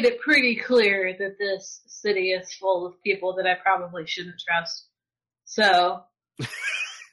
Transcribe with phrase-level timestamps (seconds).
[0.00, 4.40] made it pretty clear that this city is full of people that I probably shouldn't
[4.46, 4.86] trust.
[5.44, 6.00] So,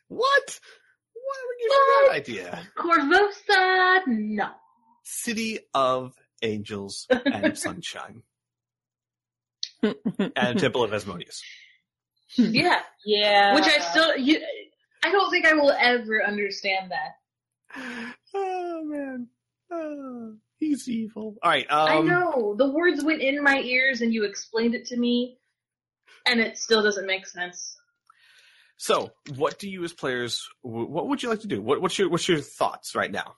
[0.07, 0.59] What?
[1.13, 2.67] Why would you give you that idea?
[2.77, 4.49] Korvosa, no.
[5.03, 8.23] City of Angels and Sunshine.
[9.83, 11.41] and Temple of Asmodeus.
[12.37, 12.79] Yeah.
[13.05, 13.53] Yeah.
[13.55, 14.39] Which I still, you,
[15.03, 18.13] I don't think I will ever understand that.
[18.39, 19.27] Oh man.
[19.71, 21.35] Oh, he's evil.
[21.43, 22.55] Alright, um I know.
[22.57, 25.37] The words went in my ears and you explained it to me,
[26.25, 27.77] and it still doesn't make sense.
[28.77, 31.61] so what do you as players what would you like to do?
[31.61, 33.35] What, what's your what's your thoughts right now?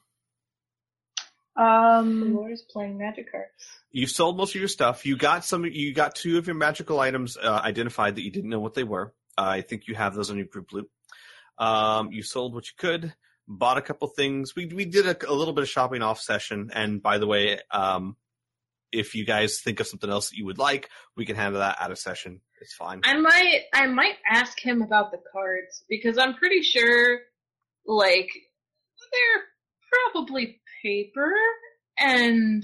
[1.55, 2.35] Um.
[2.35, 3.49] Laura's playing magic cards.
[3.91, 5.05] You've sold most of your stuff.
[5.05, 5.65] You got some.
[5.65, 8.83] You got two of your magical items uh, identified that you didn't know what they
[8.85, 9.13] were.
[9.37, 10.89] Uh, I think you have those on your group loop.
[11.57, 13.13] Um, you sold what you could.
[13.51, 14.55] Bought a couple things.
[14.55, 16.69] We we did a, a little bit of shopping off session.
[16.71, 18.15] And by the way, um,
[18.91, 21.77] if you guys think of something else that you would like, we can handle that
[21.79, 22.41] out of session.
[22.61, 23.01] It's fine.
[23.03, 27.19] I might, I might ask him about the cards because I'm pretty sure,
[27.85, 28.29] like,
[29.11, 29.43] they're
[30.13, 31.31] probably paper,
[31.97, 32.63] and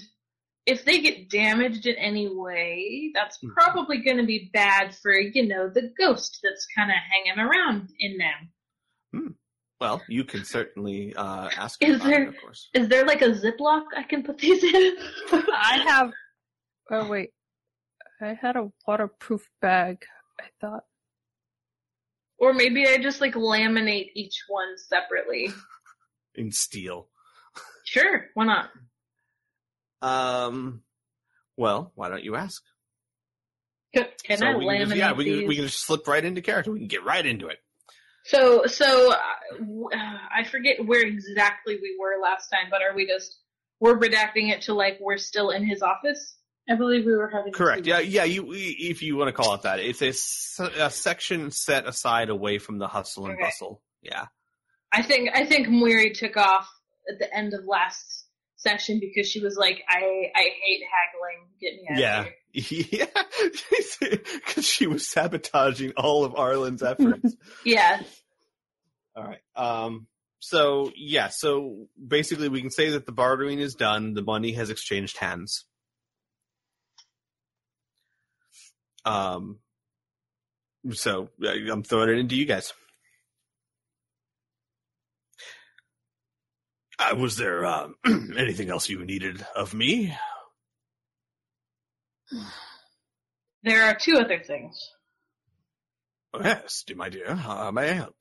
[0.66, 3.54] if they get damaged in any way, that's Mhm.
[3.54, 7.90] probably going to be bad for you know the ghost that's kind of hanging around
[8.00, 9.34] in them.
[9.82, 11.84] Well, you can certainly uh, ask.
[11.84, 12.70] Is about it, there- of course.
[12.74, 14.96] Is there like a Ziploc I can put these in?
[15.32, 16.12] I have.
[16.92, 17.32] Oh wait,
[18.22, 19.98] I had a waterproof bag.
[20.40, 20.84] I thought.
[22.38, 25.50] or maybe I just like laminate each one separately.
[26.36, 27.10] in steel.
[27.86, 28.70] Sure, why not?
[30.02, 30.84] Um.
[31.58, 32.62] Well, why don't you ask?
[33.94, 34.08] Can
[34.38, 35.40] So I we can laminate just, yeah, we these?
[35.40, 36.72] can, we can just slip right into character.
[36.72, 37.60] We can get right into it.
[38.26, 43.06] So, so uh, uh, I forget where exactly we were last time, but are we
[43.08, 43.38] just
[43.80, 46.36] we're redacting it to like we're still in his office?
[46.68, 47.54] I believe we were having.
[47.54, 47.86] Correct.
[47.86, 48.24] Yeah, yeah.
[48.24, 50.02] You, if you want to call it that, it's
[50.60, 53.44] a, a section set aside away from the hustle and Okay.
[53.44, 53.84] bustle.
[54.02, 54.26] Yeah.
[54.92, 56.68] I think I think Moiri took off
[57.12, 58.26] at the end of last
[58.56, 60.00] session because she was like, I
[60.36, 61.50] I hate haggling.
[61.62, 62.20] Get me out Yeah.
[62.22, 62.34] of here.
[62.56, 63.08] Yeah,
[64.00, 67.36] because she was sabotaging all of Arlen's efforts.
[67.66, 68.02] Yeah.
[69.16, 69.42] all right.
[69.56, 70.08] Um.
[70.40, 71.28] So yeah.
[71.28, 74.14] So basically, we can say that the bartering is done.
[74.14, 75.66] The money has exchanged hands.
[79.04, 79.60] Um.
[80.92, 82.72] So uh, I'm throwing it into you guys.
[86.98, 87.96] Uh, was there um,
[88.38, 90.16] anything else you needed of me?
[93.64, 94.92] There are two other things.
[96.34, 97.34] Oh, yes, do my dear.
[97.36, 98.16] How may I help?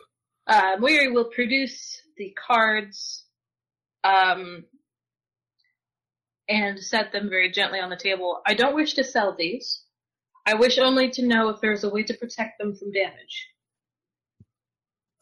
[0.46, 3.24] Uh, Moiri will produce the cards,
[4.04, 4.64] um,
[6.48, 8.40] and set them very gently on the table.
[8.46, 9.82] I don't wish to sell these.
[10.46, 13.48] I wish only to know if there's a way to protect them from damage.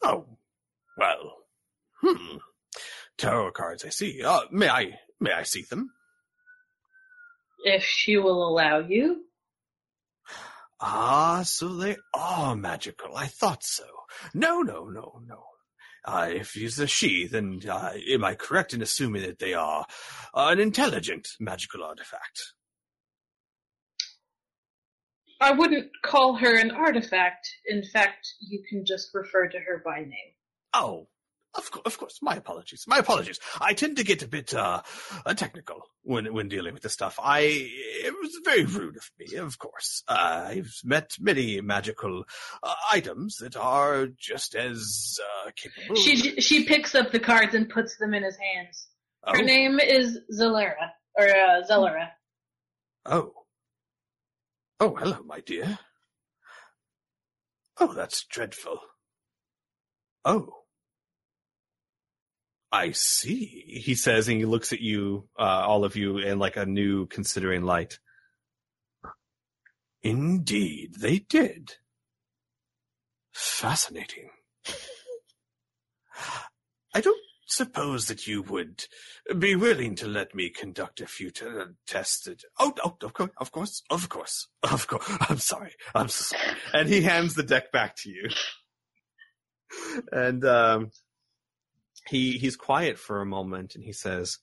[0.01, 0.25] Oh,
[0.97, 1.37] well,
[2.01, 2.37] hmm.
[3.17, 4.21] Tarot cards, I see.
[4.21, 5.91] Uh, may I, may I see them?
[7.63, 9.23] If she will allow you.
[10.79, 13.15] Ah, so they are magical.
[13.15, 13.85] I thought so.
[14.33, 15.43] No, no, no, no.
[16.05, 19.85] Uh, if he's a she, then uh, am I correct in assuming that they are
[20.33, 22.53] uh, an intelligent magical artifact?
[25.39, 27.47] I wouldn't call her an artifact.
[27.67, 30.33] In fact, you can just refer to her by name.
[30.73, 31.07] Oh,
[31.55, 32.19] of, co- of course.
[32.21, 32.85] My apologies.
[32.87, 33.39] My apologies.
[33.61, 34.81] I tend to get a bit uh,
[35.25, 37.19] uh, technical when when dealing with this stuff.
[37.21, 40.03] I it was very rude of me, of course.
[40.07, 42.25] Uh, I've met many magical
[42.61, 45.95] uh, items that are just as uh, capable.
[45.95, 48.87] She she picks up the cards and puts them in his hands.
[49.25, 52.09] Her oh, name is Zellara or uh, Zellara.
[53.05, 53.31] oh,
[54.79, 55.77] oh, hello, my dear.
[57.79, 58.79] Oh, that's dreadful.
[60.25, 60.62] Oh.
[62.73, 66.57] I see, he says, and he looks at you, uh, all of you, in like
[66.57, 67.99] a new considering light.
[70.01, 71.75] Indeed, they did.
[73.31, 74.31] Fascinating.
[76.95, 78.85] I don't suppose that you would
[79.37, 81.45] be willing to let me conduct a few t-
[81.85, 82.27] tests.
[82.59, 85.05] Oh, oh, of course, of course, of course, of course.
[85.29, 85.73] I'm sorry.
[85.93, 86.57] I'm so sorry.
[86.73, 88.29] And he hands the deck back to you.
[90.11, 90.89] And um,
[92.07, 94.39] he he's quiet for a moment, and he says,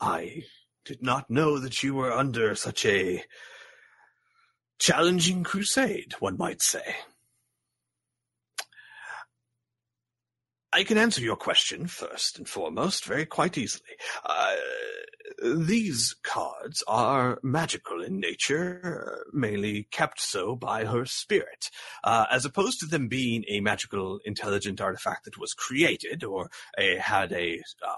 [0.00, 0.44] "I
[0.84, 3.24] did not know that you were under such a
[4.78, 6.96] challenging crusade, one might say."
[10.72, 13.96] I can answer your question first and foremost very quite easily.
[14.24, 14.54] Uh,
[15.42, 21.70] these cards are magical in nature, mainly kept so by her spirit,
[22.04, 26.96] uh, as opposed to them being a magical intelligent artifact that was created or a,
[26.96, 27.90] had a uh,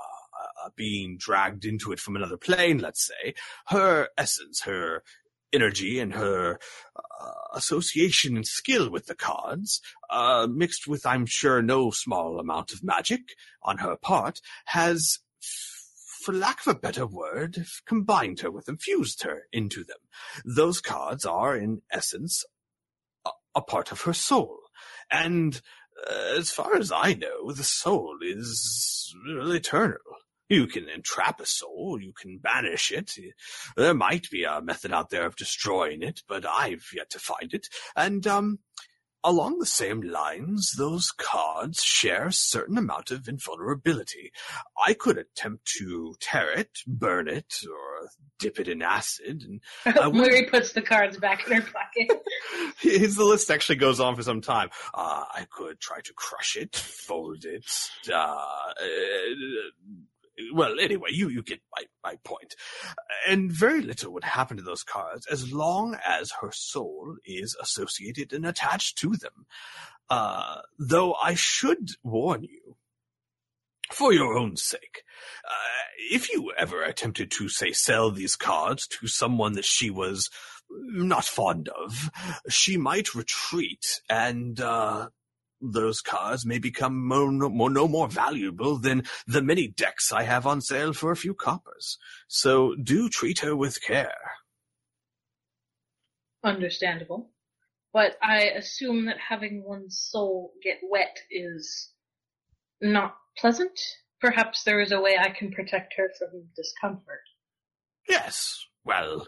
[0.64, 3.34] uh, being dragged into it from another plane, let's say.
[3.66, 5.02] Her essence, her
[5.52, 6.58] energy and her
[6.96, 12.72] uh, association and skill with the cards, uh, mixed with, I'm sure, no small amount
[12.72, 13.20] of magic
[13.62, 15.18] on her part, has,
[16.24, 19.98] for lack of a better word, combined her with them, fused her into them.
[20.44, 22.44] Those cards are, in essence,
[23.26, 24.58] a, a part of her soul.
[25.10, 25.60] And
[26.08, 29.98] uh, as far as I know, the soul is eternal.
[30.48, 33.12] You can entrap a soul, you can banish it.
[33.76, 37.54] There might be a method out there of destroying it, but I've yet to find
[37.54, 37.68] it.
[37.94, 38.58] And, um,
[39.22, 44.32] along the same lines, those cards share a certain amount of invulnerability.
[44.86, 48.08] I could attempt to tear it, burn it, or
[48.38, 49.60] dip it in acid, and
[49.96, 52.22] would- Mary puts the cards back in her pocket.
[52.80, 54.70] his the list actually goes on for some time.
[54.94, 57.70] Uh, I could try to crush it, fold it.
[58.10, 58.84] Uh, uh,
[60.52, 62.54] well, anyway, you you get my my point.
[63.28, 68.32] And very little would happen to those cards as long as her soul is associated
[68.32, 69.46] and attached to them.
[70.08, 72.76] Uh, though I should warn you,
[73.92, 75.02] for your own sake,
[75.44, 80.30] uh, if you ever attempted to say sell these cards to someone that she was
[80.70, 82.10] not fond of,
[82.48, 85.08] she might retreat and, uh,
[85.60, 90.22] those cards may become more, no, more, no more valuable than the many decks I
[90.22, 91.98] have on sale for a few coppers.
[92.28, 94.14] So do treat her with care.
[96.42, 97.30] Understandable.
[97.92, 101.90] But I assume that having one's soul get wet is
[102.80, 103.78] not pleasant.
[104.20, 107.22] Perhaps there is a way I can protect her from discomfort.
[108.08, 109.26] Yes, well,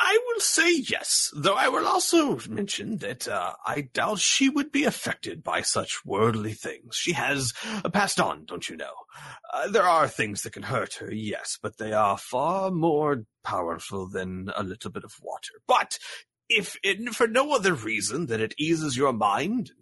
[0.00, 4.70] I will say yes, though I will also mention that uh, I doubt she would
[4.70, 6.94] be affected by such worldly things.
[6.94, 7.52] She has
[7.84, 8.92] uh, passed on, don't you know?
[9.52, 14.08] Uh, there are things that can hurt her, yes, but they are far more powerful
[14.08, 15.54] than a little bit of water.
[15.66, 15.98] But
[16.48, 19.72] if it, for no other reason than it eases your mind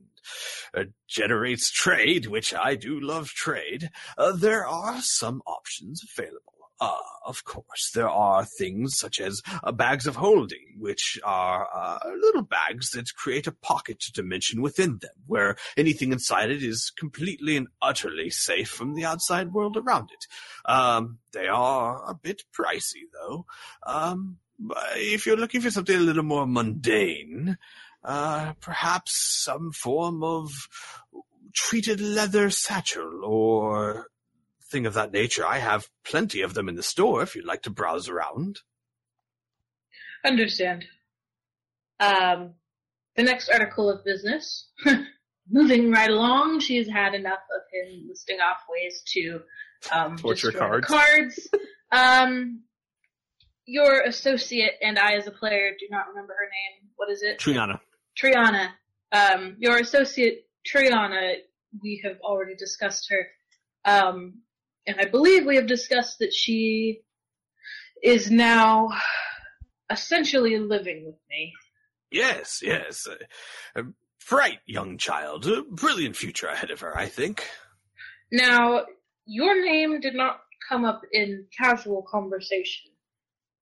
[0.74, 6.55] and uh, generates trade, which I do love trade, uh, there are some options available.
[6.80, 11.98] Uh, of course, there are things such as uh, bags of holding, which are uh,
[12.20, 17.56] little bags that create a pocket dimension within them, where anything inside it is completely
[17.56, 20.70] and utterly safe from the outside world around it.
[20.70, 23.46] Um, they are a bit pricey, though.
[23.86, 24.36] Um,
[24.96, 27.58] if you're looking for something a little more mundane,
[28.04, 30.68] uh, perhaps some form of
[31.52, 34.08] treated leather satchel or
[34.70, 35.46] thing of that nature.
[35.46, 38.60] I have plenty of them in the store if you'd like to browse around.
[40.24, 40.84] Understand.
[42.00, 42.54] Um,
[43.16, 44.68] the next article of business.
[45.50, 49.40] Moving right along, she's had enough of him listing off ways to
[49.92, 50.86] um, Torture cards.
[50.88, 51.48] cards.
[51.92, 52.62] Um,
[53.64, 56.90] your associate and I, as a player, do not remember her name.
[56.96, 57.38] What is it?
[57.38, 57.78] Triana.
[58.20, 58.70] Triana.
[59.12, 61.34] Um, your associate Triana,
[61.80, 63.28] we have already discussed her.
[63.84, 64.40] Um,
[64.86, 67.00] and I believe we have discussed that she
[68.02, 68.90] is now
[69.90, 71.52] essentially living with me.
[72.10, 73.06] Yes, yes.
[73.76, 73.84] A, a
[74.28, 75.46] bright young child.
[75.46, 77.48] A brilliant future ahead of her, I think.
[78.30, 78.84] Now,
[79.26, 82.90] your name did not come up in casual conversation.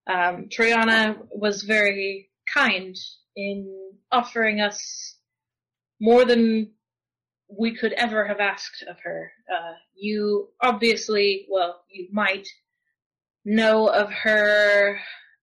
[0.07, 2.97] Um, Triana was very kind
[3.37, 5.17] in offering us
[6.01, 6.73] more than
[7.59, 9.33] we could ever have asked of her.
[9.53, 12.49] Uh, you obviously, well, you might
[13.45, 14.99] know of her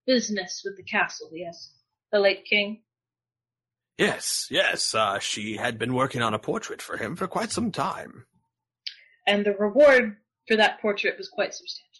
[0.05, 1.71] business with the castle, yes?
[2.11, 2.81] The late king?
[3.97, 4.95] Yes, yes.
[4.95, 8.25] Uh, she had been working on a portrait for him for quite some time.
[9.27, 11.90] And the reward for that portrait was quite substantial.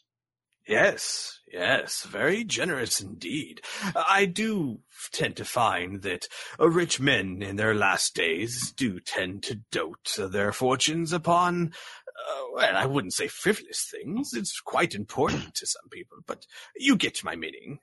[0.68, 3.62] Yes, yes, very generous indeed.
[3.96, 4.80] I do
[5.12, 6.28] tend to find that
[6.60, 11.74] rich men in their last days do tend to dote their fortunes upon,
[12.08, 14.34] uh, well, I wouldn't say frivolous things.
[14.34, 17.80] It's quite important to some people, but you get my meaning.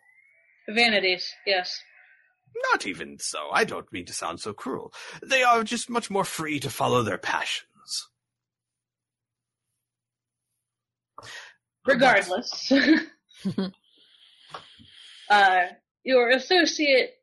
[0.69, 1.83] Vanities, yes.
[2.73, 3.51] Not even so.
[3.53, 4.93] I don't mean to sound so cruel.
[5.23, 7.67] They are just much more free to follow their passions.
[11.89, 12.73] Regardless.
[15.31, 15.61] uh,
[16.05, 17.15] your associate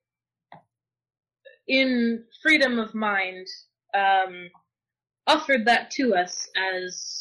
[1.67, 3.47] in freedom of mind
[3.93, 4.49] um,
[5.27, 7.19] offered that to us as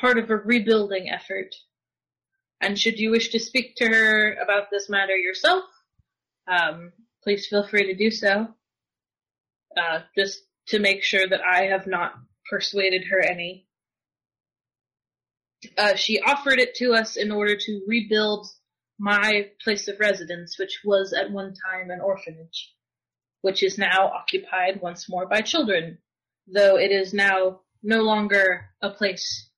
[0.00, 1.54] part of a rebuilding effort.
[2.60, 5.64] And should you wish to speak to her about this matter yourself,
[6.48, 8.48] um, please feel free to do so.
[9.76, 12.14] Uh, just to make sure that I have not
[12.48, 13.65] persuaded her any.
[15.76, 18.46] Uh, she offered it to us in order to rebuild
[18.98, 22.72] my place of residence, which was at one time an orphanage,
[23.42, 25.98] which is now occupied once more by children,
[26.46, 29.48] though it is now no longer a place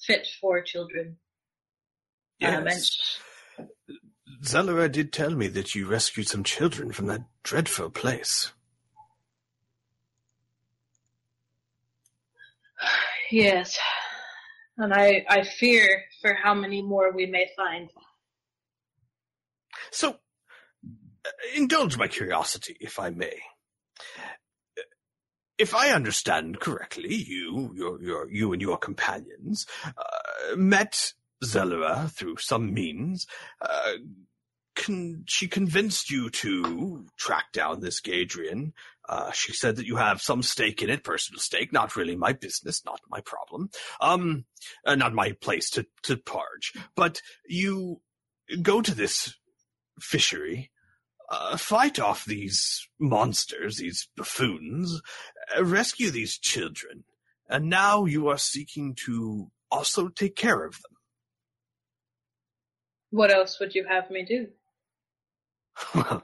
[0.00, 1.16] fit for children.
[2.42, 3.20] Um, and Yes.
[4.92, 8.52] Did tell me that you rescued some children from that dreadful place.
[13.30, 13.78] yes,
[14.78, 17.90] and I, I fear for how many more we may find.
[19.90, 23.40] So, uh, indulge my curiosity, if I may.
[25.56, 31.12] If I understand correctly, you, your, your, you and your companions uh, met
[31.44, 33.26] Zellara through some means.
[33.60, 33.92] Uh,
[34.84, 38.72] con- she convinced you to track down this Gaedren.
[39.08, 42.32] Uh, she said that you have some stake in it, personal stake, not really my
[42.32, 43.70] business, not my problem.
[44.00, 44.44] Um,
[44.86, 46.72] uh, not my place to, to parge.
[46.94, 48.00] But you
[48.62, 49.34] go to this
[50.00, 50.70] fishery,
[51.30, 55.00] uh, fight off these monsters, these buffoons,
[55.56, 57.04] uh, rescue these children,
[57.48, 60.92] and now you are seeking to also take care of them.
[63.10, 64.48] What else would you have me do?
[65.94, 66.22] Well,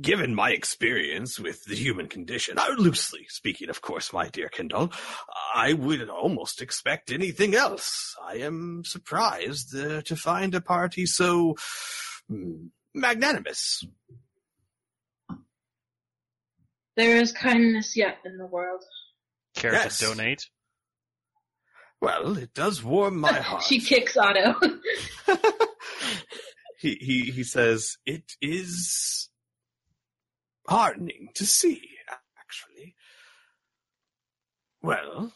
[0.00, 4.90] given my experience with the human condition, uh, loosely speaking, of course, my dear Kindle,
[5.54, 8.14] I would almost expect anything else.
[8.22, 11.56] I am surprised uh, to find a party so
[12.30, 13.84] mm, magnanimous.
[16.96, 18.84] There is kindness yet in the world.
[19.56, 19.98] Care Yes.
[19.98, 20.48] to donate?
[22.00, 23.64] Well, it does warm my heart.
[23.64, 24.54] she kicks Otto.
[26.84, 29.30] he he he says it is
[30.68, 31.80] heartening to see
[32.38, 32.94] actually
[34.82, 35.32] well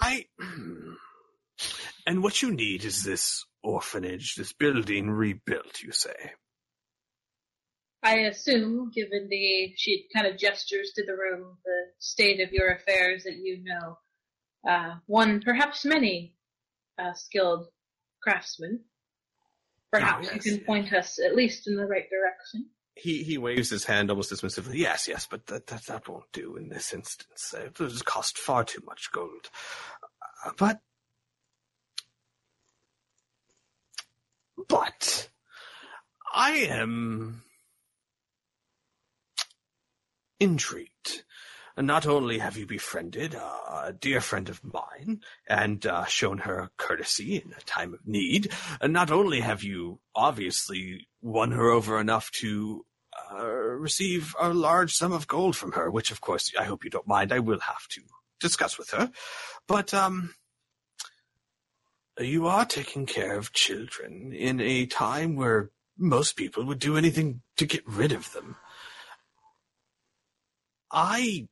[0.00, 0.24] i
[2.06, 6.32] and what you need is this orphanage this building rebuilt you say
[8.06, 12.70] I assume, given the, she kind of gestures to the room, the state of your
[12.72, 13.96] affairs that you know,
[14.70, 16.34] uh, one, perhaps many,
[16.98, 17.66] uh, skilled
[18.22, 18.80] craftsmen.
[20.00, 22.66] Perhaps yes, you can point us at least in the right direction.
[22.96, 24.74] he he waves his hand almost dismissively.
[24.74, 27.54] Yes yes but that that, that won't do in this instance.
[27.56, 29.50] It would cost far too much gold.
[30.44, 30.80] Uh, but
[34.68, 35.28] but
[36.34, 37.42] i am
[40.40, 41.23] intrigued
[41.76, 47.36] not only have you befriended a dear friend of mine and uh, shown her courtesy
[47.36, 48.52] in a time of need,
[48.82, 52.84] not only have you obviously won her over enough to
[53.32, 56.90] uh, receive a large sum of gold from her, which of course I hope you
[56.90, 58.02] don't mind, I will have to
[58.40, 59.10] discuss with her,
[59.66, 60.34] but um,
[62.18, 67.40] you are taking care of children in a time where most people would do anything
[67.56, 68.56] to get rid of them.
[70.90, 71.48] I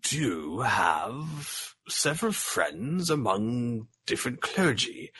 [0.00, 5.12] do have several friends among different clergy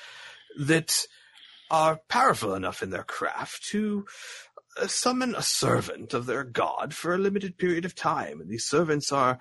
[0.59, 1.07] that
[1.71, 4.07] are powerful enough in their craft to
[4.81, 8.41] uh, summon a servant of their god for a limited period of time.
[8.41, 9.39] And these servants are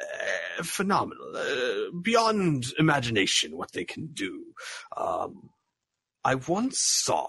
[0.00, 4.44] uh, phenomenal, uh, beyond imagination what they can do.
[4.96, 5.50] Um,
[6.24, 7.28] I once saw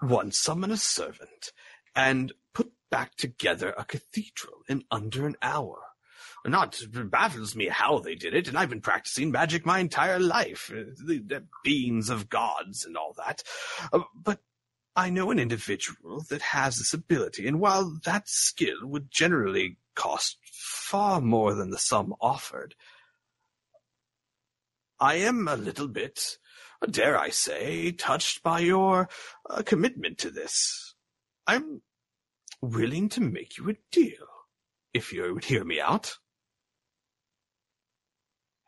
[0.00, 1.52] one summon a servant
[1.94, 5.78] and put back together a cathedral in under an hour.
[6.46, 10.70] Not baffles me how they did it, and I've been practicing magic my entire life,
[10.72, 13.42] uh, the, the beings of gods and all that.
[13.92, 14.40] Uh, but
[14.96, 20.38] I know an individual that has this ability, and while that skill would generally cost
[20.52, 22.74] far more than the sum offered,
[25.00, 26.38] I am a little bit,
[26.88, 29.08] dare I say, touched by your
[29.48, 30.94] uh, commitment to this.
[31.46, 31.82] I'm
[32.60, 34.26] willing to make you a deal,
[34.92, 36.18] if you would hear me out.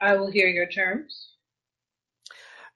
[0.01, 1.31] I will hear your terms.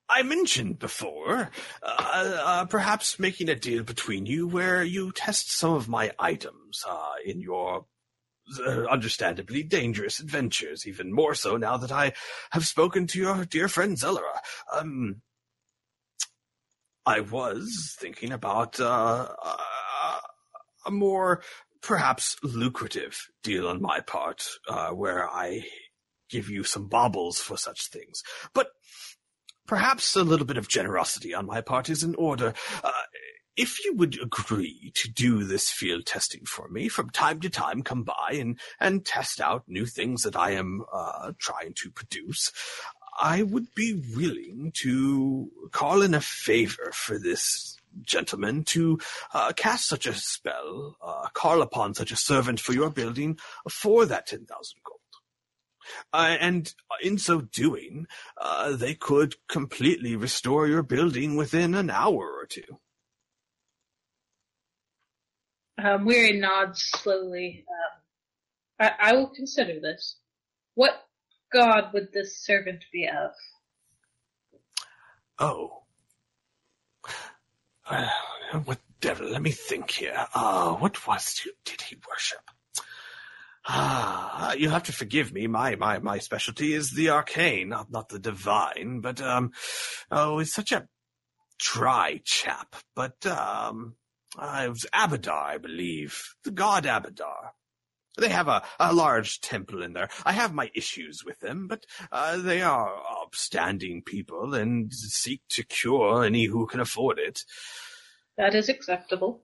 [0.09, 1.50] I mentioned before,
[1.83, 6.85] uh, uh, perhaps making a deal between you where you test some of my items
[6.87, 7.87] uh, in your
[8.66, 12.12] uh, understandably dangerous adventures, even more so now that I
[12.50, 14.38] have spoken to your dear friend Zellara.
[14.71, 15.23] Um,
[17.07, 20.21] I was thinking about uh, uh,
[20.87, 21.43] a more
[21.81, 24.47] perhaps lucrative deal on my part,
[24.93, 25.64] where I
[26.35, 28.25] give you some baubles for such things.
[28.53, 28.69] But
[29.67, 32.55] perhaps a little bit of generosity on my part is in order.
[32.83, 32.91] Uh,
[33.57, 37.83] if you would agree to do this field testing for me from time to time,
[37.83, 42.50] come by and, and test out new things that I am uh, trying to produce,
[43.21, 48.99] I would be willing to call in a favor for this gentleman to
[49.33, 53.38] uh, cast such a spell, uh, call upon such a servant for your building
[53.71, 54.49] for that 10,000
[54.83, 54.94] gold.
[56.12, 58.07] Uh, and in so doing,
[58.41, 62.79] uh, they could completely restore your building within an hour or two.
[65.83, 67.64] Um, Weary nods slowly.
[67.69, 70.17] Um, I, I will consider this.
[70.75, 71.05] What
[71.53, 73.33] god would this servant be of?
[75.38, 75.83] Oh.
[77.88, 78.09] Uh,
[78.64, 79.29] what devil?
[79.29, 80.26] Let me think here.
[80.35, 82.50] Uh, what was who did he worship?
[83.66, 85.47] Ah, you have to forgive me.
[85.47, 89.00] My my my specialty is the arcane, not not the divine.
[89.00, 89.52] But um,
[90.11, 90.87] oh, he's such a
[91.59, 92.76] dry chap.
[92.94, 93.94] But um,
[94.38, 97.52] uh, it was Abadar, I believe, the god Abadar.
[98.16, 100.09] They have a, a large temple in there.
[100.25, 105.64] I have my issues with them, but uh, they are upstanding people and seek to
[105.64, 107.40] cure any who can afford it.
[108.37, 109.42] That is acceptable.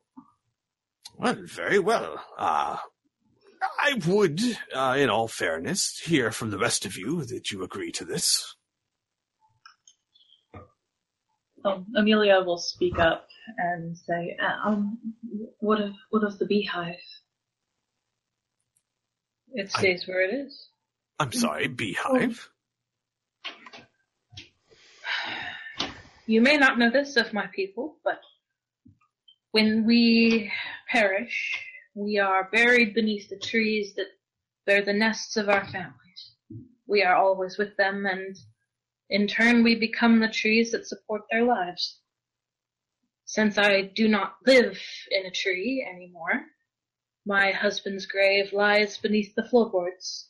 [1.16, 2.24] Well, very well.
[2.38, 2.76] Uh,
[3.62, 4.40] I would,
[4.74, 8.54] uh, in all fairness, hear from the rest of you that you agree to this.
[11.64, 13.26] Um, Amelia will speak up
[13.58, 14.98] and say, uh, um,
[15.58, 16.94] what of, what of the beehive?
[19.52, 20.68] It I- stays where it is.
[21.18, 22.48] I'm sorry, beehive.
[26.26, 28.20] You may not know this of my people, but
[29.50, 30.50] when we
[30.88, 31.62] perish,
[31.94, 34.06] we are buried beneath the trees that
[34.66, 36.32] bear the nests of our families.
[36.86, 38.36] We are always with them, and
[39.08, 41.98] in turn we become the trees that support their lives.
[43.24, 46.42] Since I do not live in a tree anymore,
[47.26, 50.28] my husband's grave lies beneath the floorboards.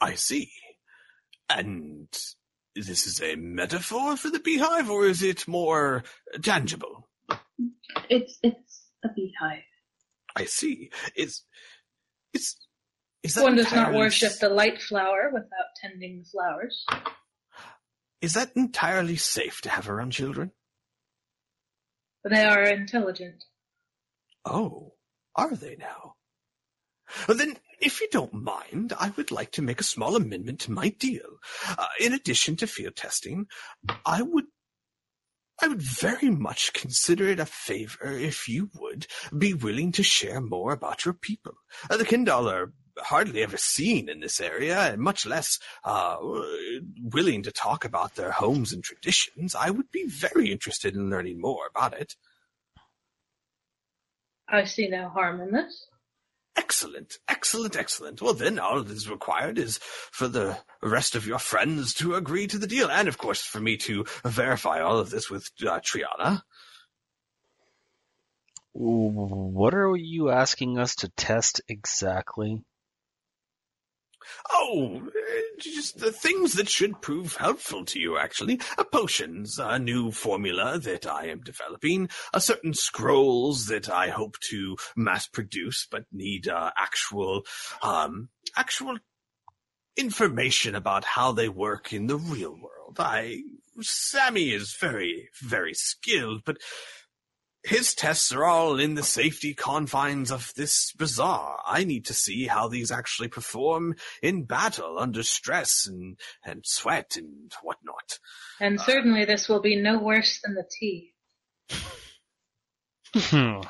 [0.00, 0.50] I see.
[1.48, 2.08] And
[2.76, 6.04] this is a metaphor for the beehive, or is it more
[6.42, 7.08] tangible?
[8.08, 9.62] It's it's a beehive.
[10.36, 10.90] I see.
[11.16, 11.44] It's
[12.32, 12.56] it's
[13.22, 16.86] is that One does not worship the light flower without tending the flowers.
[18.22, 20.52] Is that entirely safe to have around children?
[22.28, 23.44] They are intelligent.
[24.44, 24.94] Oh,
[25.34, 26.14] are they now?
[27.26, 30.72] Well, then, if you don't mind, I would like to make a small amendment to
[30.72, 31.38] my deal.
[31.66, 33.46] Uh, in addition to field testing,
[34.06, 34.44] I would,
[35.62, 40.40] I would very much consider it a favor if you would be willing to share
[40.40, 41.54] more about your people.
[41.90, 46.16] Uh, the Kindal are hardly ever seen in this area, and much less uh,
[47.02, 49.54] willing to talk about their homes and traditions.
[49.54, 52.14] I would be very interested in learning more about it.
[54.48, 55.86] I see no harm in this.
[56.56, 58.20] Excellent, excellent, excellent.
[58.20, 62.46] Well, then all that is required is for the rest of your friends to agree
[62.48, 65.80] to the deal, and of course for me to verify all of this with uh,
[65.80, 66.42] Triana.
[68.72, 72.64] What are you asking us to test exactly?
[74.50, 78.60] Oh, eh, just the things that should prove helpful to you, actually.
[78.78, 84.38] Uh, potions, a new formula that I am developing, uh, certain scrolls that I hope
[84.50, 87.44] to mass produce, but need uh, actual,
[87.82, 88.98] um, actual
[89.96, 92.96] information about how they work in the real world.
[92.98, 93.42] I,
[93.80, 96.58] Sammy is very, very skilled, but
[97.62, 101.60] his tests are all in the safety confines of this bazaar.
[101.66, 107.16] I need to see how these actually perform in battle under stress and, and sweat
[107.16, 108.18] and whatnot.
[108.60, 111.12] And Uh, certainly this will be no worse than the tea.
[113.14, 113.60] Hmm.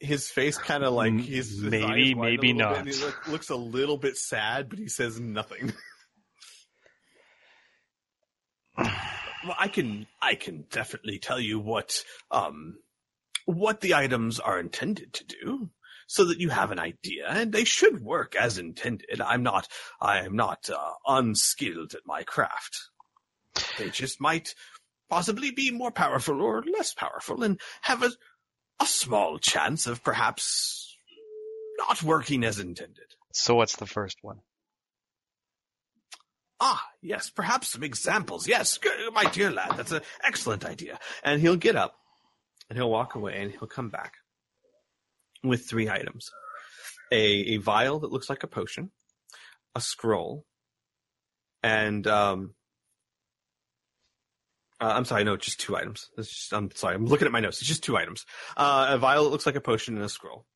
[0.00, 2.78] His face kind of like his, his maybe, eyes widen maybe little bit, not.
[2.78, 5.72] and he look, looks a little bit sad, but he says nothing.
[8.78, 12.76] well, I can I can definitely tell you what um
[13.44, 15.70] what the items are intended to do,
[16.06, 19.20] so that you have an idea, and they should work as intended.
[19.20, 19.68] I'm not
[20.00, 22.90] I am not uh, unskilled at my craft.
[23.78, 24.54] They just might
[25.08, 28.10] possibly be more powerful or less powerful, and have a
[28.80, 30.96] a small chance of perhaps
[31.78, 33.14] not working as intended.
[33.32, 34.40] So what's the first one?
[36.60, 38.48] Ah, yes, perhaps some examples.
[38.48, 38.78] Yes,
[39.12, 40.98] my dear lad, that's an excellent idea.
[41.22, 41.96] And he'll get up
[42.68, 44.14] and he'll walk away and he'll come back
[45.42, 46.30] with three items
[47.12, 48.90] a, a vial that looks like a potion,
[49.74, 50.44] a scroll,
[51.62, 52.54] and um,
[54.80, 56.10] uh, I'm sorry, no, just two items.
[56.16, 57.58] Just, I'm sorry, I'm looking at my notes.
[57.58, 58.26] It's just two items.
[58.56, 60.46] Uh, a vial that looks like a potion and a scroll.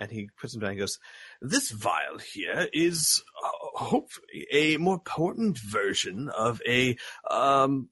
[0.00, 0.70] And he puts them down.
[0.70, 0.98] and goes,
[1.42, 6.96] "This vial here is uh, hopefully a more potent version of a
[7.30, 7.90] um,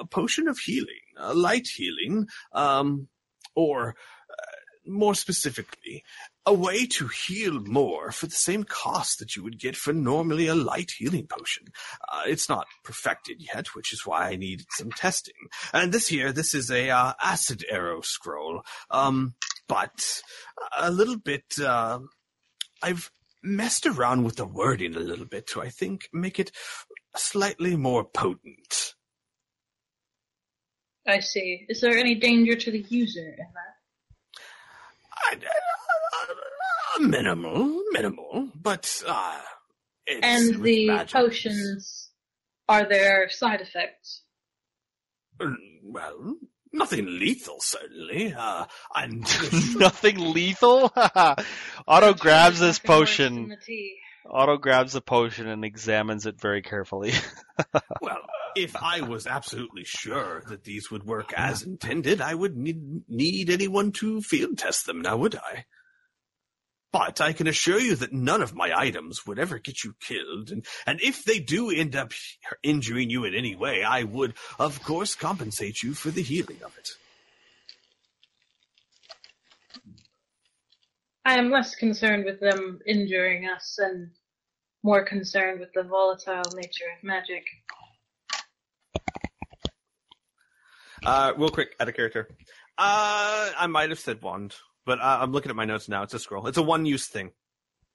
[0.00, 3.08] a potion of healing, a light healing, um,
[3.54, 3.94] or
[4.30, 6.02] uh, more specifically,
[6.44, 10.48] a way to heal more for the same cost that you would get for normally
[10.48, 11.64] a light healing potion.
[12.12, 15.34] Uh, it's not perfected yet, which is why I needed some testing.
[15.72, 19.34] And this here, this is a uh, acid arrow scroll, um,
[19.68, 20.22] but
[20.76, 21.44] a little bit.
[21.60, 22.00] Uh,
[22.82, 26.50] I've messed around with the wording a little bit to, I think, make it
[27.16, 28.94] slightly more potent.
[31.06, 31.66] I see.
[31.68, 34.40] Is there any danger to the user in that?
[35.14, 35.34] I,
[37.00, 39.40] uh, minimal, minimal, but uh,
[40.06, 40.20] it's
[40.54, 41.12] and the magic.
[41.12, 42.10] potions,
[42.68, 44.22] are there side effects?
[45.40, 46.36] Mm, Well,
[46.72, 48.34] nothing lethal, certainly.
[48.36, 49.20] Uh, and
[49.76, 50.92] Nothing lethal?
[51.86, 53.48] Otto grabs this Fucking moist in potion.
[53.48, 53.96] the tea.
[54.30, 57.12] Otto grabs the potion and examines it very carefully.
[58.00, 58.18] well,
[58.56, 63.50] if I was absolutely sure that these would work as intended, I would need, need
[63.50, 65.64] anyone to field test them, now would I?
[66.92, 70.50] But I can assure you that none of my items would ever get you killed,
[70.50, 72.12] and, and if they do end up
[72.62, 76.76] injuring you in any way, I would, of course, compensate you for the healing of
[76.76, 76.90] it.
[81.24, 84.10] I am less concerned with them injuring us and
[84.82, 87.44] more concerned with the volatile nature of magic.
[91.04, 92.28] Uh, real quick, out of character.
[92.78, 94.54] Uh, I might have said wand,
[94.86, 96.02] but uh, I'm looking at my notes now.
[96.02, 96.46] It's a scroll.
[96.46, 97.32] It's a one-use thing.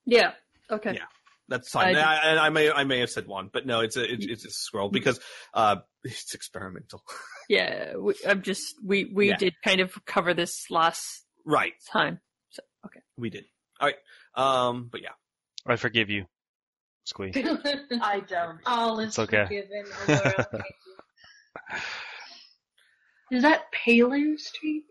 [0.05, 0.31] Yeah.
[0.69, 0.93] Okay.
[0.93, 1.05] Yeah.
[1.49, 1.95] That's fine.
[1.95, 4.25] I- I, I, I may I may have said one, but no, it's a it's,
[4.25, 5.19] it's a scroll because
[5.53, 7.01] uh it's experimental.
[7.49, 7.95] Yeah.
[7.95, 9.37] We, I'm just we we Yeah.
[9.37, 12.19] did kind of cover this last right, time.
[12.49, 12.99] So okay.
[13.17, 13.45] we did.
[13.79, 13.95] All right.
[14.67, 15.11] Um, but yeah,
[15.65, 16.25] I forgive you,
[17.05, 17.31] Squee.
[18.01, 18.59] I don't.
[18.65, 19.45] All is It's okay.
[19.45, 19.85] forgiven.
[23.31, 23.37] Aurora, thank you.
[23.37, 24.83] Is that Palin Street?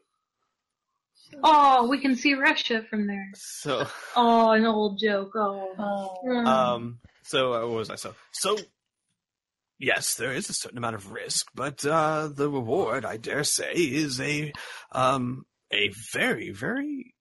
[1.43, 3.31] Oh, we can see Russia from there.
[3.35, 5.33] so Oh, an old joke.
[5.35, 5.75] Oh.
[5.79, 6.47] Oh.
[6.47, 7.97] Um, so uh, what was I?
[7.97, 8.57] So so
[9.79, 13.73] yes, there is a certain amount of risk, but uh, the reward, I dare say,
[13.73, 14.53] is a
[14.93, 17.15] um a very very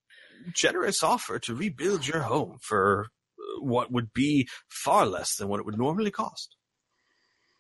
[0.54, 3.08] generous offer to rebuild your home for
[3.40, 6.56] uh, what would be far less than what it would normally cost.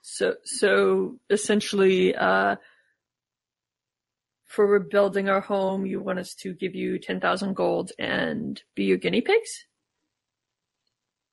[0.02, 2.58] So so essentially, uh,
[4.46, 8.86] for rebuilding our home, you want us to give you ten thousand gold and be
[8.86, 9.66] your guinea pigs.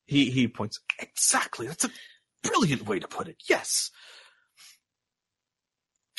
[0.06, 1.66] He he points exactly.
[1.66, 1.90] That's a
[2.42, 3.36] brilliant way to put it.
[3.48, 3.90] Yes.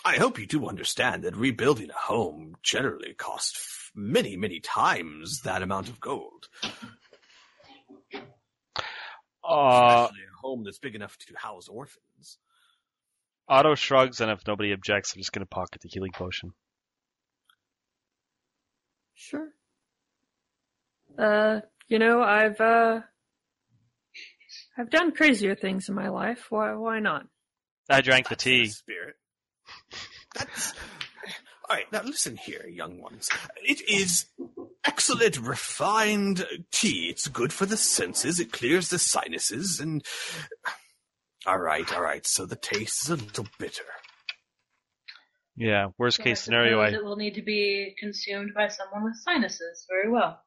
[0.06, 5.41] I hope you do understand that rebuilding a home generally costs f- many, many times
[5.43, 6.49] that amount of gold.
[9.45, 12.38] Uh, Especially a home that's big enough to house orphans.
[13.47, 16.51] Otto shrugs, and if nobody objects, I'm just going to pocket the healing potion.
[19.15, 19.49] Sure.
[21.17, 23.02] Uh, you know, I've uh,
[24.78, 26.47] I've done crazier things in my life.
[26.49, 27.28] Why why not?
[27.89, 28.65] I drank the That's tea.
[28.67, 29.15] spirit.
[30.36, 30.73] That's
[31.69, 31.91] all right.
[31.91, 33.30] Now listen here, young ones.
[33.63, 34.26] It is
[34.86, 37.08] excellent, refined tea.
[37.10, 38.39] It's good for the senses.
[38.39, 40.04] It clears the sinuses, and
[41.45, 42.26] all right, all right.
[42.26, 43.84] So the taste is a little bitter.
[45.55, 49.03] Yeah, worst So case I scenario, I It will need to be consumed by someone
[49.03, 49.85] with sinuses.
[49.89, 50.41] Very well.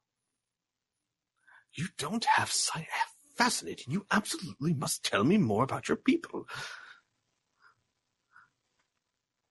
[1.74, 2.88] You don't have sight.
[3.36, 3.92] Fascinating.
[3.92, 6.48] You absolutely must tell me more about your people.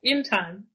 [0.02, 0.66] In time.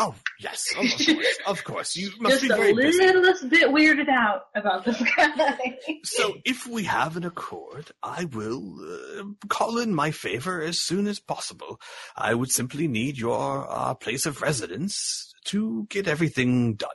[0.00, 1.96] Oh yes, of course, of course.
[1.96, 2.98] You must Just be a very busy.
[3.04, 5.76] little bit weirded out about this guy.
[6.04, 11.08] So if we have an accord, I will uh, call in my favor as soon
[11.08, 11.80] as possible.
[12.16, 16.90] I would simply need your uh, place of residence to get everything done.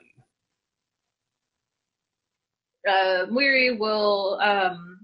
[2.88, 5.00] uh, Weary will um,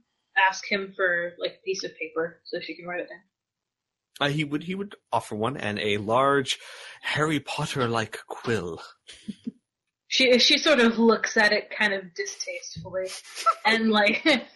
[0.49, 3.19] ask him for like a piece of paper so she can write it down.
[4.19, 6.59] Uh, he would he would offer one and a large
[7.01, 8.81] Harry Potter like quill.
[10.07, 13.07] She she sort of looks at it kind of distastefully,
[13.63, 14.25] and like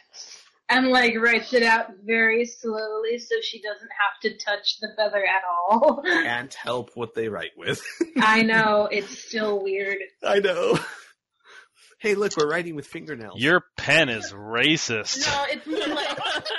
[0.70, 5.24] and like writes it out very slowly so she doesn't have to touch the feather
[5.24, 6.02] at all.
[6.06, 7.82] Can't help what they write with.
[8.18, 10.00] I know it's still weird.
[10.24, 10.80] I know.
[12.00, 13.40] Hey, look, we're writing with fingernails.
[13.40, 15.26] Your pen is racist.
[15.26, 16.18] No, it's more like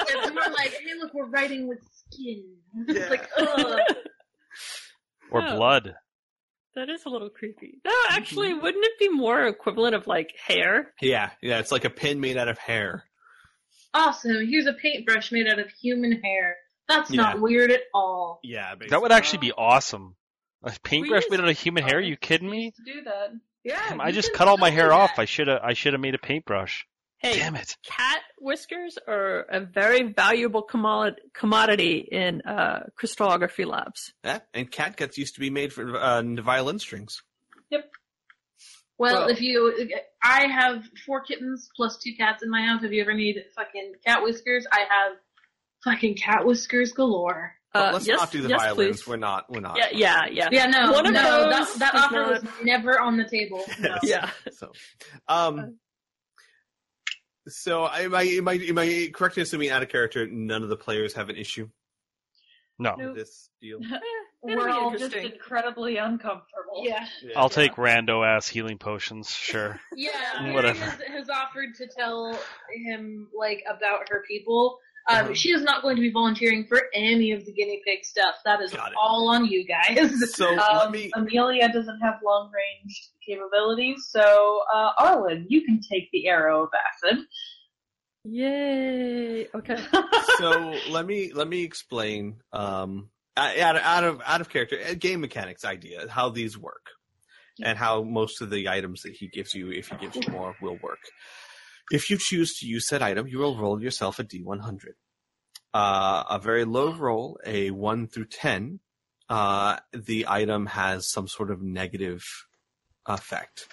[0.08, 1.80] it's more like, hey, look, we're writing with
[2.14, 2.44] skin.
[2.88, 3.08] Yeah.
[3.08, 3.78] Like, ugh.
[5.30, 5.56] Or No.
[5.56, 5.94] blood.
[6.76, 7.80] That is a little creepy.
[7.84, 8.62] No, actually, mm-hmm.
[8.62, 10.92] wouldn't it be more equivalent of like hair?
[11.00, 13.04] yeah, yeah, it's like a pin made out of hair.
[13.94, 14.44] awesome.
[14.48, 16.56] Here's a paintbrush made out of human hair.
[16.88, 17.22] That's Yeah.
[17.22, 18.40] not weird at all.
[18.42, 20.16] Yeah, That would actually be awesome.
[20.64, 21.98] A paintbrush made out of human hair?
[21.98, 22.72] Are you kidding me?
[22.72, 23.30] To do that.
[23.62, 23.80] Yeah.
[23.88, 25.12] Damn, I just cut all my hair do off.
[25.18, 25.60] I should have.
[25.62, 26.86] I should have made a paintbrush.
[27.24, 27.74] Hey, Damn it!
[27.86, 34.12] cat whiskers are a very valuable commodity commodity in uh, crystallography labs.
[34.22, 37.22] Yeah, and catguts used to be made for uh, violin strings.
[38.96, 39.88] Well, Well- if you,
[40.22, 42.82] I have four kittens plus two cats in my house.
[42.84, 45.16] If you ever need fucking cat whiskers, I have
[45.82, 47.54] fucking cat whiskers galore.
[47.72, 48.96] But Uh, let's yes, not do the yes, violins.
[49.02, 49.06] please.
[49.08, 49.50] We're not.
[49.50, 49.78] We're not.
[49.78, 50.48] Yeah, yeah, yeah.
[50.52, 53.64] Yeah, no, One of no, those that, that offer not- was never on the table.
[53.80, 53.96] No.
[54.04, 54.30] Yeah.
[54.52, 54.70] So,
[55.26, 55.78] um,
[57.48, 60.68] so am I am I am I correct in assuming out of character none of
[60.68, 61.68] the players have an issue
[62.78, 63.80] No, with this deal?
[64.46, 66.82] Eh, We're all just incredibly uncomfortable.
[66.82, 69.30] Yeah, I'll take rando ass healing potions.
[69.30, 69.80] Sure.
[69.96, 70.12] yeah.
[70.52, 70.84] Whatever.
[70.84, 72.38] Has, has offered to tell
[72.84, 74.78] him like about her people.
[75.06, 75.34] Um, Uh-huh.
[75.34, 78.36] She is not going to be volunteering for any of the guinea pig stuff.
[78.44, 80.10] That is all on you guys.
[80.34, 81.10] So let Um, me.
[81.14, 86.70] Amelia doesn't have long range capabilities, so uh, Arlen, you can take the arrow of
[87.08, 87.24] acid.
[88.24, 89.46] Yay!
[89.54, 89.76] Okay.
[90.38, 94.94] so let me let me explain um out of out of out of character uh,
[94.94, 96.86] game mechanics idea how these work
[97.62, 100.56] and how most of the items that he gives you if he gives you more
[100.62, 101.00] will work
[101.90, 104.94] if you choose to use said item you will roll yourself a d100
[105.74, 108.80] uh, a very low roll a 1 through 10
[109.28, 112.24] uh, the item has some sort of negative
[113.06, 113.68] effect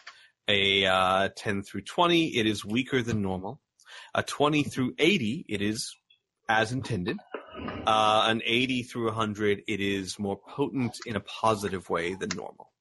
[0.47, 3.61] a uh, 10 through 20 it is weaker than normal
[4.15, 5.95] a 20 through 80 it is
[6.51, 7.17] as intended.
[7.85, 12.71] Uh, an 80 through 100, it is more potent in a positive way than normal.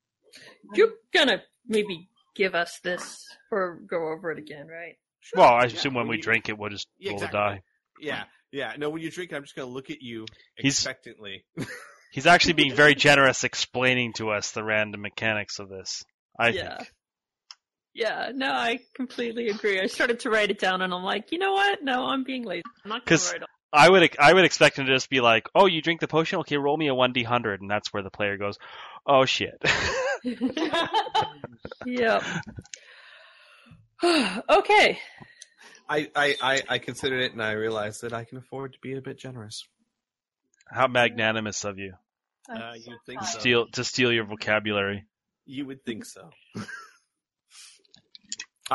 [0.75, 4.97] You're gonna maybe give us this or go over it again, right?
[5.35, 7.39] Well, I Yeah, assume when we you- drink it, we'll just Yeah, roll exactly.
[7.39, 7.63] the die.
[8.01, 8.75] Yeah, yeah.
[8.79, 11.45] No, when you drink, it, I'm just going to look at you He's- expectantly.
[12.13, 16.03] He's actually being very generous, explaining to us the random mechanics of this.
[16.39, 16.79] I Yeah.
[16.79, 16.93] think.
[17.93, 19.81] Yeah, no, I completely agree.
[19.81, 21.83] I started to write it down and I'm like, you know what?
[21.83, 22.63] No, I'm being lazy.
[22.85, 23.49] I'm not gonna 'Cause- write it.
[23.73, 26.41] I would I would expect him to just be like, "Oh, you drink the potion?
[26.41, 28.59] Okay, roll me a one d hundred," and that's where the player goes,
[29.07, 29.63] "Oh shit."
[31.87, 32.23] Yep.
[34.49, 34.99] okay.
[35.89, 38.95] I, I, I, I considered it and I realized that I can afford to be
[38.95, 39.67] a bit generous.
[40.71, 41.95] How magnanimous of you
[42.49, 43.39] Uh, you'd think to so.
[43.41, 45.05] steal to steal your vocabulary.
[45.47, 46.31] You would think so.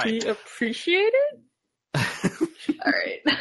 [0.03, 0.25] We Alright.
[0.25, 1.39] appreciate it.
[2.85, 3.37] All right.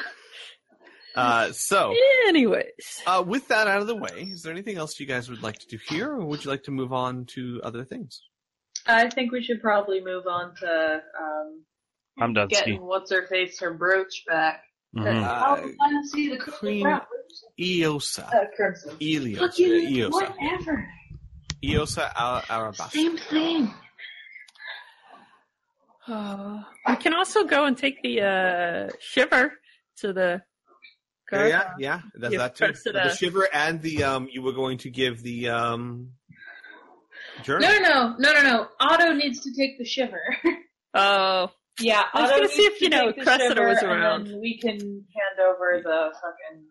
[1.16, 1.92] uh, so,
[2.28, 3.02] Anyways.
[3.08, 5.58] uh, with that out of the way, is there anything else you guys would like
[5.58, 8.22] to do here, or would you like to move on to other things?
[8.86, 11.64] I think we should probably move on to um,
[12.20, 12.48] I'm done.
[12.48, 14.62] getting what's her face her brooch back.
[14.94, 15.12] hmm Uh,
[15.82, 17.00] I don't see the cool Queen-
[17.60, 18.32] Eosa.
[18.32, 18.96] Uh, Crimson.
[19.00, 19.38] Eliosa.
[19.38, 20.10] Fucking Eosa.
[20.12, 20.88] whatever.
[21.64, 22.90] Eosa Ar- Arabasta.
[22.92, 23.74] Same thing.
[26.06, 29.52] Uh, we can also go and take the uh, shiver
[29.96, 30.42] to the
[31.32, 32.00] Yeah, yeah, yeah.
[32.14, 32.64] That's that too.
[32.66, 34.28] Cressida- The shiver and the um.
[34.30, 36.10] You were going to give the um.
[37.42, 37.68] Journal.
[37.68, 38.68] No, no, no, no, no, no.
[38.78, 40.22] Otto needs to take the shiver.
[40.96, 44.40] Oh, Yeah, I was gonna see if, you know, take the Cressida shiver, was around.
[44.40, 46.64] we can hand over the fucking.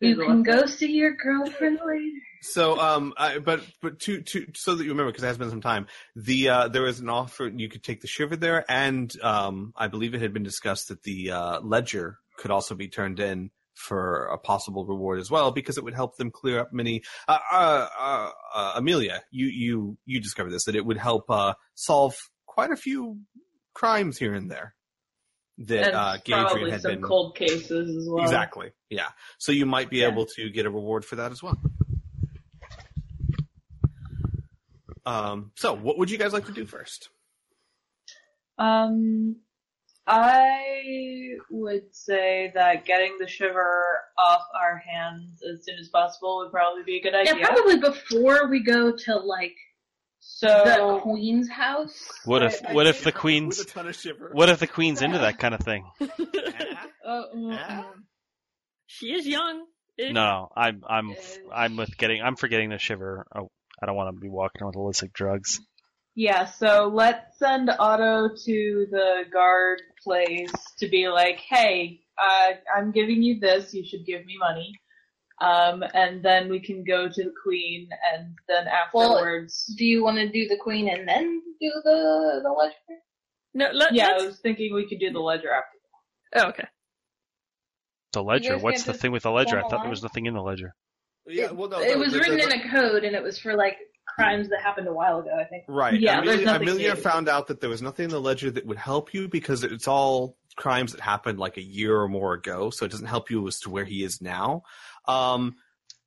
[0.00, 2.10] you can go see your girlfriend later.
[2.42, 5.50] So um, I, but but to to so that you remember because it has been
[5.50, 5.86] some time.
[6.16, 9.88] The uh, there was an offer you could take the shiver there, and um, I
[9.88, 14.26] believe it had been discussed that the uh, ledger could also be turned in for
[14.26, 17.02] a possible reward as well because it would help them clear up many.
[17.26, 21.54] Uh, uh, uh, uh, Amelia, you you you discovered this that it would help uh,
[21.74, 23.18] solve quite a few
[23.74, 24.74] crimes here and there
[25.58, 28.24] that and uh, probably Gaedren had some been cold cases as well.
[28.24, 29.08] exactly yeah.
[29.38, 30.08] So you might be Yeah.
[30.08, 31.60] able to get a reward for that as well.
[35.06, 37.08] Um, so what would you guys like to do first?
[38.58, 39.36] Um,
[40.06, 43.82] I would say that getting the shiver
[44.18, 47.36] off our hands as soon as possible would probably be a good idea.
[47.38, 49.56] Yeah, probably before we go to like
[50.42, 51.98] the So queen's house.
[52.24, 54.30] What if I- I what if the queen's a ton of shiver.
[54.32, 55.84] what if the queen's into that kind of thing?
[56.00, 57.84] uh, mm.
[58.86, 59.64] she is young.
[59.98, 61.14] No, no, I'm I'm Uh,
[61.52, 63.26] I'm with getting I'm forgetting the shiver.
[63.34, 63.50] Oh,
[63.82, 65.60] I don't want to be walking around with illicit drugs.
[66.14, 72.90] Yeah, so let's send Otto to the guard place to be like, hey, uh, I'm
[72.92, 74.72] giving you this, you should give me money.
[75.40, 79.72] Um, and then we can go to the queen and then Well, afterwards.
[79.78, 82.74] Do you want to do the queen and then do the the ledger?
[83.54, 85.78] No, let, yeah, I let's- was thinking we could do the ledger after.
[86.36, 86.68] oh, okay.
[88.12, 88.58] The ledger.
[88.58, 89.58] What's the thing with the ledger?
[89.58, 89.90] I thought there line?
[89.90, 90.74] was nothing in the ledger.
[91.26, 93.54] Yeah, well, no, it no, was written the- in a code, and it was for
[93.54, 93.76] like
[94.08, 95.30] crimes that happened a while ago.
[95.38, 95.64] I think.
[95.68, 95.98] Right.
[95.98, 98.66] Yeah, there's Amelia, nothing Amelia found out that there was nothing in the ledger that
[98.66, 102.70] would help you because it's all crimes that happened like a year or more ago,
[102.70, 104.62] so it doesn't help you as to where he is now.
[105.10, 105.56] Um,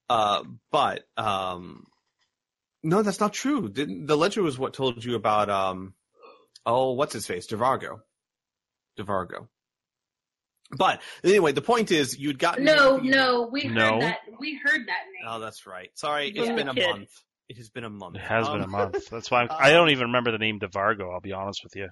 [0.10, 1.86] uh, but um,
[2.84, 3.70] no, that's not true.
[3.70, 5.94] Didn't, the ledger was what told you about um,
[6.66, 8.00] oh, what's his face, Devargo,
[9.00, 9.48] Devargo.
[10.76, 14.00] But anyway, the point is, you'd gotten No, no, we heard No.
[14.00, 14.20] that.
[14.40, 15.28] We heard that name.
[15.28, 15.90] Oh, that's right.
[15.96, 16.56] Sorry, it's Yeah.
[16.56, 17.10] been a month.
[17.50, 18.16] It has been a month.
[18.16, 19.08] It has been a Um, month.
[19.12, 21.14] That's why I'm, I don't even remember the name DeVargo.
[21.14, 21.90] I'll be honest with you.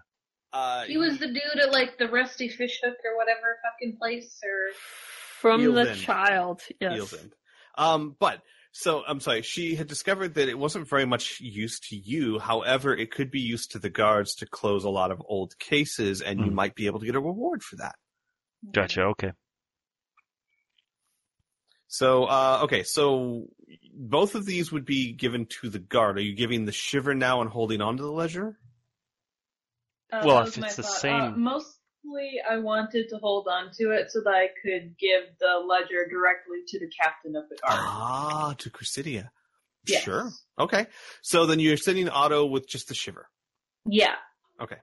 [0.54, 4.39] Uh, he was the dude at like the Rusty Fish Hook or whatever fucking place,
[4.43, 4.71] or
[5.41, 5.99] From Eel's the End.
[5.99, 6.93] child, yes.
[6.97, 7.34] Eel's End.
[7.77, 8.41] Um, but
[8.73, 9.41] so I'm sorry.
[9.41, 12.38] She had discovered that it wasn't very much use to you.
[12.39, 16.21] However, it could be used to the guards to close a lot of old cases,
[16.21, 16.56] and you Hmm.
[16.56, 17.95] might be able to get a reward for that.
[18.71, 19.01] Gotcha.
[19.04, 19.32] Okay.
[21.88, 23.47] So, uh, okay, so
[23.93, 26.17] both of these would be given to the guard.
[26.17, 28.58] Are you giving the shiver now and holding on to the ledger?
[30.12, 30.99] Uh, Well, that if was my it's the thought.
[31.01, 31.60] same- Uh,
[32.03, 36.07] mostly, I wanted to hold on to it so that I could give the ledger
[36.09, 37.79] directly to the captain of the guard.
[37.79, 39.31] Ah, to Cressida.
[39.87, 40.03] Yes.
[40.03, 40.29] Sure.
[40.59, 40.85] Okay.
[41.21, 43.27] So then you're sending Otto with just the shiver.
[43.85, 44.15] Yeah.
[44.61, 44.77] Okay.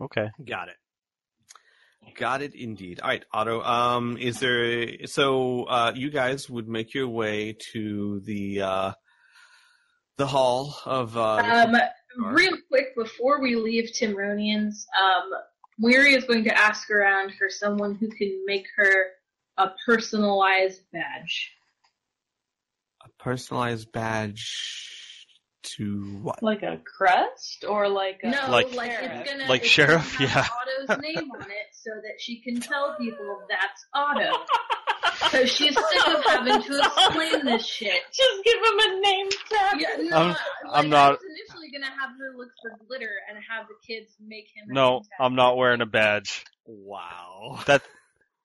[0.00, 0.30] Okay.
[0.48, 0.76] Got it.
[2.16, 3.00] Got it indeed.
[3.00, 3.62] All right, Otto.
[3.62, 8.92] Um, is there so uh, you guys would make your way to the uh,
[10.16, 11.76] the hall of uh, um,
[12.34, 15.30] real quick before we leave Timronians, um,
[15.78, 19.06] Weary is going to ask around for someone who can make her
[19.56, 21.52] a personalized badge.
[23.04, 25.26] a personalized badge
[25.62, 26.42] to what?
[26.42, 30.28] Like a crest or like a No, Like- like, it's gonna like it's sheriff, gonna
[30.30, 30.48] have
[30.88, 30.92] yeah.
[30.94, 34.32] Otto's name on it so that she can tell people that's Otto.
[35.30, 38.02] So she's sick of having to explain this shit.
[38.12, 39.80] Just give him a name tag.
[39.80, 40.36] Yeah, no, I'm- like,
[40.72, 44.12] I'm I not- was initially gonna have her look for glitter and have the kids
[44.20, 44.66] make him.
[44.68, 45.10] No, name tag.
[45.20, 46.44] I'm not wearing a badge.
[46.66, 47.60] Wow.
[47.66, 47.82] That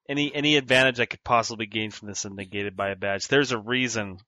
[0.09, 3.27] any any advantage I could possibly gain from this is negated by a badge.
[3.27, 4.19] There's a reason.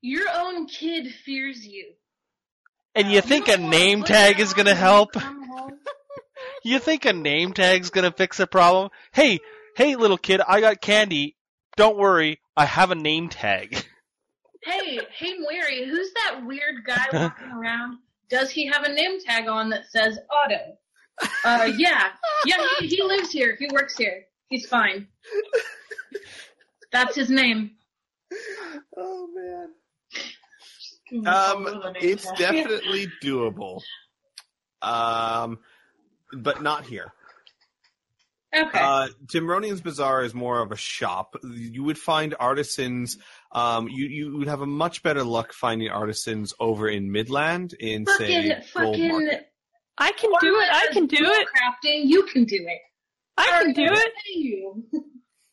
[0.00, 1.92] Your own kid fears you.
[2.94, 5.16] And you You think a name tag is gonna help?
[6.64, 8.90] You think a name tag's gonna fix a problem?
[9.12, 9.40] Hey,
[9.76, 11.36] hey, little kid, I got candy.
[11.76, 13.84] Don't worry, I have a name tag.
[14.64, 17.98] Hey, hey, Mary, who's that weird guy walking around?
[18.30, 20.78] Does he have a name tag on that says Otto?
[21.44, 22.10] Uh, yeah,
[22.46, 23.56] yeah, he, he lives here.
[23.58, 24.22] He works here.
[24.50, 25.08] He's fine.
[26.92, 27.72] That's his name.
[28.96, 31.26] Oh man.
[31.26, 33.80] Um, it's definitely doable.
[34.80, 35.58] Um,
[36.32, 37.12] but not here.
[38.54, 38.78] Okay.
[38.78, 41.36] Uh, Timronian's Bazaar is more of a shop.
[41.42, 43.16] You would find artisans.
[43.50, 48.04] Um, you you would have a much better luck finding artisans over in Midland in
[48.04, 49.08] fucking, say Gold fucking.
[49.08, 49.48] Market.
[49.98, 50.68] I can do it.
[50.70, 51.46] I can do it.
[51.48, 52.78] Crafting, you can do it.
[53.38, 54.12] I can Alright, do it.
[54.34, 54.84] you.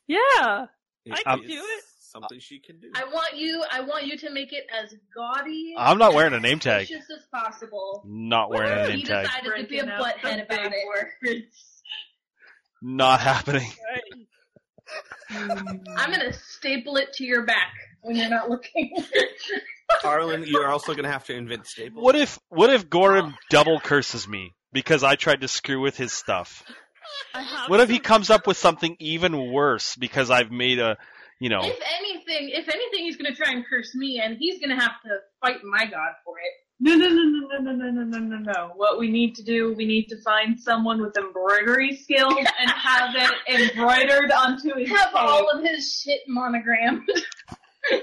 [0.08, 0.66] Yeah.
[1.12, 1.84] I can do it.
[2.00, 2.88] Something she can do.
[2.96, 3.64] I want you.
[3.72, 5.76] I want you to make it as gaudy.
[5.78, 6.90] I'm not wearing a name tag.
[6.92, 7.02] as
[7.32, 8.04] possible.
[8.08, 9.28] Not wearing a name you tag.
[9.28, 10.74] decided to be a Breaking out butthead about big
[11.22, 11.46] it.
[12.82, 12.96] words.
[12.96, 13.72] Not happening.
[15.30, 18.96] I'm gonna staple it to your back when you're not looking.
[20.04, 22.04] Arlen, you're also going to have to invent staples.
[22.04, 26.14] What if what if Gorum double curses me because I tried to screw with his
[26.14, 26.64] stuff?
[27.68, 30.98] What if he comes up with something even worse because I've made a,
[31.40, 34.80] you know, if anything, if anything, he's gonna try and curse me, and he's gonna
[34.80, 35.10] have to
[35.42, 36.52] fight my god for it.
[36.82, 38.72] No, no, no, no, no, no, no, no, no, no.
[38.76, 43.14] What we need to do, we need to find someone with embroidery skills and have
[43.16, 43.32] it
[43.72, 47.08] embroidered onto his Have all of his shit monogrammed.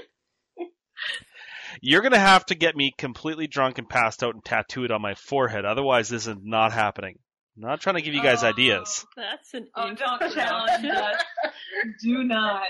[1.81, 5.01] you're gonna have to get me completely drunk and passed out and tattoo it on
[5.01, 5.65] my forehead.
[5.65, 7.17] Otherwise, this is not happening.
[7.55, 8.47] I'm not trying to give you guys Oh.
[8.47, 9.05] ideas.
[9.15, 11.23] That's an Oh, don't challenge us.
[12.03, 12.63] Do not.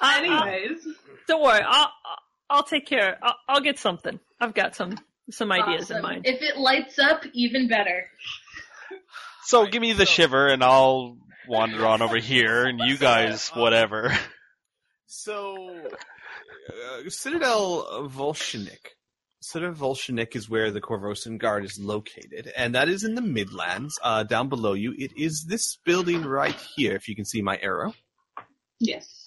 [0.00, 0.86] I- I'll- Anyways,
[1.26, 1.62] Don't worry.
[1.66, 1.90] I'll
[2.50, 3.18] I'll take care.
[3.22, 4.18] I'll, I'll get something.
[4.40, 4.98] I've got some
[5.30, 6.22] some ideas in mind.
[6.26, 8.06] If it lights up, even better.
[9.44, 11.18] So Right, give me the so- shiver and I'll
[11.48, 14.12] wander on over here and you guys whatever.
[15.06, 15.56] So,
[16.68, 18.78] uh, Citadel Volshyenek.
[19.40, 23.98] Center Volshyenek is where the Korvosan Guard is located, and that is in the Midlands.
[24.02, 26.94] Uh, down below you, it is this building right here.
[26.96, 27.94] If you can see my arrow,
[28.80, 29.24] Yes.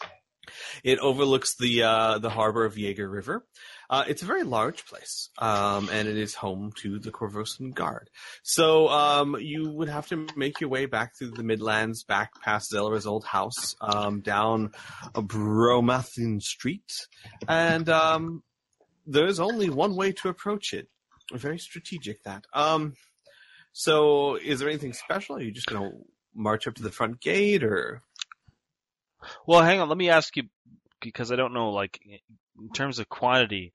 [0.83, 3.45] It overlooks the uh, the harbor of Jeggare River.
[3.89, 8.09] Uh, it's a very large place, um, and it is home to the Korvosan Guard.
[8.41, 12.71] So um, you would have to make your way back through the Midlands, back past
[12.71, 14.71] Zellara's old house, um, down
[15.13, 16.89] Bromathian Street,
[17.49, 18.43] and um,
[19.05, 20.87] there's only one way to approach it.
[21.33, 22.45] Very strategic that.
[22.53, 22.93] Um,
[23.73, 25.35] so is there anything special?
[25.37, 25.97] Are you just going to
[26.33, 28.01] march up to the front gate, or
[29.45, 29.89] Well, hang on.
[29.89, 30.43] Let me ask you
[31.01, 31.72] because I don't know.
[31.72, 31.99] Like
[32.59, 33.74] in terms of quantity,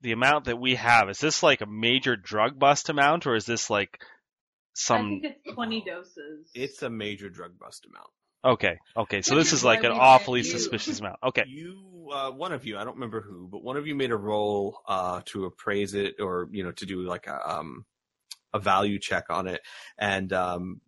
[0.00, 3.46] the amount that we have is this like a major drug bust amount, or is
[3.46, 4.06] this like I
[4.74, 5.20] some?
[5.22, 6.50] think it's 20 doses.
[6.54, 8.08] it's a major drug bust amount?
[8.44, 9.22] Okay, okay.
[9.22, 11.16] So this is is like an awfully suspicious amount.
[11.24, 11.44] Okay.
[11.46, 14.16] You, uh, one of you, I don't remember who, but one of you made a
[14.16, 17.86] roll uh, to appraise it, or you know, to do like a um,
[18.52, 19.62] a value check on it,
[19.98, 20.82] and um,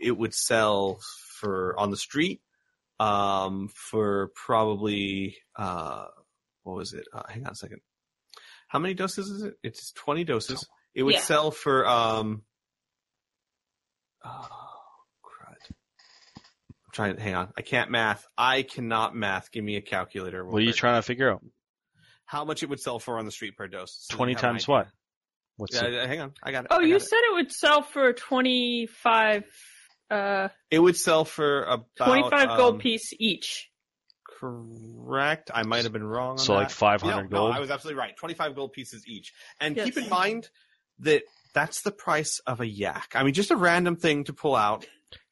[0.00, 1.00] it would sell
[1.38, 2.40] for on the street
[3.00, 6.06] um, for probably uh,
[6.62, 7.06] what was it?
[7.12, 7.80] Uh, hang on a second.
[8.68, 9.54] How many doses is it?
[9.62, 10.66] It's twenty doses.
[10.94, 11.20] It would Yeah.
[11.20, 12.42] sell for um.
[14.24, 14.48] Oh,
[15.24, 15.56] crud.
[15.70, 17.52] I'm trying to hang on.
[17.56, 18.26] I can't math.
[18.38, 19.50] I cannot math.
[19.50, 20.42] Give me a calculator.
[20.42, 21.42] real What are you trying to figure out?
[22.24, 24.06] How much it would sell for on the street per dose?
[24.08, 24.88] so Twenty times what?
[25.56, 26.06] What's Yeah, it?
[26.08, 26.32] hang on.
[26.42, 26.68] I got it.
[26.70, 27.02] Oh, I you it.
[27.02, 29.44] said it would sell for 25,
[30.12, 33.70] uh, it would sell for about 25 gold um, piece each.
[34.38, 35.50] Correct.
[35.54, 36.32] I might have been wrong.
[36.32, 37.54] On So like 500 No, hundred no, gold.
[37.54, 38.16] I was absolutely right.
[38.16, 39.32] Twenty-five gold pieces each.
[39.60, 39.84] And Yes.
[39.86, 40.48] keep in mind
[41.00, 41.22] that
[41.54, 43.12] that's the price of a yak.
[43.14, 44.86] I mean, just a random thing to pull out.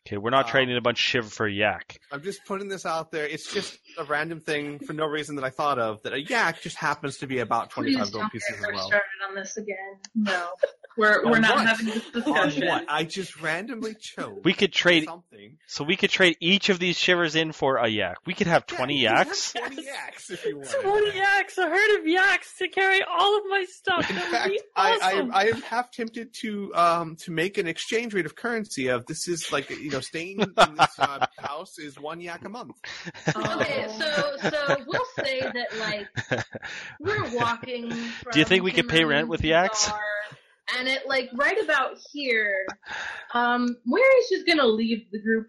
[0.07, 1.99] Okay, we're not Um, trading a bunch of shiv for a yak.
[2.11, 3.27] I'm just putting this out there.
[3.27, 6.03] It's just a random thing for no reason that I thought of.
[6.03, 8.75] That a yak just happens to be about Please twenty-five gold don't pieces get as
[8.75, 8.87] well.
[8.87, 9.99] started on this again.
[10.15, 10.49] No,
[10.97, 11.67] we're we're not what?
[11.67, 12.67] having this On discussion.
[12.69, 12.85] what?
[12.89, 15.05] I just randomly chose We could trade.
[15.05, 15.57] something.
[15.67, 18.17] So we could trade each of these shivers in for a yak.
[18.27, 19.53] We could have twenty Yeah, yaks.
[19.55, 20.71] have Twenty yaks if you want.
[20.83, 24.09] 20 yaks, a herd of yaks to carry all of my stuff.
[24.11, 25.31] In That would fact, be I, awesome.
[25.33, 29.07] I I am half tempted to um to make an exchange rate of currency of
[29.07, 32.77] this is like you know staying in this uh, house is one yak a month.
[33.29, 36.45] Okay, so so we'll say that like
[37.01, 37.91] we're walking.
[37.91, 39.89] From Do you think we could pay rent with the yaks?
[39.89, 40.01] bar,
[40.79, 42.67] And it like right about here,
[43.35, 45.49] um, Mary's just gonna leave the group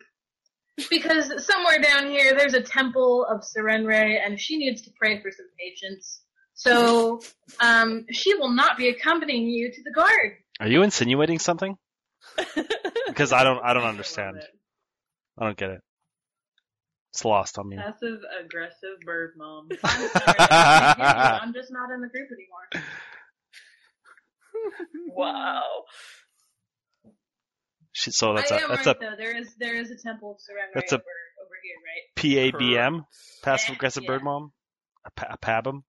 [0.89, 5.31] because somewhere down here there's a temple of Sarenrae, and she needs to pray for
[5.31, 6.21] some patience.
[6.53, 7.21] So
[7.59, 10.37] um, she will not be accompanying you to the guard.
[10.59, 11.77] Are you insinuating something?
[13.07, 13.59] Because I don't.
[13.61, 14.35] I don't understand.
[14.35, 14.49] love it.
[15.37, 15.81] I don't get it.
[17.13, 17.75] It's lost on me.
[17.75, 19.67] Passive aggressive bird mom.
[19.83, 21.39] I'm sorry, I can't hear you.
[21.41, 22.87] I'm just not in the group anymore.
[25.15, 25.63] wow.
[27.91, 29.15] She- So that's I a am that's right a though.
[29.17, 32.53] There is there is a temple of Sarenrae That's a- over over here, right?
[32.53, 33.05] PABM,
[33.43, 34.07] passive aggressive Yeah.
[34.07, 34.51] bird mom,
[35.05, 35.83] a, pa- a PABM.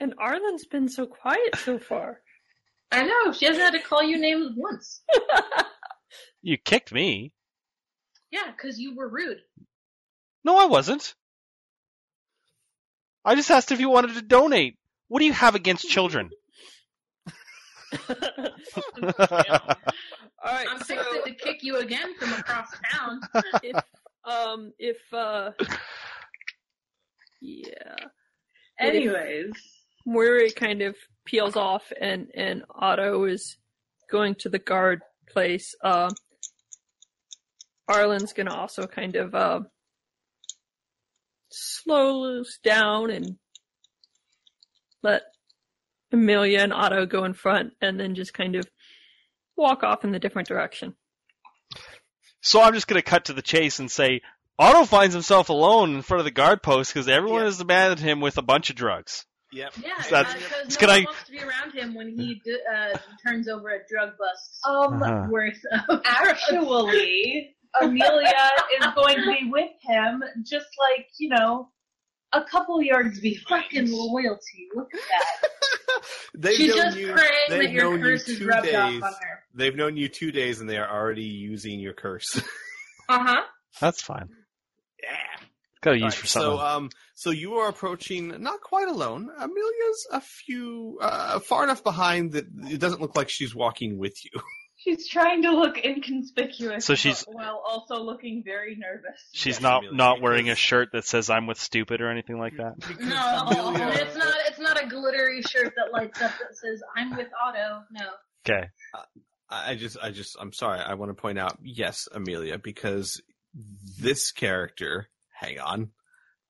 [0.00, 2.20] And Arlen's been so quiet so far.
[2.90, 5.02] I know she hasn't had to call you names once.
[6.42, 7.32] You kicked me.
[8.30, 9.38] Yeah, because you were rude.
[10.44, 11.14] No, I wasn't.
[13.24, 14.76] I just asked if you wanted to donate.
[15.08, 16.28] What do you have against children?
[20.44, 23.20] All right, I'm so fixing to kick you again from across town.
[23.62, 23.76] if
[24.24, 25.50] um if uh
[27.40, 27.96] yeah,
[28.78, 29.52] Anyways,
[30.06, 33.56] Moira kind of peels off and and Otto is
[34.10, 35.74] going to the guard place.
[35.82, 36.10] Uh,
[37.88, 39.60] Arlen's gonna also kind of uh
[41.50, 43.36] slow down and
[45.02, 45.22] let
[46.14, 48.66] Amelia and Otto go in front, and then just kind of
[49.56, 50.94] walk off in the different direction.
[52.40, 54.20] So I'm just going to cut to the chase and say
[54.58, 57.46] Otto finds himself alone in front of the guard post because everyone Yeah.
[57.46, 59.24] has abandoned him with a bunch of drugs.
[59.52, 59.72] Yep.
[59.82, 62.58] Yeah, That's- because it's no gonna- one wants to be around him when he d-
[62.74, 65.26] uh, turns over a drug bust um, Uh-huh.
[65.30, 68.50] worth of actually, Amelia
[68.80, 71.70] is going to be with him, just like you know,
[72.34, 73.64] a couple yards behind.
[73.64, 74.68] fucking loyalty.
[74.74, 75.50] Look at that.
[76.34, 78.66] They've She's known just you, praying they've that your known you curse is two rubbed
[78.66, 78.74] days.
[78.74, 79.42] off on her.
[79.54, 82.40] They've known you two days and they are already using your curse.
[83.06, 83.42] Uh huh.
[83.82, 84.30] That's fine.
[85.02, 85.10] yeah.
[85.82, 86.50] Got to use Alright, for something.
[86.52, 89.28] so, um, so you are approaching not quite alone.
[89.38, 94.16] Amelia's a few uh, far enough behind that it doesn't look like she's walking with
[94.24, 94.30] you.
[94.84, 99.18] She's trying to look inconspicuous, So she's- but- while also looking very nervous.
[99.32, 102.38] She's Yes, not Amelia, not wearing a shirt that says "I'm with stupid" or anything
[102.38, 102.74] like that.
[103.00, 104.34] No, Amelia- it's not.
[104.46, 108.10] It's not a glittery shirt that lights up that says "I'm with Otto." No.
[108.46, 108.68] Okay.
[108.92, 110.80] I I just, I just, I'm sorry.
[110.80, 113.22] I want to point out, yes, Amelia, because
[114.00, 115.90] this character, hang on,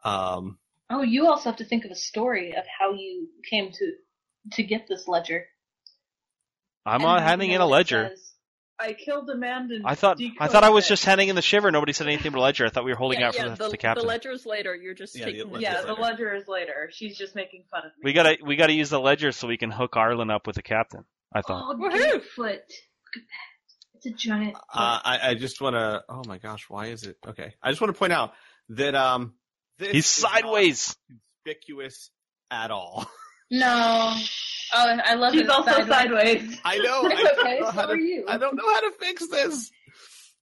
[0.04, 0.58] um,
[0.90, 3.92] Oh, you also have to think of a story of how you came to
[4.52, 5.46] to get this ledger.
[6.86, 8.10] I'm not handing in a ledger.
[8.10, 8.30] says.
[8.76, 10.88] I killed a man and I thought I thought I was it.
[10.88, 11.70] just handing in the shiver.
[11.70, 12.66] Nobody said anything about a ledger.
[12.66, 14.02] I thought we were holding yeah, out for yeah, the, the, the captain.
[14.02, 14.74] the ledger's later.
[14.74, 15.52] You're just Yeah, the taking.
[15.52, 16.90] ledger's Yeah, the ledger is later.
[16.92, 18.02] She's just making fun of me.
[18.02, 20.62] we gotta we gotta use the ledger so we can hook Arlen up with the
[20.62, 21.04] captain.
[21.32, 21.74] I thought.
[21.74, 21.92] Oh, Woohoo!
[21.92, 22.36] Gatefoot.
[22.36, 23.94] Look at that.
[23.94, 24.54] It's a giant.
[24.54, 24.62] foot.
[24.74, 27.16] uh, I, I just want to, oh my gosh, why is it?
[27.26, 27.54] Okay.
[27.62, 28.32] I just want to point out
[28.70, 29.34] that, um,
[29.78, 30.96] this He's is not sideways.
[31.44, 32.10] conspicuous
[32.50, 33.06] at all.
[33.58, 34.14] no.
[34.76, 35.50] Oh, I love She's it.
[35.50, 35.88] also sideways.
[36.40, 36.60] sideways.
[36.64, 37.02] I know.
[37.06, 37.60] It's I don't okay.
[37.60, 38.24] know So how to, are you.
[38.28, 39.70] I don't know how to fix this.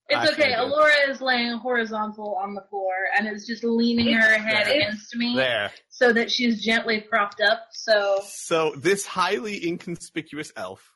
[0.09, 0.53] It's Actually, okay.
[0.55, 4.75] Alora is laying horizontal on the floor and is just leaning her head There.
[4.79, 5.71] against me There.
[5.89, 7.61] so that she's gently propped up.
[7.71, 10.89] So So this highly inconspicuous elf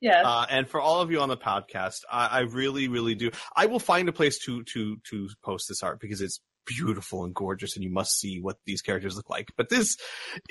[0.00, 0.24] Yes.
[0.26, 3.30] Uh, and for all of you on the podcast, I, I really, really do.
[3.56, 7.34] I will find a place to to to post this art because it's beautiful and
[7.34, 9.48] gorgeous, and you must see what these characters look like.
[9.56, 9.96] But this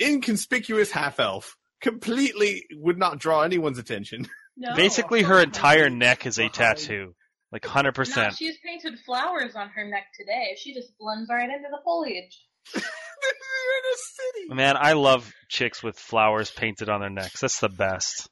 [0.00, 4.28] inconspicuous half elf completely would not draw anyone's attention.
[4.56, 4.74] no.
[4.74, 7.14] Basically, her entire neck is a tattoo,
[7.52, 8.16] like hundred percent.
[8.16, 8.38] no, percent.
[8.38, 10.56] she's painted flowers on her neck today.
[10.56, 12.40] She just blends right into the foliage.
[12.74, 14.54] In a city.
[14.54, 17.40] Man, I love chicks with flowers painted on their necks.
[17.40, 18.28] That's the best.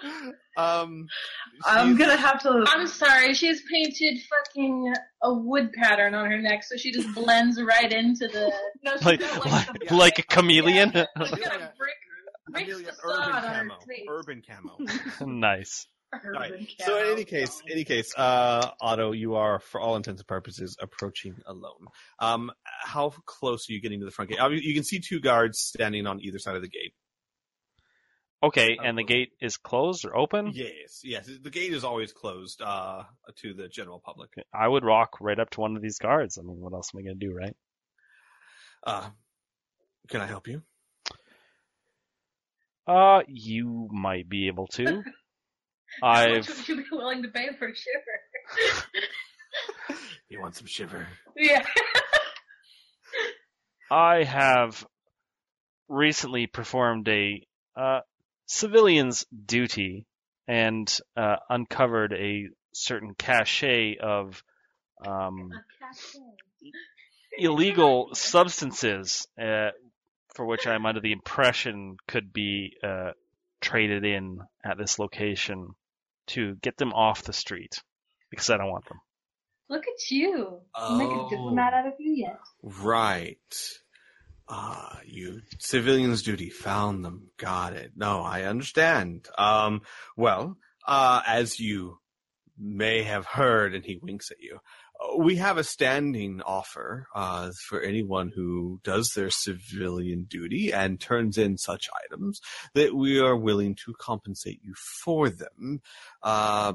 [0.54, 1.06] Um,
[1.64, 2.62] I'm gonna have to.
[2.68, 7.58] I'm sorry, she's painted fucking a wood pattern on her neck, so she just blends
[7.62, 8.52] right into the.
[8.84, 10.90] No, she's Like got, like, the- like a chameleon.
[10.92, 11.96] She's Amelia- a brick,
[12.50, 13.78] brick Amelia, urban on her camo.
[14.10, 14.76] Urban camo.
[15.26, 15.86] nice.
[16.12, 16.50] urban Right.
[16.52, 16.66] camo.
[16.84, 20.76] So in any case, any case, uh, Otto, you are, for all intents and purposes,
[20.82, 21.86] approaching alone.
[22.18, 24.38] Um, how close are you getting to the front gate?
[24.38, 26.92] Obvi- You can see two guards standing on either side of the gate.
[28.42, 30.50] Okay, and the gate is closed or open.
[30.52, 31.30] Yes, yes.
[31.42, 33.04] The gate is always closed uh,
[33.36, 34.30] to the general public.
[34.52, 36.38] I would walk right up to one of these guards.
[36.38, 37.54] I mean, what else am I gonna do, right?
[38.84, 39.10] Uh,
[40.08, 40.62] can I help you?
[42.86, 44.84] Uh, you might be able to.
[46.02, 48.96] How much I've would you be willing to pay for a shiver?
[50.28, 51.06] You want some shiver?
[51.36, 51.62] yeah.
[53.90, 54.82] I have
[55.88, 58.00] recently performed a uh,
[58.52, 60.06] civilian's duty
[60.46, 64.42] and uh, uncovered a certain cachet of
[65.06, 65.50] um,
[67.38, 69.70] illegal substances uh,
[70.34, 73.12] for which I'm under the impression could be uh,
[73.62, 75.68] traded in at this location
[76.28, 77.82] to get them off the street
[78.30, 79.00] because I don't want them.
[79.70, 80.60] Look at you.
[80.90, 82.38] You make a diplomat out of you yet.
[82.62, 83.38] Right.
[84.48, 87.28] Ah, you civilians duty found them.
[87.38, 87.92] Got it.
[87.96, 89.26] No, I understand.
[89.38, 89.82] Um,
[90.16, 91.98] well, uh, as you
[92.58, 94.58] may have heard, and he winks at you,
[95.00, 101.00] uh, we have a standing offer uh, for anyone who does their civilian duty and
[101.00, 102.40] turns in such items
[102.74, 104.74] that we are willing to compensate you
[105.04, 105.80] for them.
[106.22, 106.74] Uh,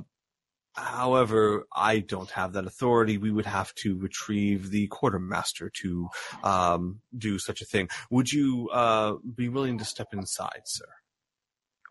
[0.78, 3.18] However, I don't have that authority.
[3.18, 6.10] We would have to retrieve the quartermaster to
[6.44, 7.90] um, do such a thing.
[8.12, 10.86] Would you uh, be willing to step inside, sir?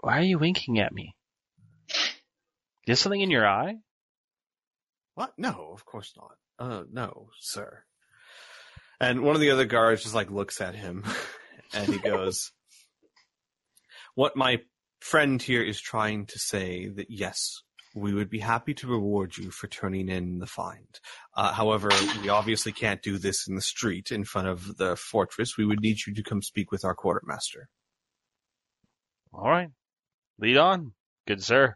[0.02, 1.16] Why are you winking at me?
[2.86, 3.74] Is something in your eye?
[5.16, 5.32] What?
[5.36, 6.36] No, of course not.
[6.58, 7.82] Uh, no, sir.
[9.00, 11.04] And one of the other guards just like looks at him,
[11.74, 12.52] and he goes,
[14.14, 14.60] "What my
[15.00, 17.62] friend here is trying to say that yes."
[17.96, 20.86] We would be happy to reward you for turning in the find.
[21.34, 21.88] Uh, however,
[22.20, 25.56] we obviously can't do this in the street in front of the fortress.
[25.56, 27.68] We would need you to come speak with our quartermaster.
[29.32, 29.70] All right.
[30.38, 30.92] Lead on.
[31.26, 31.74] Good sir.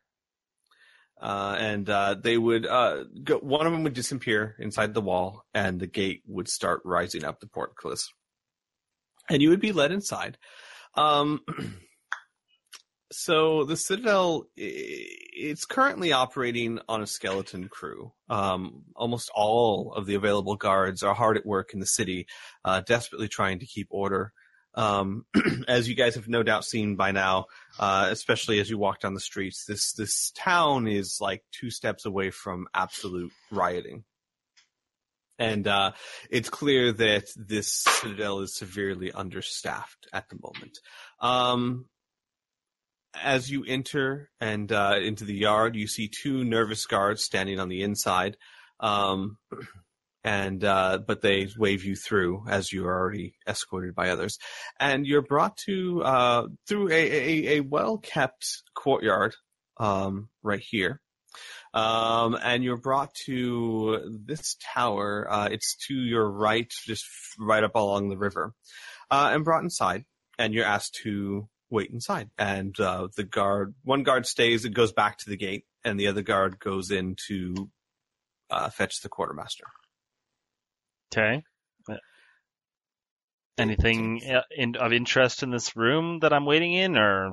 [1.20, 5.44] uh, and uh, they would uh, go, one of them would disappear inside the wall,
[5.54, 8.10] and the gate would start rising up the portcullis,
[9.28, 10.38] and you would be led inside.
[10.94, 11.40] Um,
[13.12, 18.12] so the Citadel, it's currently operating on a skeleton crew.
[18.28, 22.26] Um, almost all of the available guards are hard at work in the city,
[22.64, 24.32] uh, desperately trying to keep order.
[24.74, 25.26] Um,
[25.68, 27.46] as you guys have no doubt seen by now,
[27.80, 29.64] uh, especially as you walk down the streets.
[29.66, 34.04] This this town is like two steps away from absolute rioting,
[35.40, 35.90] and uh,
[36.30, 40.78] it's clear that this citadel is severely understaffed at the moment.
[41.18, 41.86] Um,
[43.14, 47.68] as you enter and uh, into the yard, you see two nervous guards standing on
[47.68, 48.36] the inside,
[48.78, 49.36] um,
[50.24, 54.38] and uh, but they wave you through as you are already escorted by others,
[54.78, 59.34] and you're brought to uh, through a, a, a well kept courtyard
[59.78, 61.00] um, right here.
[61.72, 65.26] Um, and you're brought to this tower.
[65.30, 67.04] Uh, it's to your right, just
[67.38, 68.52] right up along the river,
[69.10, 70.04] uh, and brought inside.
[70.38, 72.30] And you're asked to wait inside.
[72.38, 76.08] And uh, the guard, one guard stays and goes back to the gate, and the
[76.08, 77.70] other guard goes in to
[78.50, 79.64] uh, fetch the quartermaster.
[81.12, 81.42] Okay.
[83.58, 87.32] Anything uh, in, of interest in this room that I'm waiting in, or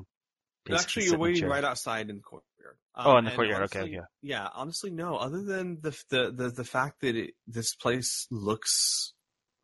[0.69, 1.49] Actually, you're waiting chair?
[1.49, 2.75] right outside in the courtyard.
[2.95, 4.07] Oh, in the courtyard, okay, honestly- okay.
[4.21, 5.15] Yeah, honestly, no.
[5.15, 9.13] Other than the the the, the fact that it, this place looks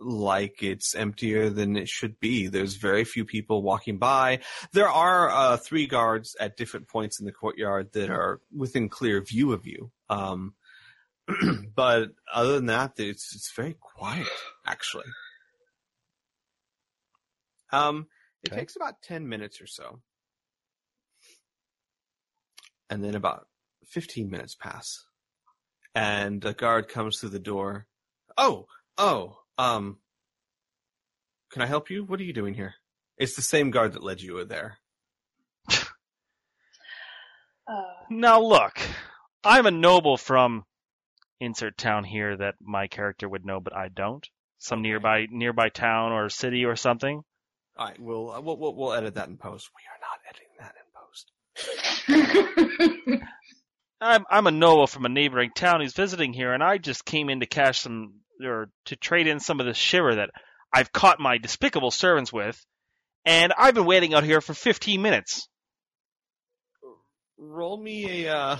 [0.04, 2.48] like it's emptier than it should be.
[2.48, 4.40] There's very few people walking by.
[4.72, 9.22] There are uh, three guards at different points in the courtyard that are within clear
[9.22, 9.92] view of you.
[10.10, 10.54] Um,
[11.76, 14.28] but other than that, it's it's very quiet,
[14.66, 15.06] actually.
[17.72, 18.08] Um,
[18.44, 18.60] it Okay.
[18.60, 20.02] takes about ten minutes or so,
[22.90, 23.48] and then about
[23.86, 25.06] fifteen minutes pass,
[25.96, 27.88] and a guard comes through the door.
[28.38, 29.98] Oh, oh, um,
[31.52, 32.04] can I help you?
[32.04, 32.76] What are you doing here?
[33.18, 34.78] It's the same guard that led you there.
[37.66, 38.78] Uh, Now look,
[39.44, 40.66] I'm a noble from
[41.40, 44.28] insert town here that my character would know, but I don't.
[44.58, 44.90] Some Okay.
[44.90, 47.24] nearby nearby town or city or something.
[47.78, 49.70] All right, we'll, uh, we'll we'll we'll edit that in post.
[49.76, 50.84] We are not editing that in
[53.08, 53.24] post.
[54.02, 57.30] I'm I'm a noble from a neighboring town who's visiting here, and I just came
[57.30, 58.16] in to cash some
[58.46, 60.30] or to trade in some of the shiver that
[60.72, 62.64] I've caught my despicable servants with,
[63.26, 65.48] and I've been waiting out here for 15 minutes.
[67.38, 68.58] Roll me a uh,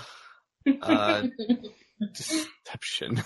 [0.82, 1.22] uh,
[2.14, 3.22] deception.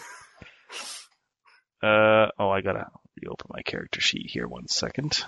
[1.82, 2.86] Uh oh, I gotta
[3.20, 4.48] reopen my character sheet here.
[4.48, 5.24] One second.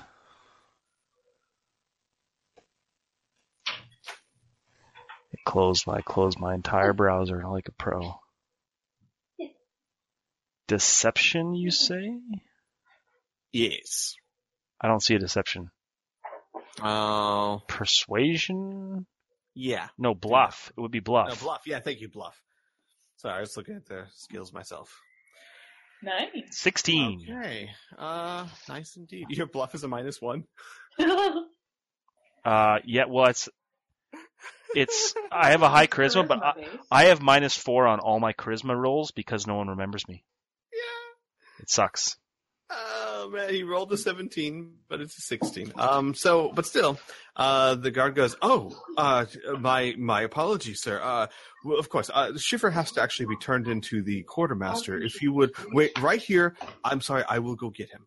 [5.45, 8.21] Close my close my entire browser like a pro.
[10.71, 12.13] Deception, you say?
[13.53, 14.15] yes.
[14.81, 15.73] I don't see a deception.
[16.81, 19.05] Oh, Persuasion?
[19.53, 19.89] yeah.
[19.99, 20.71] No, bluff.
[20.79, 21.29] It would be bluff.
[21.29, 21.63] No, bluff.
[21.67, 22.41] Yeah, thank you, bluff.
[23.17, 24.97] Sorry, I was looking at the skills myself.
[26.05, 26.29] nice.
[26.53, 27.27] 16.
[27.29, 27.71] Okay.
[27.99, 29.27] Uh, nice indeed.
[29.31, 30.45] Your bluff is a minus one.
[32.43, 33.51] Uh, yeah, well, it's,
[34.75, 36.55] it's, I have a high charisma, but I.
[36.91, 40.25] I have minus four on all my charisma rolls because no one remembers me.
[41.61, 42.17] It sucks.
[42.73, 45.73] Oh man, he rolled a 17, but it's a 16.
[45.77, 46.99] Um, so, but still,
[47.35, 49.27] uh, the guard goes, "Oh, uh,
[49.59, 51.01] my my apologies, sir.
[51.03, 51.27] Uh,
[51.65, 54.97] well, of course, uh, shiver has to actually be turned into the quartermaster.
[54.97, 56.55] If you would wait right here,
[56.85, 58.07] I'm sorry, I will go get him.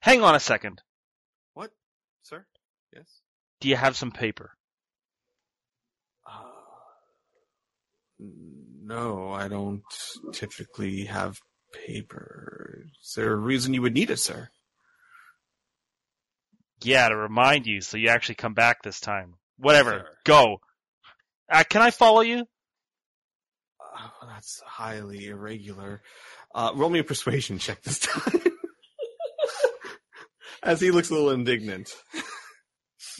[0.00, 0.82] Hang on a second.
[1.54, 1.70] What,
[2.22, 2.46] sir?
[2.92, 3.06] Yes.
[3.60, 4.50] Do you have some paper?
[6.26, 6.42] Uh,
[8.18, 9.82] no, I don't
[10.32, 11.38] typically have
[11.72, 12.84] paper.
[13.02, 14.48] Is there a reason you would need it, sir?
[16.82, 19.34] Yeah, to remind you, so you actually come back this time.
[19.58, 19.90] Whatever.
[19.90, 20.08] Sure.
[20.24, 20.56] Go.
[21.50, 22.46] Uh, can I follow you?
[23.80, 26.02] Uh, that's highly irregular.
[26.54, 28.42] Uh, roll me a persuasion check this time.
[30.62, 31.90] As he looks a little indignant.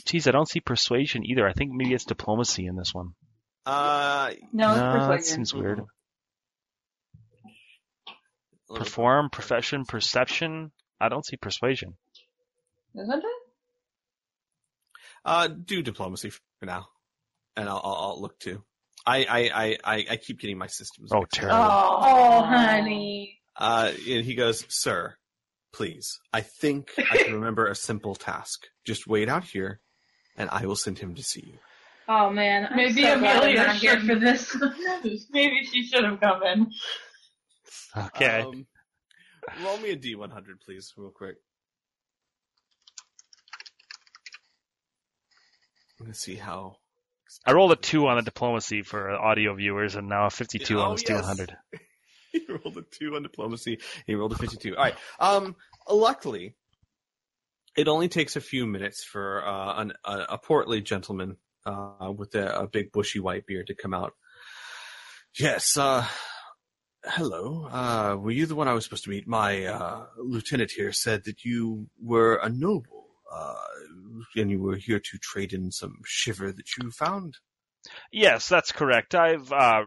[0.05, 1.47] Geez, I don't see persuasion either.
[1.47, 3.09] I think maybe it's diplomacy in this one.
[3.65, 5.81] Uh, no, it's no, that seems weird.
[8.69, 10.71] A little- Perform, profession, perception.
[11.01, 11.95] I don't see persuasion.
[12.95, 13.23] Isn't it?
[15.25, 16.87] Uh, do diplomacy for now,
[17.55, 18.63] and I'll, I'll, I'll look too.
[19.05, 21.11] I, I, I, I, I keep getting my systems.
[21.13, 21.57] Oh, terrible.
[21.61, 23.39] Oh, honey.
[23.55, 25.15] Uh, and he goes, "Sir,
[25.73, 26.19] please.
[26.31, 28.67] I think I can remember a simple task.
[28.85, 29.81] Just wait out here,
[30.37, 31.57] and I will send him to see you."
[32.07, 34.55] Oh man, I'm Maybe so glad Amelia here should- for this.
[35.31, 36.71] Maybe she should have come in.
[37.97, 38.41] Okay.
[38.41, 38.65] Um,
[39.63, 41.35] roll me a D100, please, real quick.
[46.05, 46.77] Let's see how.
[47.45, 50.91] I rolled a two on the diplomacy for audio viewers, and now a fifty-two on
[50.91, 51.25] Oh, the steel yes.
[51.27, 51.57] 100.
[52.31, 53.79] he rolled a two on diplomacy.
[54.07, 54.75] He rolled a fifty-two.
[54.75, 54.95] All right.
[55.19, 55.55] Um.
[55.89, 56.55] Luckily,
[57.75, 62.33] it only takes a few minutes for uh, an, a, a portly gentleman uh, with
[62.35, 64.13] a, a big bushy white beard to come out.
[65.37, 65.77] Yes.
[65.77, 66.05] Uh.
[67.11, 67.67] Hello.
[67.71, 69.27] Uh, were you the one I was supposed to meet?
[69.27, 73.07] My uh, lieutenant here said that you were a noble.
[73.31, 73.55] Uh,
[74.35, 77.35] and you were here to trade in some shiver that you found.
[78.11, 79.15] Yes, that's correct.
[79.15, 79.85] I've uh,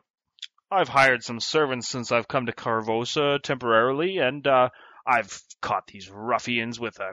[0.70, 4.70] I've hired some servants since I've come to Carvosa temporarily, and uh,
[5.06, 7.12] I've caught these ruffians with a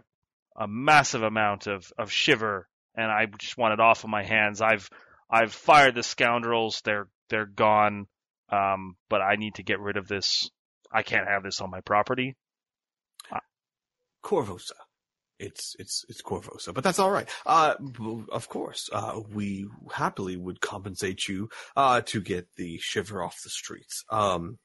[0.55, 4.61] a massive amount of, of shiver, and I just want it off of my hands.
[4.61, 4.89] I've
[5.29, 6.81] I've fired the scoundrels.
[6.83, 8.07] They're they're gone.
[8.51, 10.49] Um, but I need to get rid of this.
[10.91, 12.35] I can't have this on my property.
[14.23, 14.73] Korvosa.
[15.39, 17.29] It's it's it's Korvosa, but that's all right.
[17.45, 17.75] Uh,
[18.29, 23.49] of course, uh, we happily would compensate you uh to get the shiver off the
[23.49, 24.03] streets.
[24.09, 24.59] Um,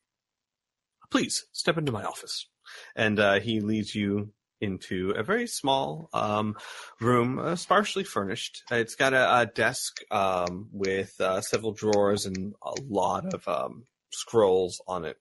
[1.13, 2.49] please step into my office,
[2.97, 4.33] and uh, he leads you
[4.65, 6.57] into a very small um
[7.01, 8.63] room, uh, sparsely furnished.
[8.71, 13.85] It's got a, a desk um with uh, several drawers and a lot of um
[14.11, 15.17] scrolls on it.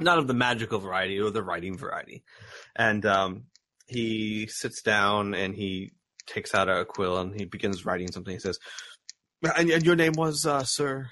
[0.00, 2.24] Not of the magical variety or the writing variety,
[2.74, 3.44] and um
[3.86, 5.92] he sits down and he
[6.26, 8.32] takes out a quill and he begins writing something.
[8.32, 8.58] He says,
[9.56, 11.10] "And, and your name was, uh, sir?"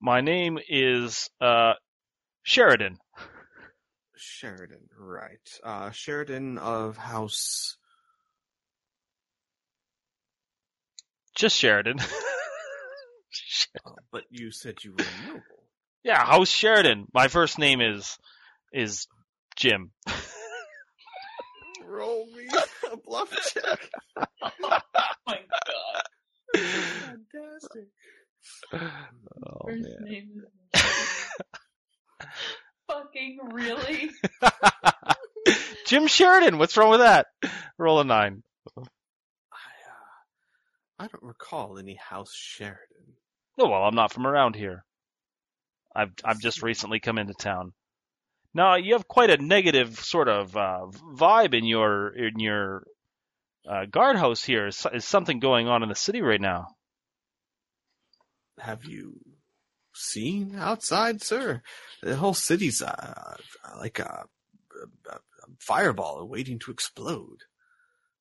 [0.00, 1.74] My name is uh,
[2.42, 2.98] Sheridan.
[4.16, 5.38] Sheridan, right?
[5.62, 7.76] Uh, Sheridan of House.
[11.34, 11.98] Just Sheridan.
[12.00, 15.42] Uh, but you said you were noble.
[16.04, 17.06] yeah, House Sheridan.
[17.12, 18.16] My first name is
[18.72, 19.06] is
[19.56, 19.90] Jim.
[21.86, 22.46] Roll me
[22.92, 23.90] a bluff check.
[24.42, 24.80] Oh
[25.26, 26.02] my god.
[27.00, 27.88] Fantastic.
[28.72, 30.10] Oh, First man.
[30.10, 30.82] name is
[33.24, 34.10] fucking really.
[35.86, 36.58] Jim Sheridan.
[36.58, 37.26] What's wrong with that?
[37.78, 38.42] Roll a nine.
[38.76, 38.84] I, uh,
[40.98, 42.78] I don't recall any House Sheridan.
[43.58, 44.84] Oh well, I'm not from around here.
[45.94, 47.72] I've I've just recently come into town.
[48.52, 52.84] Now you have quite a negative sort of uh, vibe in your in your
[53.68, 54.68] uh, guardhouse here.
[54.68, 56.68] Is, is something going on in the city right now?
[58.58, 59.20] Have you
[59.94, 61.62] seen outside, sir?
[62.02, 63.36] The whole city's uh,
[63.78, 64.26] like a,
[65.10, 65.18] a,
[65.58, 67.38] fireball waiting to explode.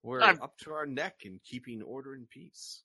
[0.01, 2.81] We're I'm- up to our neck in keeping order and peace.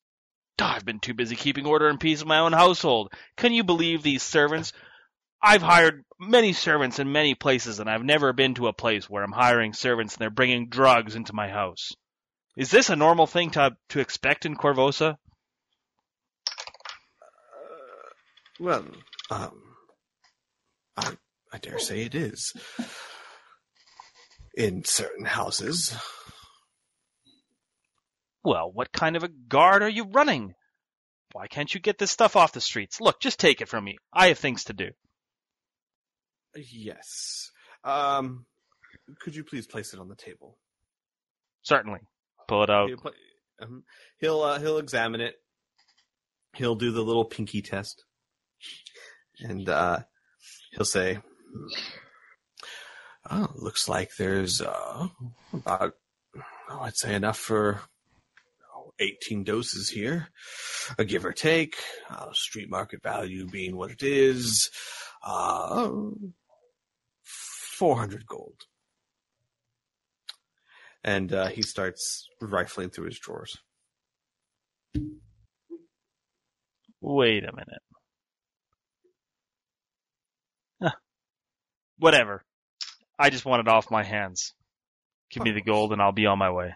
[0.60, 3.12] I've been too busy keeping order and peace in my own household.
[3.36, 4.72] Can you believe these servants?
[5.40, 9.22] I've hired many servants in many places, and I've never been to a place where
[9.22, 11.92] I'm hiring servants and they're bringing drugs into my house.
[12.56, 15.10] Is this a normal thing to to expect in Korvosa?
[15.10, 15.16] Uh,
[18.60, 18.84] well,
[19.30, 19.62] um,
[20.96, 21.16] I
[21.52, 22.52] I dare say it is.
[24.54, 25.94] In certain houses,
[28.44, 30.54] Well, what kind of a guard are you running?
[31.32, 33.00] Why can't you get this stuff off the streets?
[33.00, 33.98] Look, just take it from me.
[34.12, 34.88] I have things to do.
[36.56, 37.50] yes.
[37.84, 38.46] Um,
[39.20, 40.58] could you please place it on the table?
[41.62, 42.00] Certainly.
[42.48, 42.88] Pull it out.
[42.88, 43.10] He'll, pla-
[43.62, 43.84] um,
[44.18, 45.34] he'll uh, he'll examine it.
[46.56, 48.02] He'll do the little pinky test,
[49.40, 50.00] and uh,
[50.72, 51.18] he'll say,
[53.30, 55.08] "Oh, looks like there's uh,
[55.52, 55.94] about
[56.70, 57.80] oh, I'd say enough for
[58.74, 60.28] oh, 18 doses here,
[60.98, 61.76] a give or take.
[62.10, 64.70] Uh, street market value being what it is,
[65.22, 65.90] uh,
[67.78, 68.64] 400 gold."
[71.04, 73.56] and uh, he starts rifling through his drawers.
[77.00, 77.82] Wait a minute.
[81.98, 82.44] Whatever.
[83.18, 84.54] I just want it off my hands.
[85.30, 86.74] Give me the gold and I'll be on my way.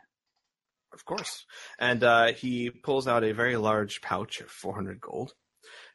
[0.93, 1.47] Of course.
[1.79, 5.33] And uh, he pulls out a very large pouch of 400 gold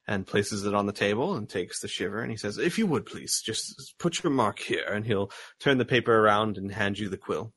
[0.07, 2.87] and places it on the table and takes the shiver and he says, If you
[2.87, 4.85] would please, just put your mark here.
[4.87, 7.53] And he'll turn the paper around and hand you the quill.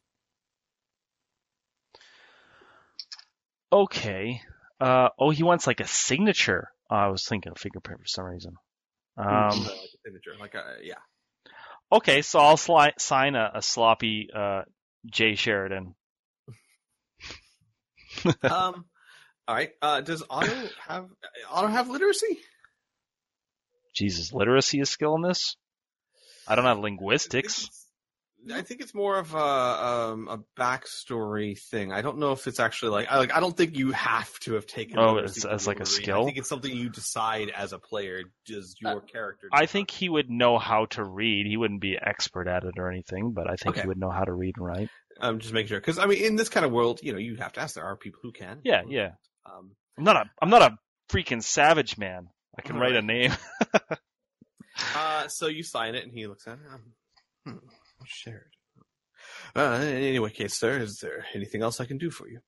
[3.72, 4.40] Okay.
[4.80, 6.68] Uh, oh, he wants like a signature.
[6.90, 8.54] Oh, I was thinking a fingerprint for some reason.
[9.16, 10.94] Um, like a signature, like a, yeah.
[11.92, 14.62] Okay, so I'll sli- sign a, a sloppy uh,
[15.06, 15.34] J.
[15.34, 15.94] Sheridan.
[18.42, 18.84] um,
[19.46, 19.70] all right.
[19.80, 20.52] Uh, does Otto
[20.86, 21.06] have
[21.50, 22.38] Otto have literacy?
[23.94, 25.56] Jesus, literacy is skill in this?
[26.46, 27.68] I don't have linguistics.
[28.52, 31.92] I think it's more of a um, a backstory thing.
[31.92, 34.54] I don't know if it's actually like I like I don't think you have to
[34.54, 34.98] have taken.
[34.98, 36.22] Oh, it's- as like a skill?
[36.22, 38.22] I think it's something you decide as a player.
[38.46, 39.48] Does your character?
[39.52, 41.46] I think he would know how to read.
[41.46, 43.82] He wouldn't be expert at it or anything, but I think Okay.
[43.82, 44.88] he would know how to read and write.
[45.20, 47.36] I'm just making sure because I mean, in this kind of world, you know, you
[47.36, 47.74] have to ask.
[47.74, 48.60] There are people who can.
[48.64, 49.10] Yeah, yeah.
[49.44, 50.78] Um, I'm not a I'm not a
[51.12, 52.28] freaking savage man.
[52.58, 53.32] I can write a name.
[54.96, 56.60] uh, so you sign it, and he looks at it.
[56.72, 56.82] Um,
[57.46, 57.58] hmm,
[58.06, 58.52] shared.
[59.54, 62.40] Uh, in any case, sir, is there anything else I can do for you?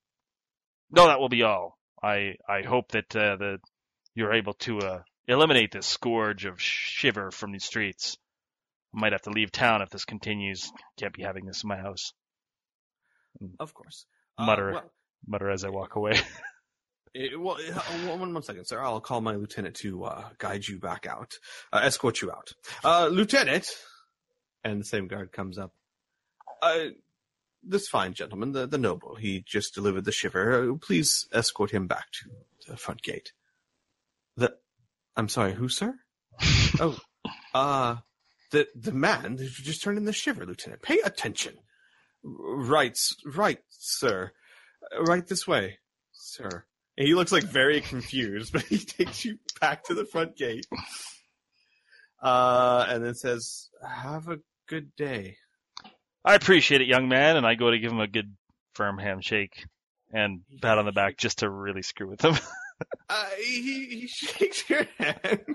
[0.91, 1.77] No, that will be all.
[2.01, 3.57] I I hope that uh, the
[4.15, 8.17] you're able to uh, eliminate this scourge of shiver from the streets.
[8.95, 10.71] I might have to leave town if this continues.
[10.99, 12.13] Can't be having this in my house.
[13.59, 14.05] Of course.
[14.39, 14.69] Mutter.
[14.69, 14.91] Uh, well,
[15.27, 16.19] Mutter as I walk away.
[17.15, 18.81] eh, well, eh, uh, one, one second, sir.
[18.81, 21.31] I'll call my lieutenant to uh, guide you back out,
[21.71, 22.53] uh, escort you out.
[22.83, 23.67] Uh, lieutenant,
[24.63, 25.73] and the same guard comes up.
[26.61, 26.89] Uh,
[27.63, 30.71] this fine gentleman, the, the noble, he just delivered the shiver.
[30.71, 33.31] Uh, please escort him back to the front gate.
[34.35, 34.55] The,
[35.15, 35.95] I'm sorry, who, sir?
[36.79, 36.97] oh,
[37.53, 37.97] uh,
[38.51, 40.81] the the man who just turned in the shiver, Lieutenant.
[40.81, 41.55] Pay attention.
[42.23, 44.31] Right, right, sir.
[44.99, 45.79] Right this way,
[46.11, 46.65] sir.
[46.97, 50.65] And he looks like very confused, but he takes you back to the front gate.
[52.21, 54.39] Uh, and then says, "Have a
[54.73, 55.37] good day."
[56.25, 58.33] I appreciate it, young man, and I go to give him a good
[58.75, 59.65] firm handshake
[60.11, 62.35] and pat on the back just to really screw with him.
[63.07, 65.45] Uh, he, he shakes your hand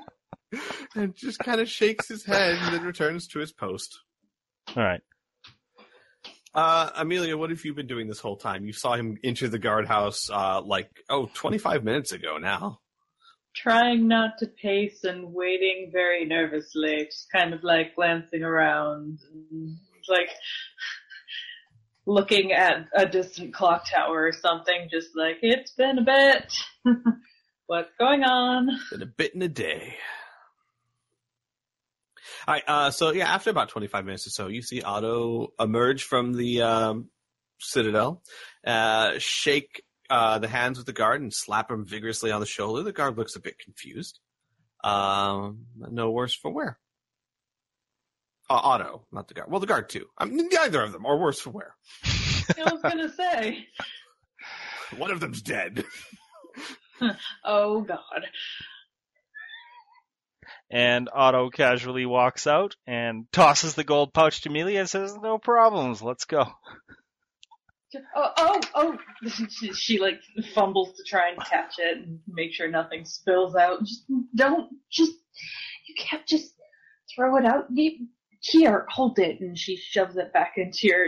[0.94, 3.98] and just kind of shakes his head and then returns to his post.
[4.74, 5.02] all right.
[6.54, 8.64] Uh, Amelia, what have you been doing this whole time?
[8.64, 12.78] You saw him enter the guardhouse, uh, like, oh, 25 minutes ago now.
[13.54, 19.18] Trying not to pace and waiting very nervously, just kind of like glancing around
[20.08, 20.30] like
[22.06, 26.52] looking at a distant clock tower or something, just like, it's been a bit.
[27.66, 28.68] What's going on?
[28.90, 29.94] Been a bit in a day.
[32.46, 36.04] All right, uh, so yeah, after about 25 minutes or so, you see Otto emerge
[36.04, 37.10] from the um,
[37.60, 38.22] citadel,
[38.66, 42.82] uh, shake uh, the hands with the guard and slap him vigorously on the shoulder.
[42.82, 44.20] The guard looks a bit confused.
[44.82, 46.78] Um, no worse for wear.
[48.50, 49.50] Uh, Otto, not the guard.
[49.50, 50.06] Well, the guard too.
[50.16, 51.74] I mean, neither of them are worse for wear.
[52.04, 53.66] I was gonna say,
[54.96, 55.84] One of them's dead.
[57.44, 58.26] oh god.
[60.70, 65.38] And Otto casually walks out and tosses the gold pouch to Amelia and says, "No
[65.38, 66.02] problems.
[66.02, 66.46] Let's go."
[68.14, 68.98] Oh, oh, oh!
[69.50, 70.20] She, she like
[70.54, 73.80] fumbles to try and catch it and make sure nothing spills out.
[73.80, 75.12] Just don't, just
[75.88, 76.54] you can't just
[77.14, 77.66] throw it out.
[77.72, 78.06] You,
[78.40, 81.06] here, hold it, and she shoves it back into your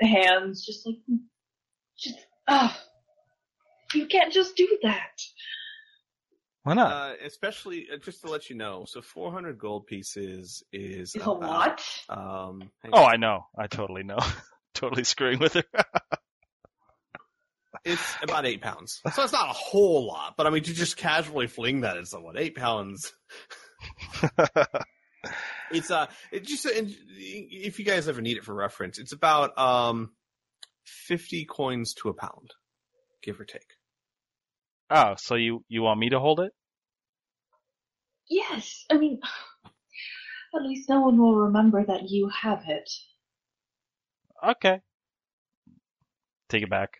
[0.00, 0.96] hands, just like,
[1.98, 2.18] just
[2.48, 2.80] ah,
[3.94, 5.20] you can't just do that.
[6.62, 6.92] Why not?
[6.92, 11.30] Uh, especially, uh, just to let you know, so 400 gold pieces is It's a
[11.30, 11.82] lot.
[12.08, 13.14] Um, oh, on.
[13.14, 13.46] I know.
[13.58, 14.18] I totally know.
[14.80, 15.64] totally screwing with her.
[17.84, 19.00] it's about eight pounds.
[19.12, 22.06] So it's not a whole lot, but I mean, to just casually fling that at
[22.08, 23.12] someone, eight pounds.
[25.70, 30.10] It's uh, it just if you guys ever need it for reference, it's about um,
[30.84, 32.50] 50 coins to a pound,
[33.22, 33.62] give or take.
[34.90, 36.52] oh, so you you want me to hold it?
[38.28, 39.20] Yes, I mean,
[40.54, 42.90] at least no one will remember that you have it.
[44.42, 44.80] Okay.
[46.48, 46.98] Take it back.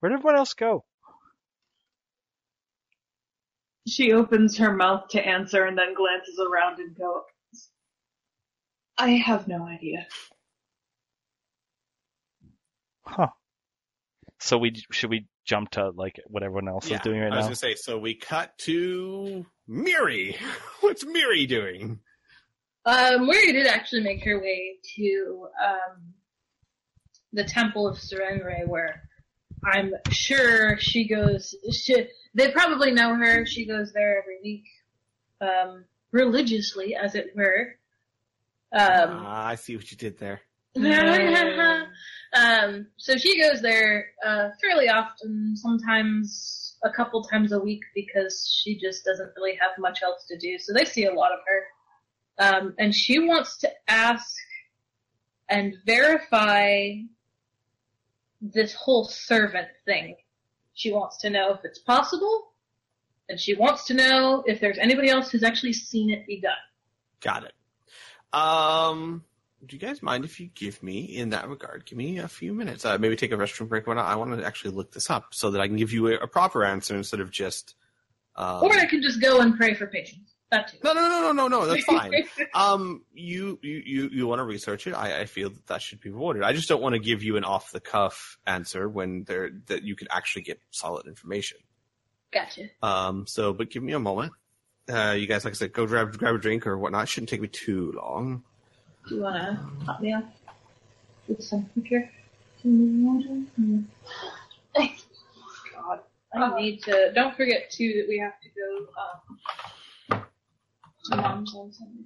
[0.00, 0.84] Where did everyone else go?
[3.86, 7.22] She opens her mouth to answer and then glances around and goes,
[8.98, 10.06] I have no idea.
[13.04, 13.28] Huh.
[14.40, 17.34] So we should we jump to like what everyone else is doing right now?
[17.34, 17.48] I was now?
[17.48, 17.74] gonna say.
[17.76, 20.36] So we cut to Miri.
[20.80, 22.00] What's Miri doing?
[22.84, 26.14] Um, Miri did actually make her way to um,
[27.36, 29.02] the Temple of Sarenrae, where
[29.64, 31.54] I'm sure she goes.
[31.70, 33.46] She, they probably know her.
[33.46, 34.64] She goes there every week,
[35.40, 37.76] um, religiously, as it were.
[38.72, 40.40] Um, Ah, I see what you did there.
[42.34, 48.60] um, so she goes there uh, fairly often, sometimes a couple times a week, because
[48.62, 50.58] she just doesn't really have much else to do.
[50.58, 51.62] So they see a lot of her.
[52.38, 54.36] Um, and she wants to ask
[55.48, 56.92] and verify
[58.40, 60.16] this whole servant thing.
[60.74, 62.52] She wants to know if it's possible,
[63.28, 66.52] and she wants to know if there's anybody else who's actually seen it be done.
[67.20, 67.52] Got it.
[68.38, 69.24] Um,
[69.64, 72.52] do you guys mind if you give me, in that regard, give me a few
[72.52, 72.84] minutes?
[72.84, 73.84] Uh, maybe take a restroom break.
[73.84, 74.06] Or whatnot.
[74.06, 76.26] I want to actually look this up so that I can give you a, a
[76.26, 77.74] proper answer instead of just.
[78.36, 80.35] Um, Or I can just go and pray for patience.
[80.50, 80.78] That too.
[80.84, 81.66] no, no, no, no, no, no.
[81.66, 82.24] That's fine.
[82.54, 84.92] um, you, you, you, you want to research it?
[84.92, 86.42] I, I feel that that should be rewarded.
[86.42, 89.82] I just don't want to give you an off the cuff answer when there that
[89.82, 91.58] you could actually get solid information.
[92.32, 92.68] Gotcha.
[92.82, 94.32] Um, so, but give me a moment.
[94.88, 97.04] Uh, you guys, like I said, go grab grab a drink or whatnot.
[97.04, 98.44] It shouldn't take me too long.
[99.08, 100.24] Do you wanna pop me off?
[101.28, 102.08] with some quicker.
[102.64, 103.46] God,
[106.34, 107.12] I need to.
[107.14, 109.44] Don't forget too that we have to go um, to
[111.10, 112.04] mom's on Sunday.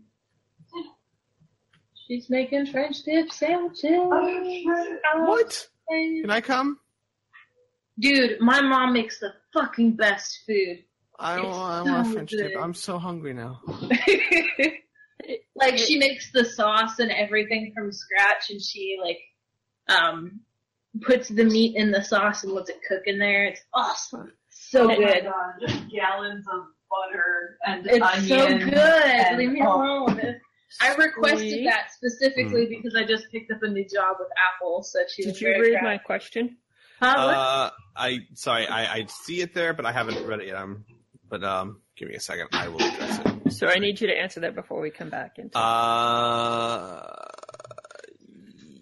[2.07, 3.85] She's making French dip sandwiches.
[5.15, 5.69] What?
[5.89, 6.79] Can I come?
[7.99, 10.79] Dude, my mom makes the fucking best food.
[11.19, 12.53] I want, I want so French dip.
[12.59, 13.61] I'm so hungry now.
[15.55, 19.19] like she makes the sauce and everything from scratch and she like
[19.89, 20.41] um
[21.03, 23.45] puts the meat in the sauce and lets it cook in there.
[23.45, 24.33] It's awesome.
[24.49, 25.25] So Oh my good.
[25.25, 28.61] God, just gallons of butter and It's onion.
[28.61, 29.39] so good.
[29.39, 29.77] Leave me oh.
[29.77, 30.21] alone.
[30.81, 31.65] I requested Sweet.
[31.65, 32.71] that specifically Mm.
[32.71, 35.73] because I just picked up a new job with Apple, so she Did you read
[35.81, 35.83] proud.
[35.85, 36.57] my question?
[37.01, 37.15] Huh?
[37.17, 37.35] What?
[37.35, 40.57] Uh, I sorry, I, I see it there, but I haven't read it yet.
[40.57, 40.85] Um,
[41.29, 42.49] but um, give me a second.
[42.53, 43.53] I will address it.
[43.53, 47.13] So I need you to answer that before we come back into Uh,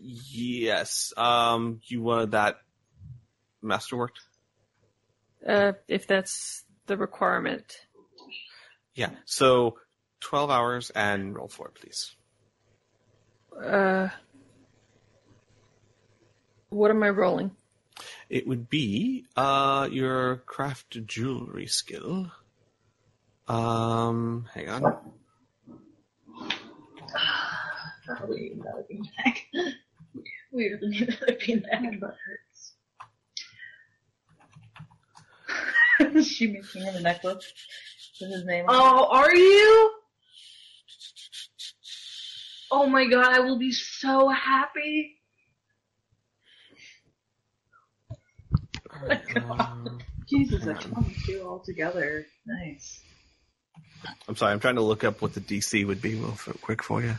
[0.03, 1.13] yes.
[1.17, 2.57] Um, you wanted that
[3.65, 4.19] masterworked?
[5.47, 7.77] uh, if that's the requirement.
[8.99, 9.11] Yeah.
[9.27, 9.79] So
[10.19, 12.17] twelve hours and roll for it, please.
[13.57, 14.09] Uh,
[16.71, 17.53] what am I rolling?
[18.29, 22.33] It would be uh your craft jewelry skill.
[23.47, 24.83] Um, hang on.
[28.05, 29.75] Probably another beanbag.
[30.51, 32.01] Weird, another beanbag.
[32.01, 32.75] butt hurts.
[36.29, 37.53] she making him a necklace
[38.21, 38.65] with his name.
[38.69, 39.93] Oh, are you?
[42.71, 45.17] Oh my god, I will be so happy.
[49.37, 49.99] Um,
[50.29, 52.27] Jesus, I can almost do all together.
[52.47, 53.01] Nice.
[54.29, 56.83] I'm sorry, I'm trying to look up what the DC would be real f- quick
[56.83, 57.15] for you.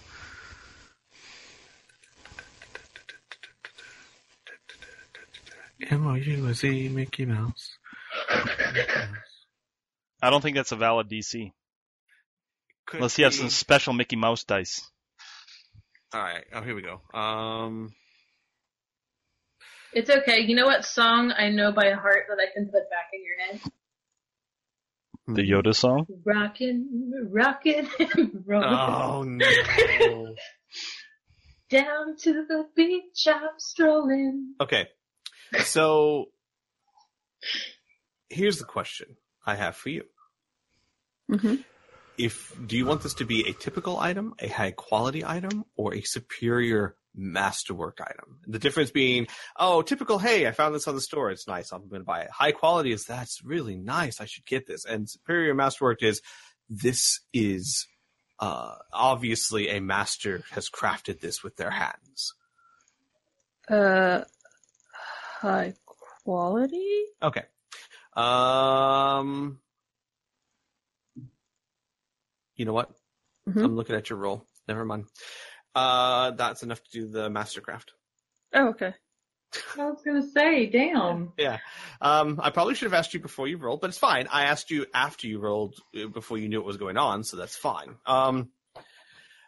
[5.90, 7.78] M O U S E Mickey Mouse.
[10.22, 11.52] I don't think that's a valid DC.
[12.88, 14.82] Could Unless you have some special Mickey Mouse dice.
[16.14, 16.44] All right.
[16.54, 17.02] Oh, here we go.
[17.18, 17.94] Um,
[19.94, 20.40] It's okay.
[20.42, 23.52] You know what song I know by heart that I can put back in your
[23.52, 23.62] head?
[25.28, 26.08] The Yoda song?
[26.26, 27.88] Rockin', rockin',
[28.46, 28.74] rollin'.
[28.74, 29.46] Oh no.
[31.70, 34.56] Down to the beach I'm strolling.
[34.60, 34.88] okay.
[35.60, 36.26] So
[38.30, 40.04] here's the question I have for you.
[41.30, 41.56] hmm
[42.20, 45.96] if do you want this to be a typical item, a high quality item, or
[45.96, 48.40] a superior masterwork item?
[48.46, 51.88] The difference being, oh, typical, hey, I found this on the store, it's nice, I'm
[51.88, 52.30] going to buy it.
[52.30, 54.84] High quality is that's really nice, I should get this.
[54.84, 56.22] And superior masterwork is
[56.70, 57.88] this is
[58.40, 62.34] uh, obviously a master has crafted this with their hands.
[63.70, 64.22] Uh,
[65.40, 65.74] high
[66.26, 67.04] quality.
[67.24, 67.44] Okay.
[68.14, 69.60] Um,
[72.56, 72.92] you know what?
[73.48, 73.64] Mhm.
[73.64, 74.46] I'm looking at your roll.
[74.68, 75.06] Never mind.
[75.76, 77.90] Uh, that's enough to do the mastercraft.
[78.54, 78.94] Oh, okay.
[79.78, 81.34] I was gonna say, damn.
[81.38, 81.58] Yeah.
[82.02, 84.28] Um, I probably should have asked you before you rolled, but it's fine.
[84.32, 87.38] I asked you after you rolled, uh, before you knew what was going on, so
[87.38, 87.96] that's fine.
[88.06, 88.52] Um,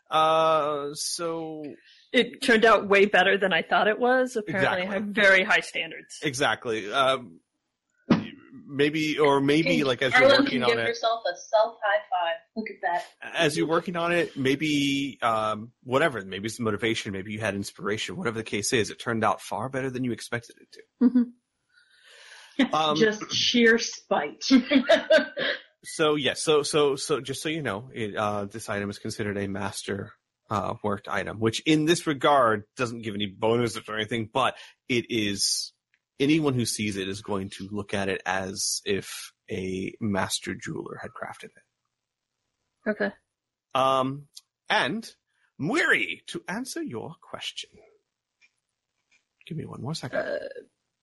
[0.10, 1.64] uh, so
[2.12, 4.36] It turned out way better than I thought it was.
[4.36, 6.20] Apparently, I have very high standards.
[6.24, 6.92] exactly.
[6.92, 7.40] Um,
[8.72, 12.02] maybe, or maybe like as you're working can on give it, herself a self high
[12.10, 12.36] five.
[12.56, 13.06] Look at that.
[13.36, 18.16] as you're working on it, maybe um, whatever, maybe it's motivation, maybe you had inspiration,
[18.18, 21.10] whatever the case is, it turned out far better than you expected it to.
[21.10, 22.74] Mhm.
[22.74, 24.44] Um, Just sheer spite.
[25.84, 29.36] So yes, so so so just so you know, it, uh, this item is considered
[29.36, 30.14] a master
[30.48, 34.56] uh, worked item, which in this regard doesn't give any bonuses or anything, but
[34.88, 35.74] it is
[36.22, 41.00] anyone who sees it is going to look at it as if a master jeweler
[41.02, 42.90] had crafted it.
[42.90, 43.12] Okay.
[43.76, 44.28] Um,
[44.70, 45.10] and
[45.60, 47.70] Mwiri, to answer your question,
[49.48, 50.20] give me one more second.
[50.20, 50.38] Uh,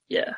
[0.08, 0.34] yeah.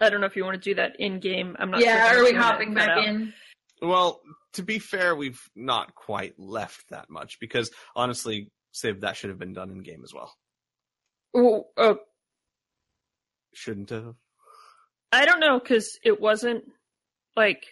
[0.00, 1.56] I don't know if you want to do that in game.
[1.58, 1.80] I'm not.
[1.80, 3.04] yeah, sure are we if I'm gonna hopping back out.
[3.04, 3.34] in?
[3.82, 4.20] Well,
[4.54, 9.38] to be fair, we've not quite left that much because honestly, Civ, that should have
[9.38, 10.32] been done in game as well.
[11.34, 11.98] Oh, oh,
[13.52, 14.14] Shouldn't have.
[15.12, 16.64] I don't know because it wasn't
[17.36, 17.66] like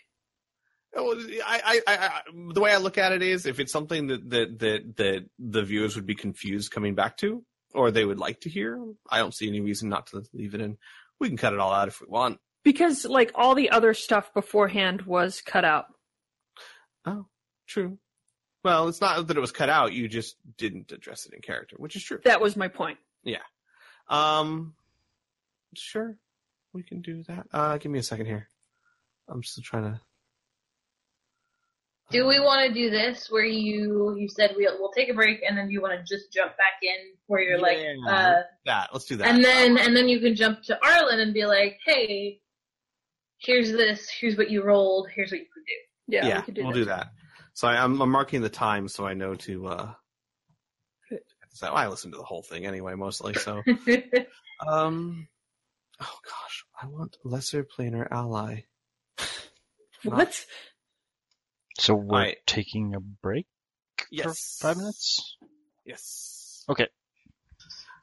[0.96, 1.14] Oh,
[1.46, 2.20] I, I, I, I,
[2.52, 5.62] the way I look at it is, if it's something that, that that that the
[5.62, 9.34] viewers would be confused coming back to, or they would like to hear, I don't
[9.34, 10.78] see any reason not to leave it in.
[11.20, 12.38] We can cut it all out if we want.
[12.64, 15.86] because like all the other stuff beforehand was cut out.
[17.04, 17.26] Oh,
[17.66, 17.98] true.
[18.64, 19.92] Well, it's not that it was cut out.
[19.92, 22.18] You just didn't address it in character, which is true.
[22.24, 22.98] That was my point.
[23.22, 23.42] Yeah.
[24.08, 24.74] Um,
[25.76, 26.16] sure,
[26.72, 27.46] we can do that.
[27.52, 28.48] Uh, give me a second here.
[29.28, 30.00] I'm still trying to.
[32.10, 35.40] Do we want to do this where you you said we'll we'll take a break
[35.46, 36.96] and then you want to just jump back in
[37.26, 38.10] where you're like Yeah.
[38.10, 38.88] uh that?
[38.94, 39.28] Let's do that.
[39.28, 42.40] and then and then you can jump to Arlen and be like, hey,
[43.36, 46.54] here's this, here's what you rolled, here's what you could do Yeah, yeah, we could
[46.54, 46.78] do we'll that.
[46.78, 47.06] do that.
[47.52, 49.66] So I, I'm, I'm marking the time so I know to.
[49.66, 49.92] uh
[51.50, 53.34] So I listen to the whole thing anyway, mostly.
[53.34, 53.62] So,
[54.66, 55.28] um,
[56.00, 58.62] oh gosh, I want lesser planar ally.
[60.04, 60.44] What?
[61.78, 62.38] So we're Alright.
[62.46, 63.46] taking a break
[64.10, 65.36] Yes, for five minutes.
[65.84, 66.64] Yes.
[66.68, 66.86] Okay.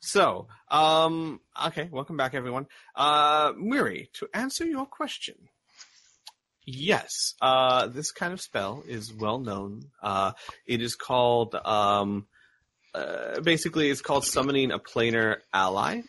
[0.02, 2.68] So, um, okay, welcome back, everyone.
[2.96, 5.36] Uh, Miri, to answer your question,
[6.66, 9.86] yes, uh, this kind of spell is well known.
[10.04, 10.34] Uh,
[10.68, 12.28] it is called, um,
[12.94, 16.02] uh, basically, it's called summoning a planar ally.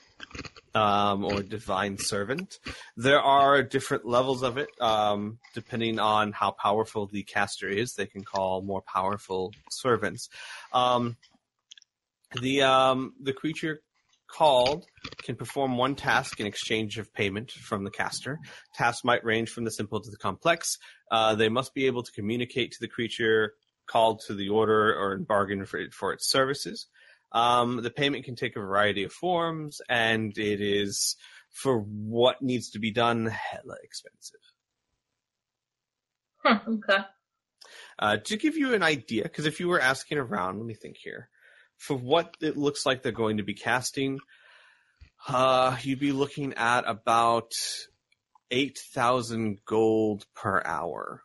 [0.75, 2.59] Um, or divine servant.
[2.99, 7.95] There are different levels of it, um, depending on how powerful the caster is.
[7.95, 10.29] They can call more powerful servants.
[10.75, 11.17] Um,
[12.43, 13.81] the um, the creature
[14.27, 14.85] called
[15.23, 18.39] can perform one task in exchange of payment from the caster.
[18.75, 20.79] Tasks might range from the simple to the complex.
[21.11, 23.55] Uh, they must be able to communicate to the creature
[23.87, 26.89] called to the order or bargain for, for its services.
[27.33, 31.17] Um, the payment can take a variety of forms, and it is
[31.51, 34.41] for what needs to be done hella expensive.
[36.39, 37.05] Huh, okay.
[37.99, 40.97] Uh, to give you an idea, because if you were asking around, let me think
[40.99, 41.29] here.
[41.79, 44.19] For what it looks like they're going to be casting,
[45.29, 47.53] uh, you'd be looking at about
[48.51, 51.23] 8,000 gold per hour.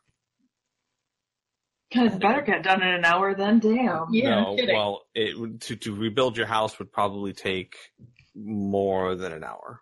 [1.94, 3.60] God, it better get done in an hour then.
[3.60, 4.08] Damn.
[4.12, 4.76] Yeah, no no, kidding.
[4.76, 7.76] well, it to, to rebuild your house would probably take
[8.36, 9.82] more than an hour.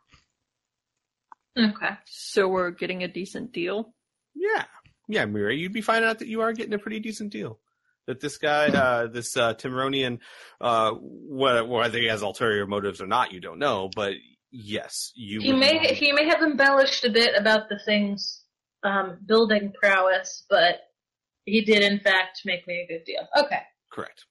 [1.58, 1.92] Okay.
[2.06, 3.94] So we're getting a decent deal.
[4.36, 4.64] Yeah.
[5.08, 7.60] Yeah, Mira, you'd be finding out that you are getting a pretty decent deal.
[8.08, 10.20] That this guy, uh, this uh, Timronian,
[10.62, 13.90] uh, whether, whether he has ulterior motives or not, you don't know.
[13.96, 14.14] But
[14.52, 15.42] yes, you.
[15.42, 18.44] He may be- he may have embellished a bit about the thing's
[18.84, 20.80] um, building prowess, but
[21.50, 23.28] he did in fact make me a good deal.
[23.38, 23.60] Okay.
[23.92, 24.26] correct.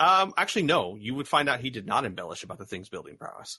[0.00, 0.96] Um, actually, no.
[0.96, 3.58] You would find out he did not embellish about the thing's building prowess.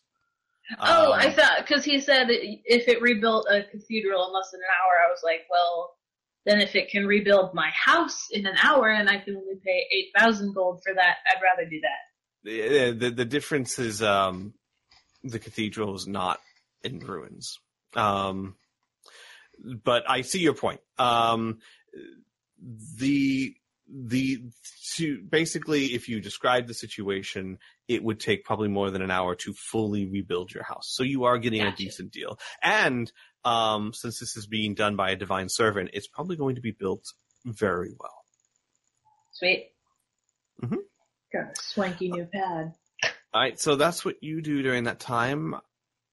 [0.79, 4.61] Oh, Um, I thought because he said if it rebuilt a cathedral in less than
[4.61, 5.95] an hour, I was like, well,
[6.45, 9.85] then if it can rebuild my house in an hour and I can only pay
[9.91, 12.41] eight thousand gold for that, I'd rather do that.
[12.43, 14.53] the, the the difference is um,
[15.23, 16.39] the cathedral is not
[16.83, 17.57] in ruins.
[17.95, 18.55] Um,
[19.83, 20.79] but I see your point.
[20.97, 21.59] Um,
[22.97, 23.55] the
[23.91, 24.43] the
[24.95, 27.57] to basically, if you describe the situation,
[27.87, 30.87] it would take probably more than an hour to fully rebuild your house.
[30.91, 32.37] So you are getting a decent deal.
[32.61, 33.11] And
[33.43, 36.71] um, since this is being done by a divine servant, it's probably going to be
[36.71, 37.05] built
[37.45, 38.25] very well.
[39.31, 39.71] Sweet.
[40.61, 40.77] Mhm.
[41.33, 42.73] Got a swanky new pad.
[43.33, 45.55] All right, so that's what you do during that time.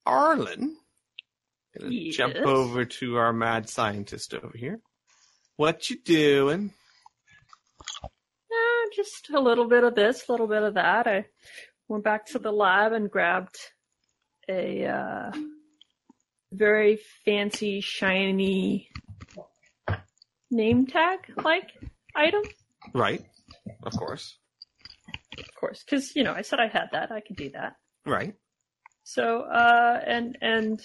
[0.04, 0.76] Arlen,
[1.78, 4.80] gonna jump over to our mad scientist over here.
[5.56, 6.70] What you doing?
[8.04, 11.06] Eh, just a little bit of this, a little bit of that.
[11.06, 11.24] I
[11.88, 13.56] went back to the lab and grabbed
[14.50, 15.32] a uh,
[16.52, 18.90] very fancy, shiny
[20.50, 21.70] name tag like
[22.14, 22.42] item.
[22.92, 23.24] Right,
[23.82, 24.36] of course.
[25.38, 27.10] Of course, because you know I said I had that.
[27.10, 27.76] I could do that.
[28.04, 28.34] Right.
[29.04, 30.80] So, uh, and and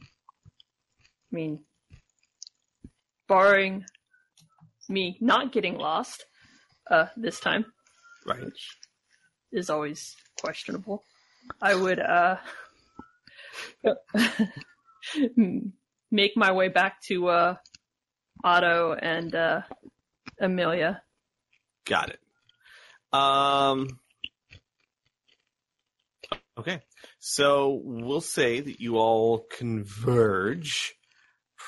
[0.00, 1.60] I mean,
[3.28, 3.84] barring
[4.88, 6.24] me not getting lost
[6.90, 7.66] uh, this time,
[8.26, 8.44] Right.
[8.44, 8.76] which
[9.52, 11.04] is always questionable,
[11.60, 12.36] I would uh,
[16.10, 17.54] make my way back to uh,
[18.44, 19.62] Otto and uh,
[20.40, 21.02] Amelia.
[21.86, 22.20] Got it.
[23.12, 23.88] Um.
[26.58, 26.80] Okay,
[27.18, 30.95] so we'll say that you all converge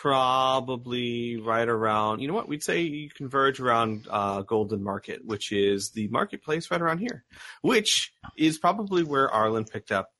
[0.00, 2.20] probably right around.
[2.20, 2.48] You know what?
[2.48, 7.24] We'd say you converge around uh, Golden Market, which is the marketplace right around here,
[7.62, 10.10] which is probably where Arlen picked up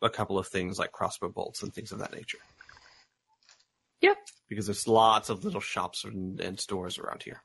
[0.00, 2.38] a couple of things like crossbow bolts and things of that nature.
[4.00, 4.16] Yep.
[4.48, 7.42] Because there's lots of little shops and, and stores around here.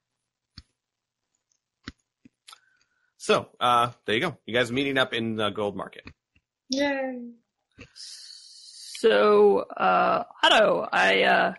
[3.17, 4.37] So, uh, there you go.
[4.45, 6.05] You guys meeting up in the gold market.
[6.69, 7.31] Yay.
[8.99, 11.53] So, uh, Otto, I, uh,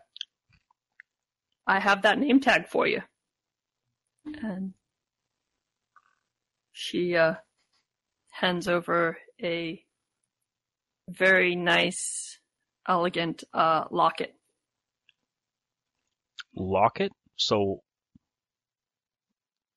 [1.69, 3.01] I have that name tag for you.
[4.43, 4.75] And
[6.73, 7.35] She uh,
[8.31, 9.81] hands over a
[11.09, 12.41] very nice,
[12.89, 14.35] elegant uh, locket.
[16.57, 17.13] Locket?
[17.37, 17.83] So,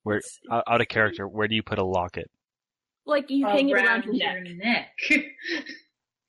[0.02, 0.20] where
[0.52, 2.32] out, out of character, where do you put a locket?
[3.06, 4.90] Like you hang it around your neck.
[5.12, 5.26] neck.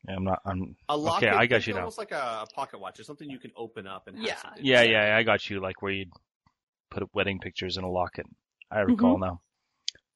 [0.08, 0.40] Yeah, I'm not.
[0.44, 1.36] I'm A locket, okay.
[1.36, 1.80] I got you now.
[1.80, 2.98] Almost like a, a pocket watch.
[2.98, 4.82] It's something you can open up and have Yeah.
[4.82, 5.60] Yeah, yeah, I got you.
[5.60, 6.06] Like where you
[6.90, 8.26] put wedding pictures in a locket.
[8.70, 9.40] I recall now.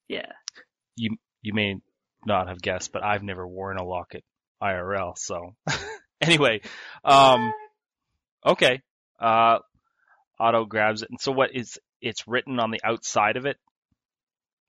[0.07, 0.31] Yeah.
[0.95, 1.75] You you may
[2.25, 4.23] not have guessed, but I've never worn a locket
[4.61, 5.17] IRL.
[5.17, 5.55] So
[6.21, 6.61] anyway,
[7.03, 7.53] um,
[8.45, 8.81] okay.
[9.19, 9.59] Uh,
[10.39, 13.57] Otto grabs it, and so what is it's written on the outside of it?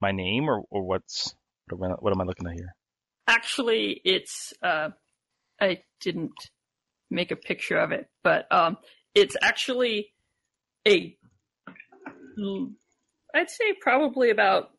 [0.00, 1.34] My name, or or what's
[1.68, 2.74] what am I, what am I looking at here?
[3.26, 4.90] Actually, it's uh,
[5.60, 6.32] I didn't
[7.10, 8.76] make a picture of it, but um,
[9.14, 10.12] it's actually
[10.86, 11.16] a
[12.39, 12.72] mm,
[13.35, 14.70] I'd say probably about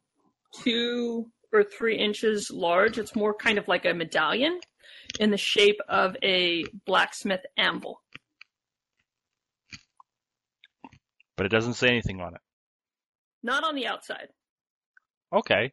[0.63, 2.97] two or three inches large.
[2.97, 4.59] It's more kind of like a medallion
[5.19, 8.01] in the shape of a blacksmith anvil.
[11.35, 12.41] But it doesn't say anything on it.
[13.41, 14.27] Not on the outside.
[15.33, 15.71] Okay.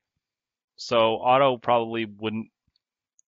[0.77, 2.49] So Otto probably wouldn't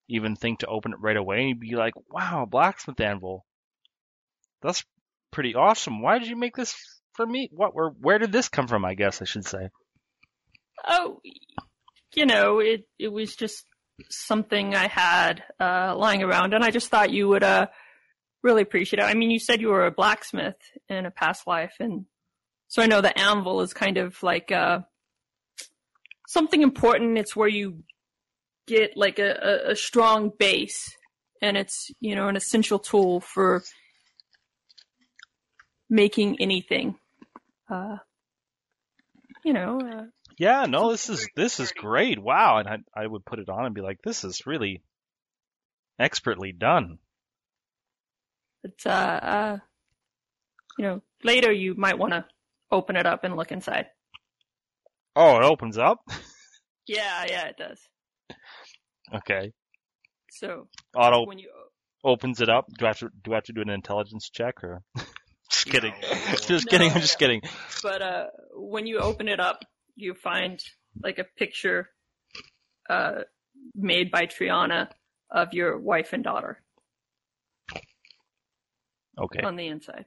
[0.09, 1.47] even think to open it right away.
[1.47, 3.45] He'd be like, wow, blacksmith anvil.
[4.63, 4.85] That's
[5.31, 6.03] pretty awesome.
[6.03, 6.75] Why did you make this
[7.15, 7.49] for me?
[7.53, 8.85] What, where, where did this come from?
[8.85, 9.69] I guess I should say.
[10.87, 11.21] Oh,
[12.15, 13.65] you know, it it was just
[14.11, 17.67] something I had uh, lying around, and I just thought you would uh,
[18.43, 19.07] really appreciate it.
[19.07, 20.57] I mean, you said you were a blacksmith
[20.89, 22.07] in a past life, and
[22.69, 24.81] so I know the anvil is kind of like uh,
[26.29, 27.19] something important.
[27.19, 27.83] It's where you
[28.69, 29.31] get like a,
[29.66, 30.95] a, a strong base,
[31.43, 33.62] and it's you know an essential tool for
[35.90, 36.97] making anything.
[37.70, 37.97] Uh,
[39.45, 39.81] you know.
[39.81, 40.05] Uh,
[40.39, 42.19] Yeah, no, this is this is great.
[42.23, 44.82] Wow, and I I would put it on and be like, this is really
[45.99, 46.99] expertly done.
[48.62, 49.59] But uh, uh,
[50.78, 52.24] you know, later you might want to
[52.70, 53.86] open it up and look inside.
[55.16, 55.99] Oh, it opens up.
[56.90, 57.78] Yeah, yeah, it does.
[59.15, 59.53] Okay,
[60.31, 61.51] So Otto when you
[62.05, 62.67] opens it up.
[62.79, 64.83] Do I have to do I have to do an intelligence check or?
[65.51, 65.93] just kidding.
[66.01, 66.35] No.
[66.47, 66.93] just No, kidding.
[66.93, 67.27] I'm just no.
[67.27, 67.43] kidding.
[67.83, 69.65] but uh, when you open it up,
[69.97, 70.63] you find
[71.03, 71.89] like a picture
[72.89, 73.23] uh,
[73.75, 74.89] made by Triana
[75.31, 76.63] of your wife and daughter
[79.19, 79.41] Okay.
[79.43, 80.05] on the inside.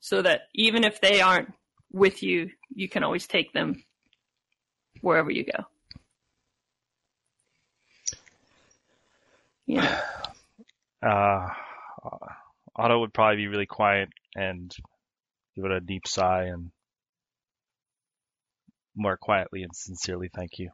[0.00, 1.52] So that even if they aren't
[1.92, 3.82] with you, you can always take them
[5.02, 5.64] wherever you go.
[9.68, 10.00] Yeah.
[11.00, 11.46] Uh,
[12.74, 14.74] Otto would probably be really quiet and
[15.54, 16.72] give it a deep sigh and
[18.96, 20.70] more quietly and sincerely thank you.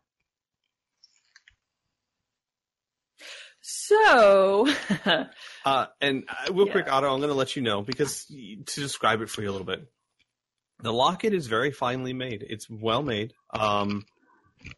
[3.61, 4.67] So,
[5.65, 6.73] Uh, and uh, real Yeah.
[6.73, 9.53] quick, Otto, I'm going to let you know because to describe it for you a
[9.53, 9.87] little bit.
[10.81, 12.45] The locket is very finely made.
[12.47, 13.33] It's well made.
[13.53, 14.05] Um,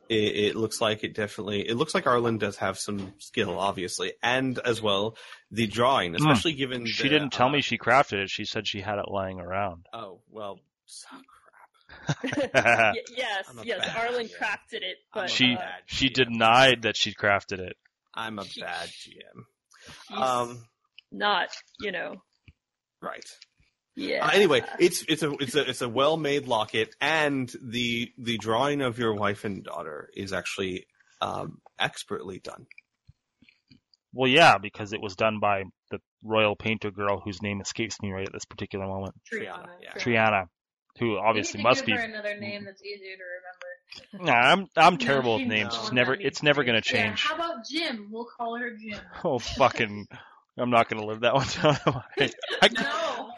[0.09, 1.69] it, it looks like it definitely.
[1.69, 5.17] It looks like Arlen does have some skill, obviously, and as well
[5.51, 6.17] the drawing, Hmm.
[6.17, 8.31] especially given She the, didn't tell uh, me she crafted it.
[8.31, 9.87] She said she had it lying around.
[9.93, 10.59] Oh well,
[11.13, 11.21] oh,
[12.21, 12.95] crap.
[12.95, 14.37] Y- yes, yes, bad Arlen GM.
[14.39, 17.77] crafted it, but She uh, she denied that she crafted it.
[18.15, 19.45] I'm a She- bad GM.
[20.09, 20.65] he's Um,
[21.13, 21.49] not,
[21.81, 22.17] you know,
[23.01, 23.25] right.
[23.97, 24.27] Yeah.
[24.27, 28.39] Uh, anyway, it's it's a it's a it's a well made locket, and the the
[28.39, 30.87] drawing of your wife and daughter is actually
[31.21, 32.67] um, expertly done.
[34.13, 38.11] Well, yeah, because it was done by the royal painter girl whose name escapes me
[38.13, 39.93] right at this particular moment, Triana, yeah.
[39.99, 40.47] Triana,
[40.99, 42.01] who obviously you need to must give be.
[42.01, 43.23] her another name that's easier to
[44.19, 44.31] remember.
[44.31, 45.75] Nah, I'm I'm terrible she with names.
[45.75, 47.23] knows It's never it's never gonna Yeah, change.
[47.25, 48.09] how about Jim?
[48.11, 48.99] We'll call her Jim.
[49.25, 50.07] Oh fucking!
[50.59, 51.77] I'm not gonna live that one down.
[52.19, 52.31] I-
[52.63, 53.31] I- No.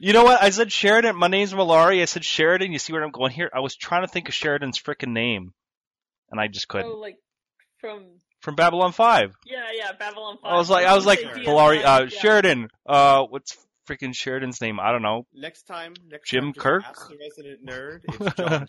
[0.00, 0.42] You know what?
[0.42, 1.16] I said Sheridan.
[1.16, 2.02] My name's Malari.
[2.02, 2.72] I said Sheridan.
[2.72, 3.50] You see where I'm going here?
[3.54, 5.52] I was trying to think of Sheridan's frickin' name,
[6.30, 6.90] and I just couldn't.
[6.90, 7.16] Oh, like
[7.80, 8.04] from
[8.40, 9.34] From Babylon Five.
[9.46, 10.52] yeah, yeah, Babylon Five.
[10.52, 12.18] I was like, I was like, Say DS9, Malari, uh, yeah.
[12.20, 12.68] Sheridan.
[12.86, 13.56] Uh, what's
[13.88, 14.78] frickin' Sheridan's name?
[14.80, 15.26] I don't know.
[15.34, 16.84] Next time, next Jim time, Kirk?
[16.84, 18.00] ask the resident nerd.
[18.08, 18.66] It's John.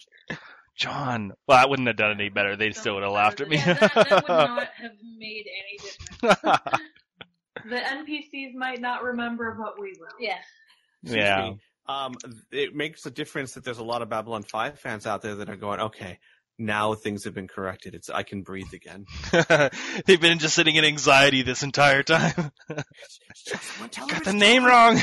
[0.78, 1.32] John.
[1.48, 2.56] Well, I wouldn't have done any better.
[2.56, 3.58] They still would have laughed at me.
[3.58, 6.60] Yeah, that, that would not have made any difference.
[7.66, 10.08] The NPCs might not remember, but we will.
[10.20, 10.38] Yeah.
[11.03, 11.53] Yeah.
[11.88, 12.15] Um,
[12.52, 15.49] it makes a difference that there's a lot of Babylon Five fans out there that
[15.49, 16.19] are going, okay,
[16.57, 17.95] now things have been corrected.
[17.95, 19.06] It's I can breathe again.
[20.06, 22.52] They've been just sitting in anxiety this entire time.
[22.69, 25.02] It's just one Got the name wrong.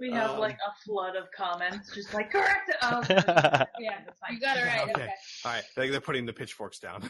[0.00, 2.76] We have Um, like a flood of comments, just like correct it.
[2.82, 4.34] Oh, yeah, that's fine.
[4.34, 4.82] You got it right.
[4.82, 4.92] Okay.
[4.92, 5.08] Okay.
[5.44, 7.08] All right, they're they're putting the pitchforks down.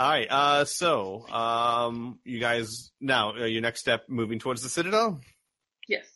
[0.00, 4.70] All right, uh, so um, you guys now uh, your next step moving towards the
[4.70, 5.20] citadel.
[5.88, 6.06] Yes.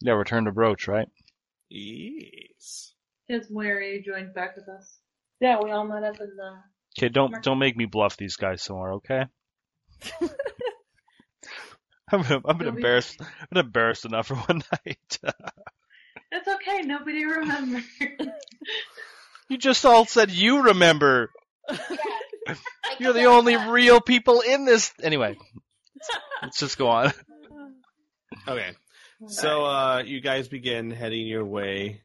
[0.00, 1.06] yeah, return to Broach, right?
[1.68, 2.94] Yes.
[3.28, 4.96] Has Moiri joined back with us?
[5.38, 6.52] Yeah, we all met up in the.
[6.98, 9.24] Okay, don't don't make me bluff these guys somewhere, okay?
[12.12, 13.20] I've been, I've been Don't be- embarrassed.
[13.20, 15.18] I've been embarrassed enough for one night.
[16.32, 16.80] It's okay.
[16.84, 17.84] Nobody remembers.
[19.50, 21.30] you just all said you remember.
[22.98, 24.92] You're the only real people in this.
[25.02, 25.36] Anyway,
[26.42, 27.12] let's just go on.
[28.46, 28.72] Okay.
[29.28, 32.02] So uh, you guys begin heading your way,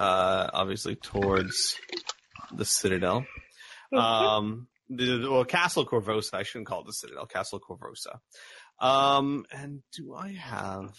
[0.00, 1.76] uh, obviously towards
[2.52, 3.24] the citadel.
[3.96, 6.34] Um, the, well, Castle Korvosa.
[6.34, 7.26] I shouldn't call it the citadel.
[7.26, 8.18] Castle Korvosa.
[8.78, 10.94] Um, and do I have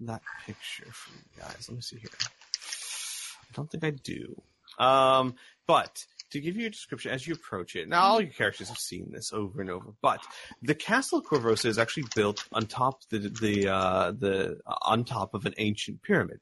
[0.00, 1.66] that picture for you guys?
[1.68, 2.10] Let me see here.
[2.22, 4.40] I don't think I do.
[4.78, 5.34] Um,
[5.66, 6.04] but
[6.34, 9.12] to give you a description as you approach it, now all your characters have seen
[9.12, 10.20] this over and over, but
[10.62, 15.46] the Castle Korvosa is actually built on top the the uh, the on top of
[15.46, 16.40] an ancient pyramid.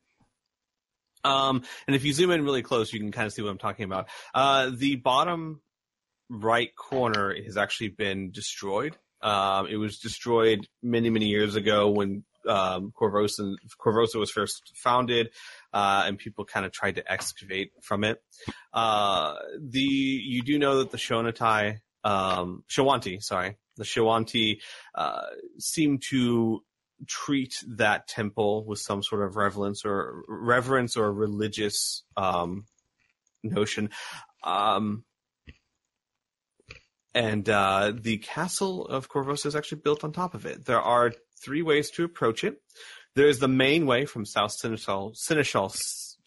[1.24, 3.59] Um, and if you zoom in really close, you can kind of see what I'm
[3.59, 4.09] talking about.
[4.35, 5.60] Uh, the bottom
[6.31, 8.97] right corner has actually been destroyed.
[9.20, 15.31] Um, it was destroyed many many years ago when um, Korvosa Korvosa was first founded,
[15.73, 18.23] uh, and people kind of tried to excavate from it.
[18.73, 24.59] Uh, the you do know that the Shonatai, um, Shoanti, sorry, the Shoanti
[24.94, 25.27] uh,
[25.59, 26.62] seem to
[27.06, 32.66] treat that temple with some sort of reverence or reverence or religious um,
[33.43, 33.90] notion.
[34.44, 35.05] Um,
[37.14, 40.64] and uh, the castle of Korvosa is actually built on top of it.
[40.64, 41.12] There are
[41.43, 42.60] three ways to approach it.
[43.14, 45.74] There is the main way from South Seneschal, Seneschal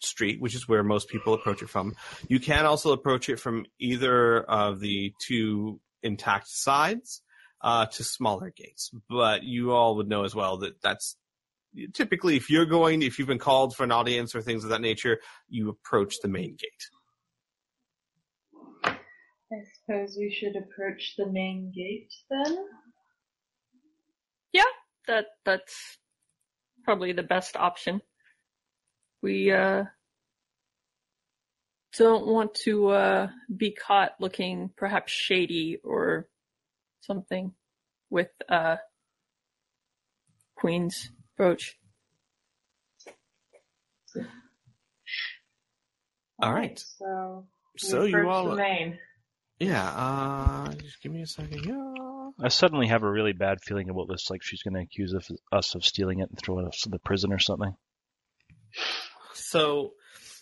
[0.00, 1.94] Street, which is where most people approach it from.
[2.28, 7.22] You can also approach it from either of the two intact sides
[7.62, 8.90] uh, to smaller gates.
[9.08, 11.16] But you all would know as well that that's
[11.92, 14.80] typically if you're going, if you've been called for an audience or things of that
[14.80, 16.90] nature, you approach the main gate.
[19.52, 22.58] I suppose we should approach the main gate then.
[25.06, 25.98] That that's
[26.84, 28.00] probably the best option.
[29.22, 29.84] We uh
[31.98, 36.28] don't want to uh be caught looking perhaps shady or
[37.00, 37.52] something
[38.10, 38.76] with uh
[40.56, 41.76] Queen's brooch.
[46.38, 46.78] All right.
[46.98, 47.46] So,
[47.78, 48.98] So you all, the main.
[49.58, 49.88] Yeah.
[49.88, 51.64] Uh, just give me a second.
[51.64, 52.30] Yeah.
[52.44, 54.28] I suddenly have a really bad feeling about this.
[54.30, 56.98] Like she's going to accuse of, us of stealing it and throw us to the
[56.98, 57.74] prison or something.
[59.32, 59.92] So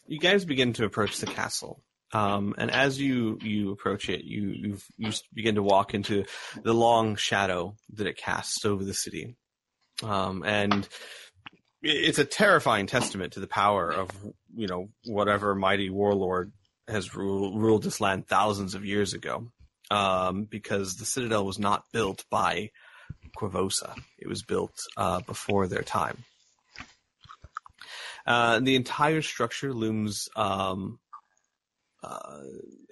[0.07, 1.83] you guys begin to approach the castle.
[2.13, 6.25] Um, and as you, you approach it, you, you you begin to walk into
[6.63, 9.37] the long shadow that it casts over the city.
[10.03, 10.89] Um, and
[11.83, 14.11] it's a terrifying testament to the power of,
[14.55, 16.53] you know, whatever mighty warlord
[16.89, 19.49] has ruled, ruled this land thousands of years ago.
[19.91, 22.71] Um, because the citadel was not built by
[23.37, 23.95] Korvosa.
[24.19, 26.25] It was built, uh, before their time.
[28.27, 30.29] Uh, the entire structure looms.
[30.37, 30.99] Um,
[32.03, 32.41] uh,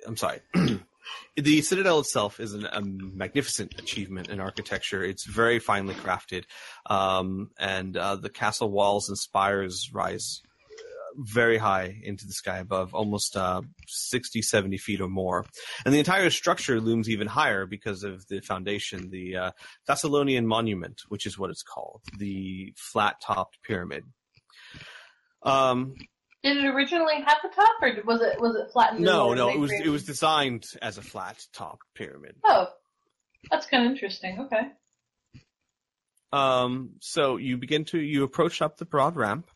[0.06, 0.40] I'm sorry.
[1.36, 5.02] the citadel itself is an, a magnificent achievement in architecture.
[5.02, 6.44] It's very finely crafted,
[6.86, 10.42] um, and uh, the castle walls and spires rise
[11.16, 15.44] very high into the sky above, almost uh, 60, 70 feet or more.
[15.84, 19.50] And the entire structure looms even higher because of the foundation, the uh,
[19.88, 24.04] Thassilonian Monument, which is what it's called, the flat-topped pyramid.
[25.42, 25.94] Um,
[26.42, 29.04] Did it originally have a top, or was it was it flattened?
[29.04, 32.36] no, no, it was created- it was designed as a flat top pyramid.
[32.44, 32.68] Oh,
[33.50, 34.38] that's kind of interesting.
[34.46, 34.70] Okay.
[36.32, 39.50] Um, so you begin to you approach up the broad ramp,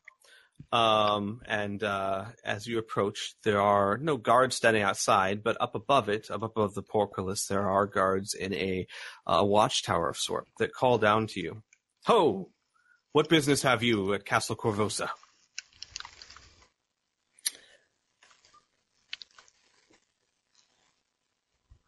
[0.73, 6.09] um, and uh, as you approach, there are no guards standing outside, but up above
[6.09, 8.87] it, up above the portcullis, there are guards in a
[9.27, 11.63] uh, watchtower of sort that call down to you.
[12.07, 12.51] Ho!
[13.13, 15.09] What business have you at Castle Korvosa?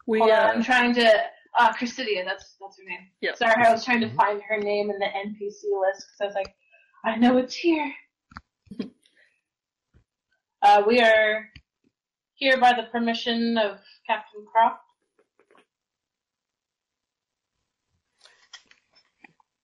[0.07, 1.13] We Hold on, uh, I'm trying to.
[1.57, 3.07] Uh, Chrysidia, that's that's her name.
[3.21, 3.33] Yeah.
[3.35, 4.15] Sorry, I was trying to Mhm.
[4.15, 6.55] find her name in the NPC list because I was like,
[7.03, 7.91] I know it's here.
[10.61, 11.47] Uh, we are
[12.35, 14.77] here by the permission of Captain Kroft.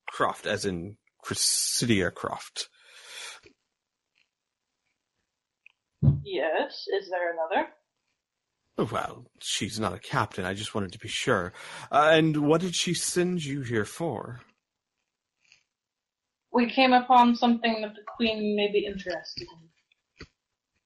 [0.07, 2.67] Croft, as in Cressida Kroft.
[6.23, 6.87] Yes.
[6.99, 7.69] Is there another?
[8.91, 10.45] Well, she's not a captain.
[10.45, 11.53] I just wanted to be sure.
[11.91, 14.41] Uh, and what did she send you here for?
[16.53, 19.69] We came upon something that the queen may be interested in.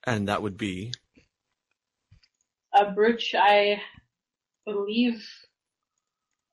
[0.05, 0.93] And that would be.
[2.73, 3.81] A brooch I
[4.65, 5.27] believe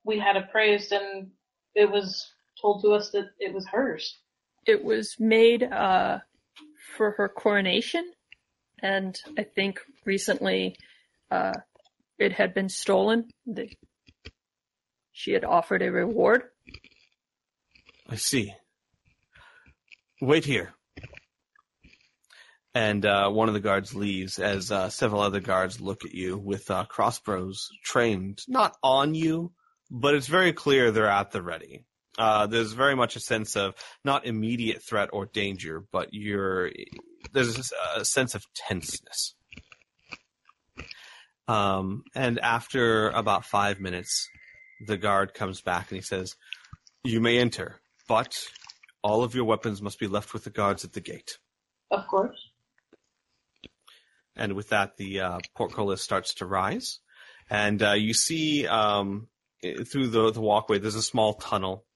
[0.05, 1.31] we had appraised and
[1.75, 4.19] it was told to us that it was hers.
[4.67, 6.19] It was made uh,
[6.97, 8.11] for her coronation,
[8.83, 10.77] and I think recently
[11.31, 11.53] uh,
[12.19, 13.29] it had been stolen.
[13.47, 13.69] The,
[15.13, 16.45] she had offered a reward.
[18.09, 18.53] I see.
[20.21, 20.73] Wait here.
[22.77, 26.37] And uh, one of the guards leaves as uh, several other guards look at you
[26.37, 29.53] with uh, crossbows trained, not on you,
[29.91, 31.87] but it's very clear they're at the ready.
[32.19, 33.73] Uh, there's very much a sense of
[34.05, 36.71] not immediate threat or danger, but you're
[37.33, 39.35] there's a sense of tenseness.
[41.49, 44.29] Um, and after about five minutes,
[44.87, 46.37] the guard comes back and he says,
[47.05, 48.39] "You may enter, but
[49.03, 51.39] all of your weapons must be left with the guards at the gate."
[51.91, 52.46] Of course.
[54.37, 57.01] And with that, the uh, portcullis starts to rise,
[57.49, 59.29] and uh, you see um,
[59.63, 61.87] through the, the walkway there's a small tunnel,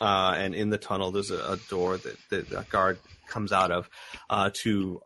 [0.00, 2.98] uh, and in the tunnel there's a, a door that, that the guard
[3.28, 3.88] comes out of
[4.28, 5.00] uh, to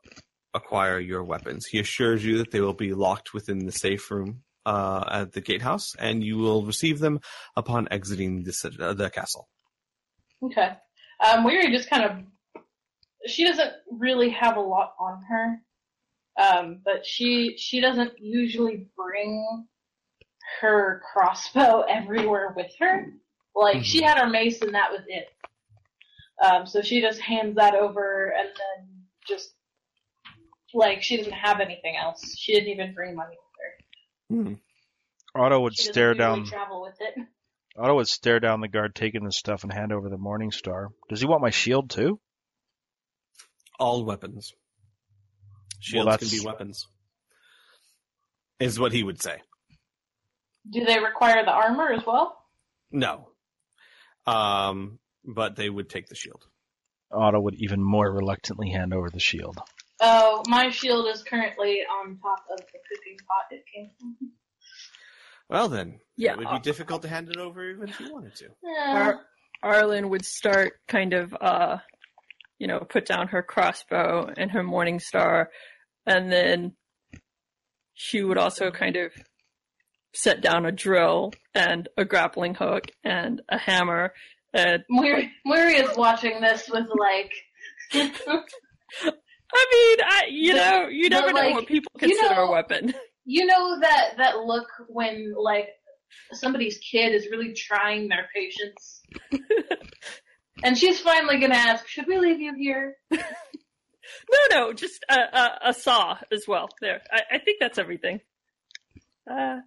[0.52, 1.66] acquire your weapons.
[1.66, 5.40] He assures you that they will be locked within the safe room uh, at the
[5.40, 7.20] gatehouse, and you will receive them
[7.56, 9.48] upon exiting the, uh, the castle.
[10.42, 10.72] Okay.
[11.24, 12.62] Um, Weary just kind of,
[13.26, 15.60] she doesn't really have a lot on her,
[16.40, 19.66] um, but she she doesn't usually bring
[20.60, 23.06] her crossbow everywhere with her.
[23.54, 25.26] Like she had her mace and that was it.
[26.44, 28.88] Um, so she just hands that over and then
[29.28, 29.54] just
[30.74, 32.36] like she doesn't have anything else.
[32.36, 33.36] She didn't even bring money
[34.30, 35.40] with her.
[35.40, 36.44] Otto would She stare down.
[36.44, 37.14] travel with it.
[37.78, 40.88] Otto would stare down the guard taking the stuff and hand over the Morning Star.
[41.08, 42.20] Does he want my shield too?
[43.78, 44.52] All weapons.
[45.84, 46.86] Shields Well, can be weapons.
[48.58, 49.36] Is what he would say.
[50.70, 52.42] Do they require the armor as well?
[52.90, 53.28] No.
[54.26, 56.46] Um, but they would take the shield.
[57.12, 59.58] Otto would even more reluctantly hand over the shield.
[60.00, 64.16] Oh, my shield is currently on top of the cooking pot it came from.
[65.50, 68.34] Well then, Yeah, it would be difficult to hand it over even if you wanted
[68.36, 68.46] to.
[68.62, 68.92] Yeah.
[68.94, 69.20] Ar-
[69.62, 71.78] Arlen would start kind of, uh,
[72.58, 75.50] you know, put down her crossbow and her morning star,
[76.06, 76.72] and then
[77.94, 79.12] she would also kind of
[80.14, 84.12] set down a drill and a grappling hook and a hammer.
[84.52, 85.30] And Muri
[85.74, 87.32] is watching this with like,
[87.92, 92.94] I mean, I, you know, you never know what people you consider know- a weapon.
[93.24, 95.68] you know that that look when like
[96.32, 99.00] somebody's kid is really trying their patience,
[100.64, 102.96] and she's finally gonna ask, "Should we leave you here?"
[104.30, 106.68] No, no, just a, a, a saw as well.
[106.80, 108.20] There, I, I think that's everything.
[109.30, 109.60] Uh,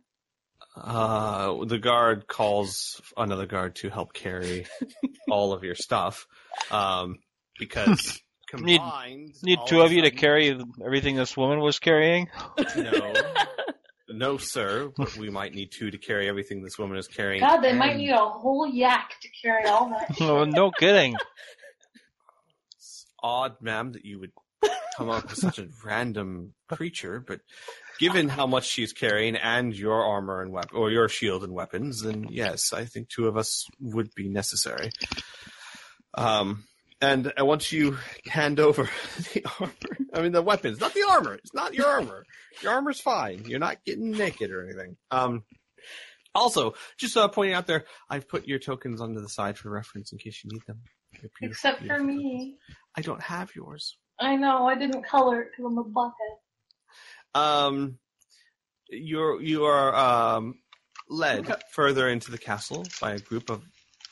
[0.76, 4.68] Uh, the guard calls another guard to help carry
[5.32, 6.28] all of your stuff.
[6.72, 7.18] Um,
[7.60, 8.22] because
[8.54, 12.30] Need- combined, Need all two of you to carry everything this woman was carrying?
[12.76, 13.14] No,
[14.10, 14.92] no, sir.
[14.96, 17.42] But we might need two to carry everything this woman is carrying.
[17.42, 20.16] God, they might need a whole yak to carry all that.
[20.22, 21.16] oh, no kidding.
[23.28, 24.32] Odd, ma'am, that you would
[24.95, 27.41] come up with such a random creature, but
[27.99, 32.04] given how much she's carrying and your armor and weapon, or your shield and weapons,
[32.04, 34.91] then yes, I think two of us would be necessary.
[36.14, 36.64] Um,
[37.02, 38.84] and once you hand over
[39.34, 39.74] the armor,
[40.14, 41.34] I mean the weapons, not the armor.
[41.34, 42.24] It's not your armor.
[42.62, 43.44] Your armor's fine.
[43.45, 44.95] You're not getting naked or anything.
[45.12, 45.44] Um,
[46.34, 50.14] also, just uh, pointing out there, I've put your tokens onto the side for reference
[50.14, 50.82] in case you need them.
[51.12, 52.54] Beautiful, Except for tokens.
[52.98, 53.02] Me.
[53.03, 53.98] I don't have yours.
[54.19, 56.11] I know, I didn't color it because I'm a butthead.
[57.36, 57.99] Um,
[58.90, 60.56] you're you are um
[61.10, 63.64] led further into the castle by a group of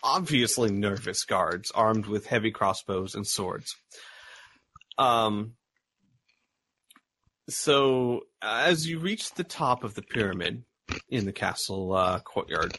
[0.03, 3.75] obviously nervous guards armed with heavy crossbows and swords.
[4.97, 5.53] Um.
[7.47, 10.63] So as you reach the top of the pyramid
[11.09, 12.77] in the castle uh, courtyard,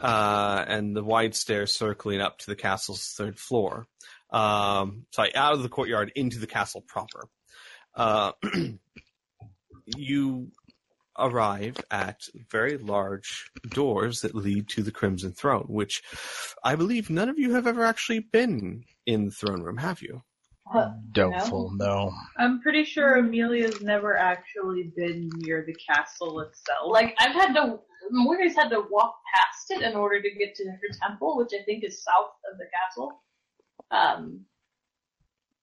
[0.00, 3.86] uh, and the wide stairs circling up to the castle's third floor,
[4.32, 7.28] um, sorry, out of the courtyard into the castle proper.
[7.94, 8.32] Uh,
[9.96, 10.50] you
[11.18, 16.02] arrive at very large doors that lead to the Crimson Throne, which
[16.64, 20.22] I believe none of you have ever actually been in the throne room, have you?
[20.74, 22.12] Uh, Doubtful, no.
[22.38, 26.86] I'm pretty sure Amelia's never actually been near the castle itself.
[26.86, 27.78] Like I've had to,
[28.10, 31.62] Morgan's had to walk past it in order to get to her temple, which I
[31.64, 33.20] think is south of the castle.
[33.92, 34.46] Um,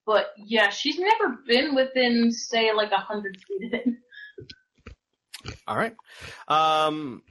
[0.06, 3.86] but yeah, she's never been within, say, like a hundred feet of it.
[5.66, 5.94] All right.
[6.48, 7.22] Um,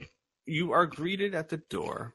[0.46, 2.14] you are greeted at the door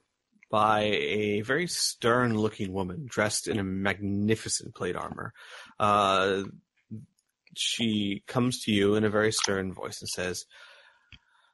[0.50, 5.34] by a very stern looking woman dressed in a magnificent plate armor.
[5.80, 6.44] Uh,
[7.56, 10.46] she comes to you in a very stern voice and says,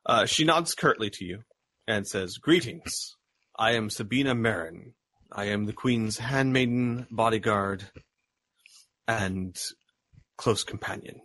[0.06, 1.40] uh, she nods curtly to you
[1.88, 3.16] and says, Greetings.
[3.58, 4.94] I am Sabina Merrin.
[5.32, 7.90] I am the Queen's handmaiden, bodyguard,
[9.08, 9.58] and
[10.38, 11.22] close companion.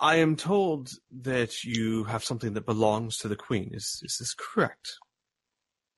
[0.00, 0.90] I am told
[1.20, 3.70] that you have something that belongs to the Queen.
[3.72, 4.94] Is is this correct?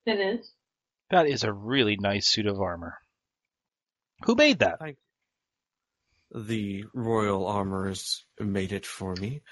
[0.07, 0.53] It is.
[1.11, 2.99] That is a really nice suit of armor.
[4.25, 4.79] Who made that?
[6.35, 9.43] The royal armorers made it for me.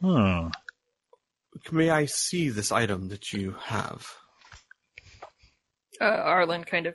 [0.00, 0.48] Hmm.
[1.72, 4.06] May I see this item that you have?
[6.00, 6.94] Uh, Arlen kind of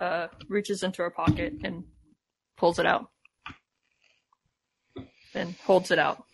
[0.00, 1.84] uh, reaches into her pocket and
[2.56, 3.06] pulls it out.
[5.34, 6.24] and holds it out.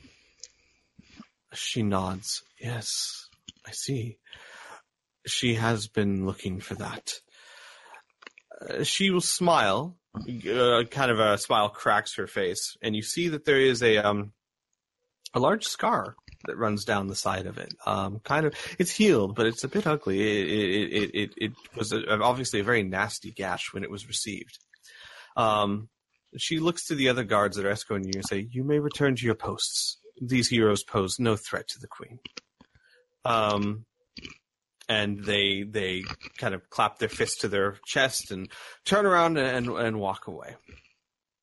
[1.54, 2.42] She nods.
[2.60, 3.28] Yes,
[3.66, 4.18] I see.
[5.26, 7.12] She has been looking for that.
[8.60, 9.96] Uh, she will smile.
[10.16, 13.98] Uh, kind of a smile cracks her face, and you see that there is a
[13.98, 14.32] um
[15.34, 17.74] a large scar that runs down the side of it.
[17.86, 20.20] Um, kind of, it's healed, but it's a bit ugly.
[20.20, 24.58] It it it it, was a, obviously a very nasty gash when it was received.
[25.36, 25.88] Um,
[26.36, 29.16] she looks to the other guards that are escorting you and say, "You may return
[29.16, 29.98] to your posts.
[30.20, 32.18] These heroes pose no threat to the queen."
[33.24, 33.84] Um,
[34.88, 36.02] and they they
[36.38, 38.50] kind of clap their fist to their chest and
[38.84, 40.56] turn around and and walk away.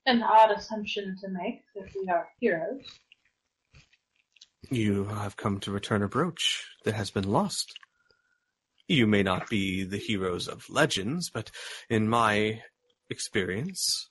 [0.08, 2.82] An odd assumption to make if we are heroes.
[4.70, 7.74] You have come to return a brooch that has been lost.
[8.88, 11.52] You may not be the heroes of legends, but
[11.90, 12.62] in my
[13.10, 14.10] experience,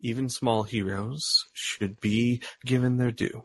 [0.00, 3.44] even small heroes should be given their due.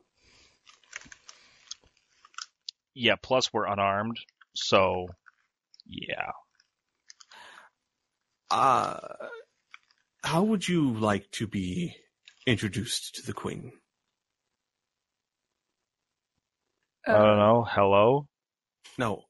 [2.94, 4.18] Yeah, plus we're unarmed,
[4.56, 5.08] so
[5.86, 6.32] yeah.
[8.50, 8.98] Uh,
[10.24, 11.96] how would you like to be
[12.46, 13.72] introduced to the queen?
[17.08, 17.66] I don't know.
[17.70, 18.28] Hello?
[18.98, 19.24] No.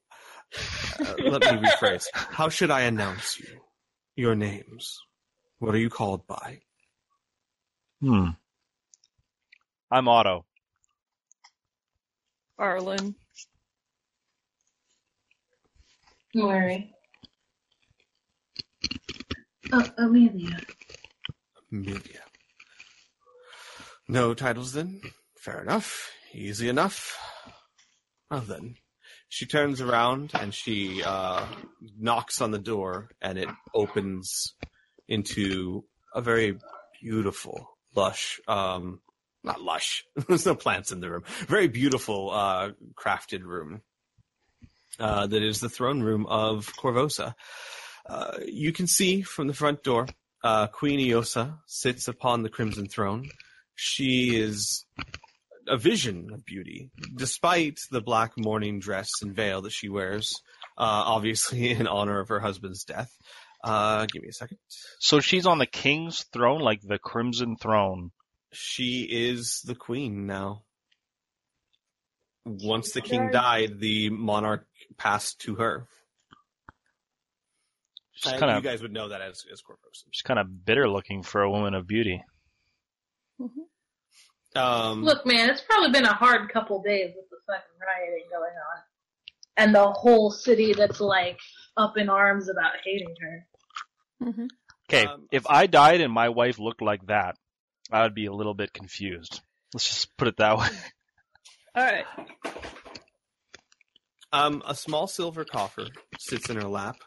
[1.00, 2.06] Uh, let me rephrase.
[2.14, 3.62] How should I announce you?
[4.16, 4.98] Your names.
[5.60, 6.62] What are you called by?
[8.02, 8.30] Hmm.
[9.92, 10.46] I'm Otto.
[12.58, 13.16] Arlen.
[16.34, 16.94] Mary.
[19.72, 20.60] Oh, Amelia.
[21.72, 22.22] Amelia.
[24.08, 25.02] No titles then?
[25.38, 26.12] Fair enough.
[26.34, 27.18] Easy enough.
[28.30, 28.76] Well then.
[29.30, 31.46] She turns around and she uh,
[31.98, 34.54] knocks on the door and it opens
[35.08, 35.84] into
[36.14, 36.58] a very
[37.02, 39.02] beautiful, lush, um,
[39.44, 43.82] not lush, there's no plants in the room, very beautiful, uh, crafted room.
[45.00, 47.36] Uh, that is the throne room of Korvosa.
[48.10, 50.08] Uh, you can see from the front door,
[50.44, 53.30] uh, Queen Ileosa sits upon the crimson throne.
[53.76, 54.86] She is
[55.68, 60.32] a vision of beauty, despite the black mourning dress and veil that she wears,
[60.78, 63.12] uh, obviously in honor of her husband's death.
[63.64, 64.58] Uh, give me a second.
[65.00, 68.12] So she's on the king's throne, like the crimson throne.
[68.54, 70.64] She is the queen now.
[72.46, 74.66] Once the king died, the monarch
[74.98, 75.86] passed to her.
[78.14, 80.06] She's Uh, kind you guys would know that as, as Korvosa.
[80.12, 82.24] she's kind of bitter looking for a woman of beauty.
[84.58, 88.52] Um, Look, man, it's probably been a hard couple days with the fucking rioting going
[88.52, 88.84] on.
[89.56, 91.40] And the whole city that's like
[91.76, 93.48] up in arms about hating her.
[94.24, 94.46] Mm-hmm.
[94.90, 97.36] Okay, Um, if I died and my wife looked like that,
[97.92, 99.42] I would be a little bit confused.
[99.74, 100.68] Let's just put it that way.
[101.76, 102.06] All right.
[104.32, 105.88] Um, a small silver coffer
[106.20, 106.98] sits in her lap.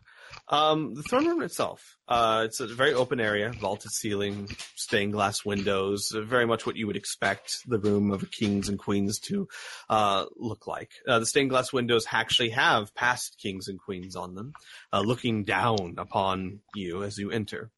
[0.51, 5.45] Um, the throne room itself, uh, it's a very open area, vaulted ceiling, stained glass
[5.45, 9.47] windows, uh, very much what you would expect the room of kings and queens to
[9.89, 10.91] uh, look like.
[11.07, 14.53] Uh, the stained glass windows actually have past kings and queens on them,
[14.93, 17.71] uh, looking down upon you as you enter.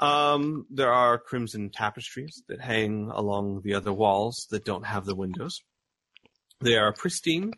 [0.00, 5.14] Um, there are crimson tapestries that hang along the other walls that don't have the
[5.14, 5.60] windows.
[6.60, 7.52] They are pristine,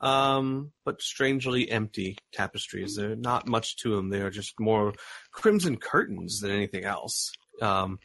[0.00, 2.96] um, but strangely empty tapestries.
[2.96, 4.08] They're not much to them.
[4.08, 4.94] They are just more
[5.32, 7.32] crimson curtains than anything else.
[7.60, 7.98] Um,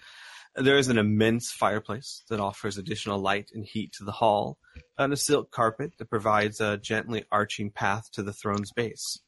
[0.56, 4.58] there is an immense fireplace that offers additional light and heat to the hall,
[4.98, 9.20] and a silk carpet that provides a gently arching path to the throne's base.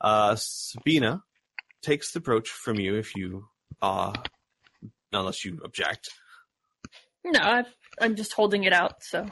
[0.00, 1.22] Uh, Sabina
[1.82, 3.46] takes the brooch from you if you,
[3.80, 4.12] uh,
[5.12, 6.10] unless you object.
[7.24, 7.64] No, i
[8.00, 9.02] I'm just holding it out.
[9.02, 9.26] So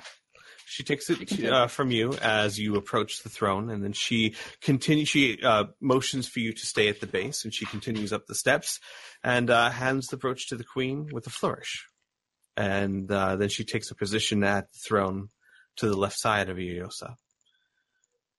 [0.71, 5.09] She takes it uh, from you as you approach the throne, and then she continues.
[5.09, 8.37] She uh, motions for you to stay at the base, and she continues up the
[8.37, 8.79] steps
[9.25, 11.87] and uh, hands the brooch to the queen with a flourish.
[12.57, 15.31] And uh, then she takes a position at the throne
[15.79, 17.17] to the left side of Ileosa.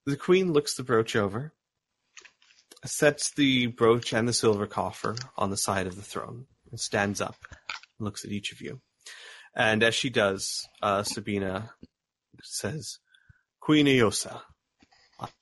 [0.05, 1.51] The queen looks the brooch over,
[2.85, 7.19] sets the brooch and the silver coffer on the side of the throne, and stands
[7.19, 8.79] up and looks at each of you.
[9.53, 11.71] And as she does, uh, Sabina
[12.43, 12.99] says,
[13.59, 14.41] Queen Ileosa,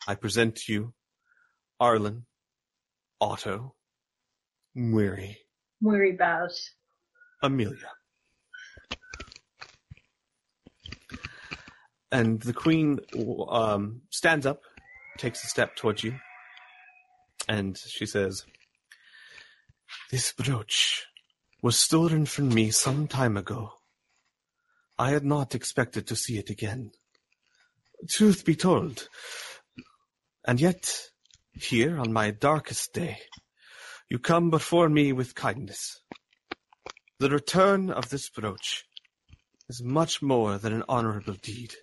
[0.07, 0.93] I- present to you
[1.79, 2.25] Arlen,
[3.21, 3.75] Otto,
[4.75, 5.37] Weary,
[5.81, 6.71] Weary bows.
[7.41, 7.91] Amelia.
[12.11, 12.99] And the queen
[13.49, 14.61] um, stands up,
[15.17, 16.15] takes a step towards you,
[17.47, 18.45] and she says,
[20.11, 21.05] This brooch
[21.61, 23.73] was stolen from me some time ago.
[24.99, 26.91] I had not expected to see it again.
[28.09, 29.07] Truth be told,
[30.45, 30.91] and yet,
[31.53, 33.19] here on my darkest day,
[34.09, 36.01] you come before me with kindness.
[37.17, 38.83] The return of this brooch
[39.69, 41.75] is much more than an honorable deed.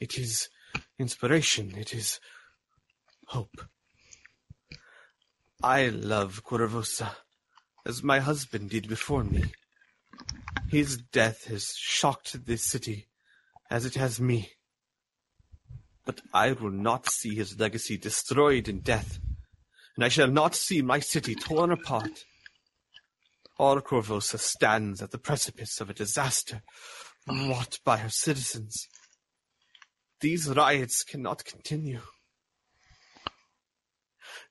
[0.00, 0.48] It is
[0.98, 2.18] inspiration, it is
[3.26, 3.62] hope.
[5.62, 7.12] I love Korvosa
[7.86, 9.44] as my husband did before me.
[10.70, 13.06] His death has shocked this city
[13.70, 14.50] as it has me.
[16.04, 19.18] But I will not see his legacy destroyed in death,
[19.96, 22.24] and I shall not see my city torn apart.
[23.58, 26.62] All Korvosa stands at the precipice of a disaster
[27.26, 28.86] wrought by her citizens.
[30.20, 32.00] These riots cannot continue.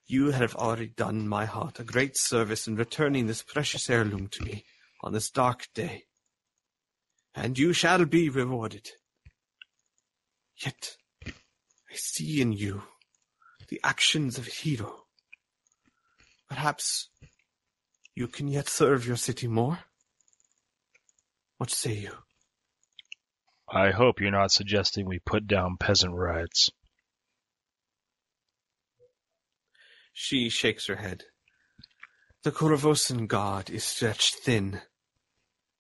[0.08, 4.44] You have already done my heart a great service in returning this precious heirloom to
[4.44, 4.66] me
[5.04, 6.06] on this dark day,
[7.38, 8.90] and you shall be rewarded.
[10.66, 12.82] Yet, I see in you
[13.70, 15.04] the actions of a hero.
[16.50, 17.10] Perhaps
[18.16, 19.78] you can yet serve your city more?
[21.60, 22.14] What say you?
[23.70, 26.72] I hope you're not suggesting we put down peasant riots.
[30.12, 31.26] She shakes her head.
[32.44, 34.82] The Korvosan god is stretched thin,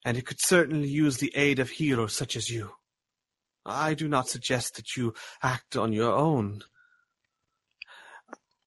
[0.07, 2.71] and it could certainly use the aid of heroes such as you.
[3.65, 5.13] I do not suggest that you
[5.43, 6.61] act on your own.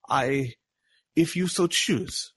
[0.06, 0.52] I,
[1.16, 2.34] if you so choose,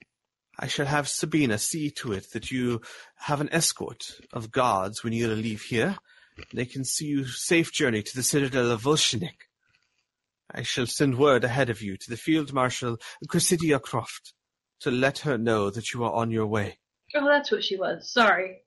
[0.57, 2.79] I shall have Sabina see to it that you
[3.17, 5.97] have an escort of guards when you leave here.
[6.53, 9.49] They can see you safe journey to the citadel of Volshyenek.
[10.49, 12.95] I shall send word ahead of you to the Field Marshal
[13.27, 14.31] Cressida Kroft
[14.79, 16.77] to let her know that you are on your way.
[17.13, 18.09] Oh, that's what she was.
[18.09, 18.62] Sorry.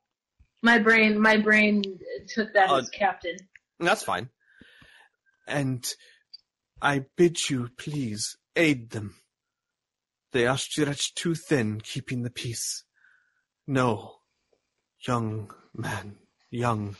[0.66, 1.82] My brain, my brain
[2.26, 3.36] took that Uh, as captain.
[3.78, 4.30] That's fine.
[5.46, 5.86] And
[6.82, 9.14] I bid you please aid them.
[10.32, 12.82] They are stretched too thin keeping the peace.
[13.68, 14.16] No,
[15.06, 16.18] young man,
[16.50, 16.96] young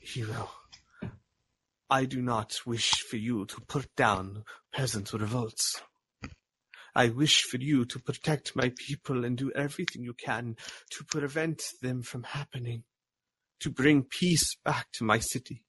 [0.00, 0.50] hero.
[1.88, 5.80] I do not wish for you to put down peasant revolts.
[6.96, 10.56] I wish for you to protect my people and do everything you can
[10.92, 12.84] to prevent them from happening,
[13.60, 15.62] to bring peace back to my city.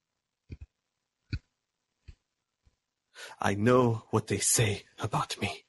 [3.38, 5.66] I know what they say about me.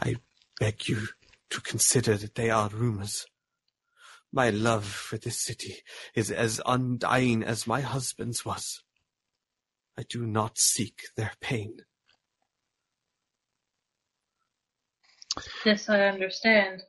[0.00, 0.16] I
[0.58, 1.08] beg you
[1.50, 3.26] to consider that they are rumors.
[4.32, 5.82] My love for this city
[6.14, 8.82] is as undying as my husband's was.
[9.98, 11.80] I do not seek their pain.
[15.64, 16.82] This I understand.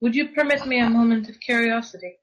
[0.00, 2.18] Would you permit me a moment of curiosity?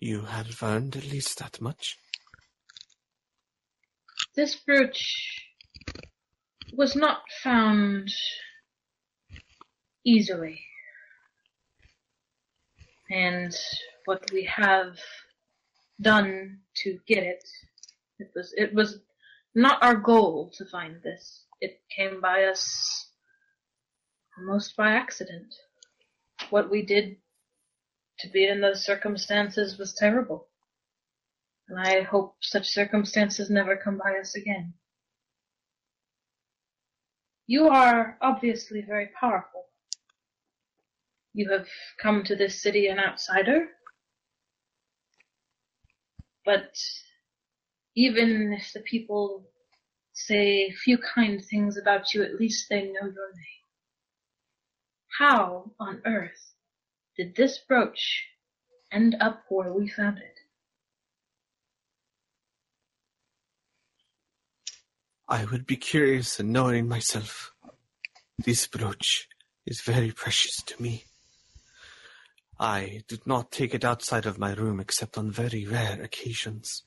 [0.00, 1.96] You have learned at least that much.
[4.34, 5.44] This brooch
[6.72, 8.10] was not found
[10.04, 10.60] easily.
[13.10, 13.54] And
[14.06, 14.98] what we have
[16.00, 17.44] done to get it,
[18.18, 19.00] it was, it was
[19.54, 21.44] not our goal to find this.
[21.60, 23.10] It came by us
[24.38, 25.54] almost by accident.
[26.48, 27.16] What we did
[28.20, 30.48] to be in those circumstances was terrible.
[31.68, 34.74] And I hope such circumstances never come by us again.
[37.46, 39.66] You are obviously very powerful.
[41.32, 41.68] You have
[42.00, 43.68] come to this city an outsider.
[46.44, 46.74] But
[47.94, 49.49] even if the people
[50.26, 53.60] say a few kind things about you, at least they know your name.
[55.18, 56.54] How on earth
[57.16, 58.26] did this brooch
[58.92, 60.40] end up where we found it?
[65.28, 67.52] I would be curious in knowing myself.
[68.38, 69.28] This brooch
[69.64, 71.04] is very precious to me.
[72.58, 76.82] I did not take it outside of my room except on very rare occasions.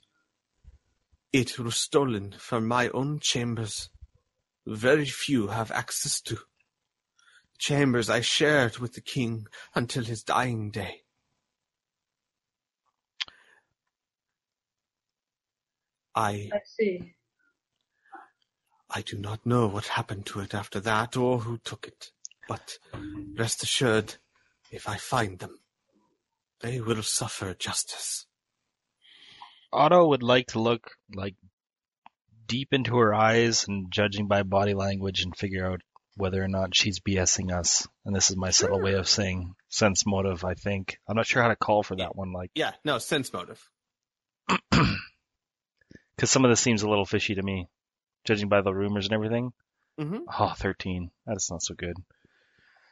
[1.34, 3.90] It was stolen from my own chambers.
[4.68, 6.38] Very few have access to.
[7.58, 11.02] Chambers I shared with the king until his dying day.
[16.14, 17.16] I I see.
[18.92, 22.12] I do not know what happened to it after that or who took it,
[22.48, 22.78] but
[23.36, 24.18] rest assured,
[24.72, 25.58] if I find them,
[26.62, 28.28] they will suffer justice.
[29.74, 31.36] Otto would like to look like
[32.48, 35.82] deep into her eyes and judging by body language and figure out
[36.16, 37.88] whether or not she's BSing us.
[38.06, 40.98] And this is my subtle way of saying sense motive, I think.
[41.08, 43.60] I'm not sure how to call for that one, like, Yeah, no, sense motive.
[44.72, 47.68] because some of this seems a little fishy to me,
[48.26, 49.52] judging by the rumors and everything.
[49.98, 51.10] hmm Oh, 13.
[51.26, 51.96] That's not so good.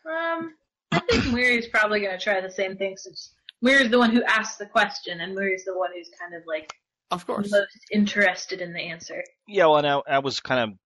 [0.06, 0.54] Um,
[0.92, 4.24] I think Muri's probably going to try the same thing since Muri's the one who
[4.24, 6.74] asked the question and Muri's the one who's kind of like
[7.12, 7.52] Of course.
[7.52, 9.24] most interested in the answer.
[9.48, 10.78] Yeah, well, now I was kind of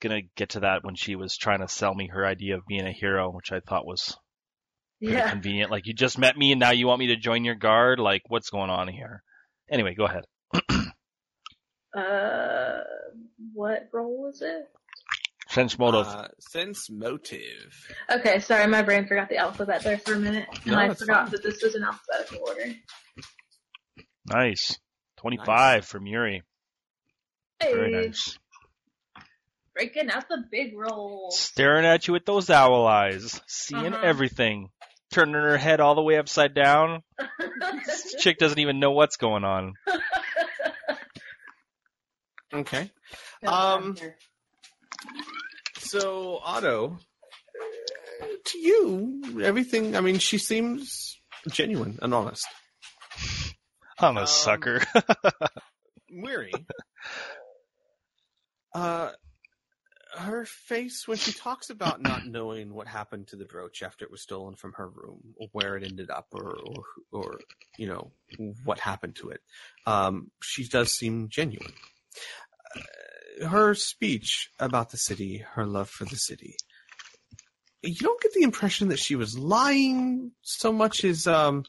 [0.00, 2.86] gonna get to that when she was trying to sell me her idea of being
[2.86, 4.16] a hero, which I thought was
[5.00, 5.30] pretty Yeah.
[5.30, 5.70] convenient.
[5.70, 7.98] Like, you just met me and now you want me to join your guard?
[7.98, 9.22] Like, what's going on here?
[9.70, 10.24] Anyway, go ahead.
[11.94, 12.80] Uh,
[13.52, 14.66] what role was it?
[15.52, 16.06] Sense motive.
[16.06, 17.74] Uh, sense motive.
[18.10, 21.24] Okay, sorry, my brain forgot the alphabet there for a minute, and No, I forgot
[21.24, 21.30] fine.
[21.32, 22.72] that this was in alphabetical order.
[24.26, 24.78] nice.
[25.18, 26.42] 25 from Yuri.
[27.60, 28.38] Very nice.
[29.74, 31.30] breaking out the big roll.
[31.30, 34.02] Staring at you with those owl eyes, seeing Uh-huh.
[34.04, 34.68] everything,
[35.12, 37.02] turning her head all the way upside down.
[37.86, 39.74] This chick doesn't even know what's going on.
[42.52, 42.90] Okay.
[43.46, 43.96] Um,
[45.92, 46.96] So, Otto,
[48.46, 51.20] to you, everything, I mean, she seems
[51.50, 52.46] genuine and honest.
[53.98, 54.80] I'm a Um, sucker.
[56.10, 56.54] Weary.
[58.74, 59.10] Uh,
[60.16, 64.10] her face when she talks about not knowing what happened to the brooch after it
[64.10, 67.40] was stolen from her room, or where it ended up, or or, or
[67.76, 68.12] you know
[68.64, 69.42] what happened to it,
[69.84, 71.74] um, she does seem genuine.
[72.74, 72.80] Uh,
[73.46, 76.54] her speech about the city, her love for the city.
[77.82, 81.64] You don't get the impression that she was lying so much as um,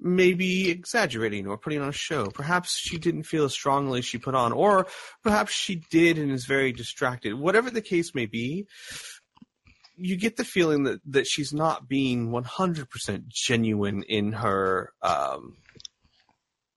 [0.00, 2.26] maybe exaggerating or putting on a show.
[2.26, 4.86] Perhaps she didn't feel as strongly as she put on, or
[5.22, 7.34] perhaps she did and is very distracted.
[7.34, 8.66] Whatever the case may be,
[9.96, 15.56] you get the feeling that, that she's not being 100% genuine in her um,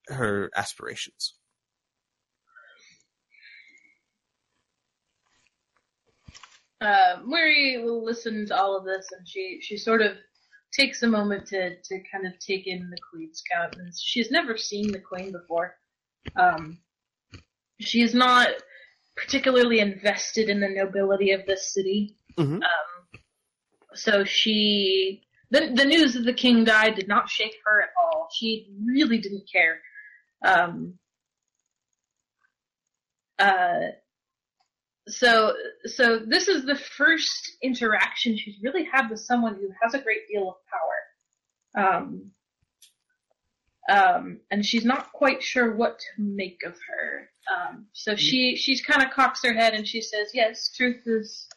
[0.08, 1.36] her aspirations.
[6.82, 10.14] Uh, Muri will listen to all of this, and she she sort of
[10.74, 14.02] takes a moment to to kind of take in the queen's countenance.
[14.02, 15.76] She's never seen the queen before.
[16.36, 16.80] Um,
[17.80, 18.50] she is not
[19.16, 22.18] particularly invested in the nobility of this city.
[22.38, 22.64] Mhm.
[22.64, 23.20] Um,
[23.94, 28.30] so she the the news that the king died did not shake her at all.
[28.34, 29.82] She really didn't care.
[30.44, 30.98] Um,
[33.38, 33.90] uh,
[35.12, 35.54] so
[35.86, 40.28] so this is the first interaction she's really had with someone who has a great
[40.32, 40.56] deal of
[41.76, 41.96] power.
[42.00, 42.32] Um
[43.90, 47.30] um and she's not quite sure what to make of her.
[47.52, 51.48] Um so she she's kind of cocks her head and she says yes truth is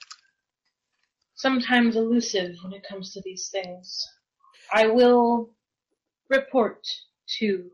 [1.34, 4.08] sometimes elusive when it comes to these things.
[4.72, 5.50] I will
[6.30, 6.86] report
[7.38, 7.70] to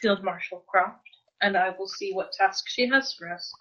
[0.00, 0.98] field marshal Kroft
[1.40, 3.52] and i will see what task she has for us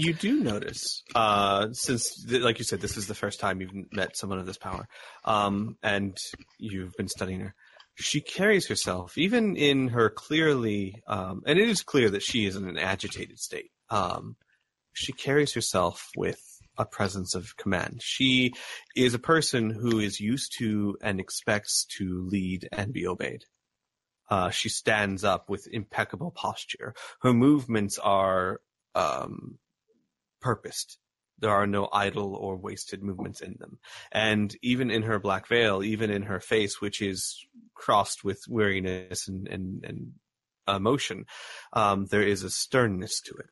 [0.00, 4.16] You do notice, uh, since, like you said, this is the first time you've met
[4.16, 4.86] someone of this power,
[5.24, 6.16] um, and
[6.56, 7.52] you've been studying her.
[7.96, 12.54] She carries herself, even in her clearly, um, and it is clear that she is
[12.54, 13.72] in an agitated state.
[13.90, 14.36] Um,
[14.92, 16.40] she carries herself with
[16.76, 18.00] a presence of command.
[18.00, 18.52] She
[18.94, 23.46] is a person who is used to and expects to lead and be obeyed.
[24.30, 26.94] Uh, she stands up with impeccable posture.
[27.22, 28.60] Her movements are
[28.94, 29.58] um,
[30.40, 30.98] purposed.
[31.38, 33.78] There are no idle or wasted movements in them.
[34.10, 39.28] And even in her black veil, even in her face, which is crossed with weariness
[39.28, 40.12] and, and, and
[40.66, 41.26] emotion,
[41.72, 43.46] um, there is a sternness to it.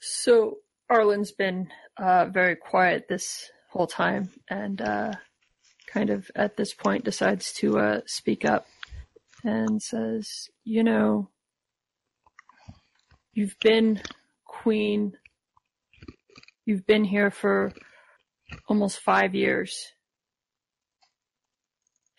[0.00, 0.58] So
[0.90, 5.12] Arlen's been uh, very quiet this whole time, and uh,
[5.86, 8.66] kind of at this point decides to uh, speak up
[9.44, 11.30] and says, "You know,
[13.38, 14.02] you've been
[14.44, 15.16] queen.
[16.66, 17.72] You've been here for
[18.68, 19.92] almost five years,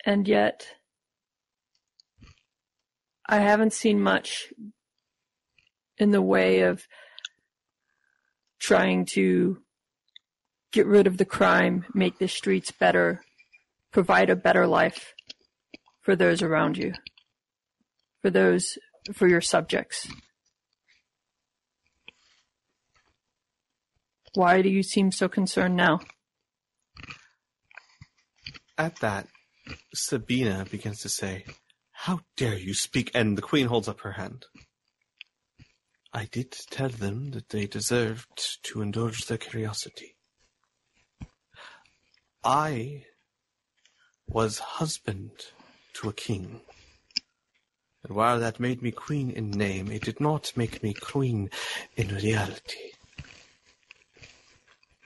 [0.06, 0.76] and yet."
[3.26, 4.52] I haven't seen much
[5.98, 6.88] in the way of
[8.58, 9.62] trying to
[10.72, 13.22] get rid of the crime, make the streets better,
[13.92, 15.14] provide a better life
[16.00, 16.94] for those around you,
[18.22, 18.78] for those,
[19.12, 20.08] for your subjects.
[24.34, 26.00] Why do you seem so concerned now?
[28.78, 29.26] At that,
[29.92, 31.44] Sabina begins to say,
[31.90, 33.10] How dare you speak?
[33.14, 34.46] And the queen holds up her hand.
[36.12, 40.16] I did tell them that they deserved to indulge their curiosity.
[42.42, 43.04] I
[44.26, 45.30] was husband
[45.94, 46.62] to a king.
[48.02, 51.50] And while that made me queen in name, it did not make me queen
[51.96, 52.89] in reality.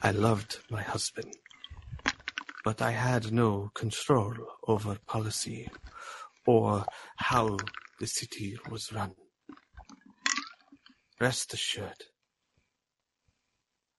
[0.04, 1.32] I loved my husband,
[2.62, 4.34] but I had no control
[4.68, 5.70] over policy
[6.46, 6.84] or
[7.16, 7.56] how
[7.98, 9.14] the city was run.
[11.18, 12.04] Rest assured,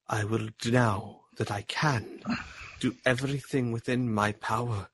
[0.07, 2.21] I will now that I can
[2.79, 4.89] do everything within my power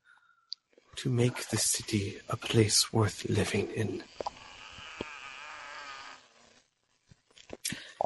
[0.96, 4.02] to make this city a place worth living in.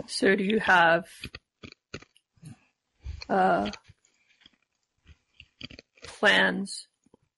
[0.07, 1.05] So do you have
[3.29, 3.69] uh,
[6.03, 6.87] plans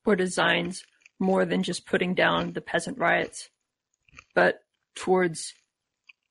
[0.05, 0.83] or designs
[1.19, 3.49] more than just putting down the peasant riots,
[4.35, 4.59] but
[4.95, 5.53] towards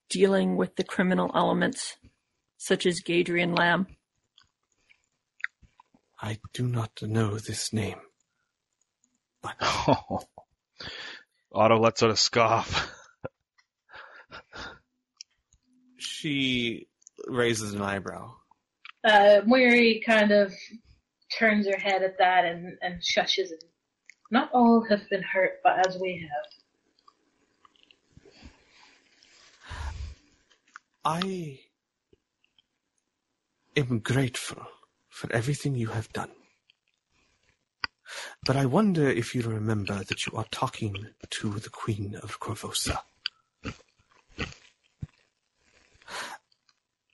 [0.09, 1.97] dealing with the criminal elements
[2.57, 3.87] such as Gaedren Lamm?
[6.19, 7.99] I do not know this name,
[9.41, 9.55] but
[11.51, 12.91] Otto lets out a scoff.
[15.97, 16.87] she
[17.27, 18.33] raises an eyebrow.
[19.03, 19.41] Uh,
[20.05, 20.53] kind of
[21.37, 23.49] turns her head at that and, and shushes.
[24.31, 26.57] Not all have been hurt, but as we have.
[31.05, 31.59] I
[33.77, 34.61] am grateful
[35.09, 36.31] for everything you have done.
[38.45, 42.99] But I wonder if you remember that you are talking to the Queen of Korvosa.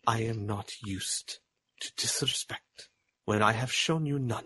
[0.05, 1.39] I am not used
[1.83, 2.89] to disrespect
[3.25, 4.45] when I have shown you none.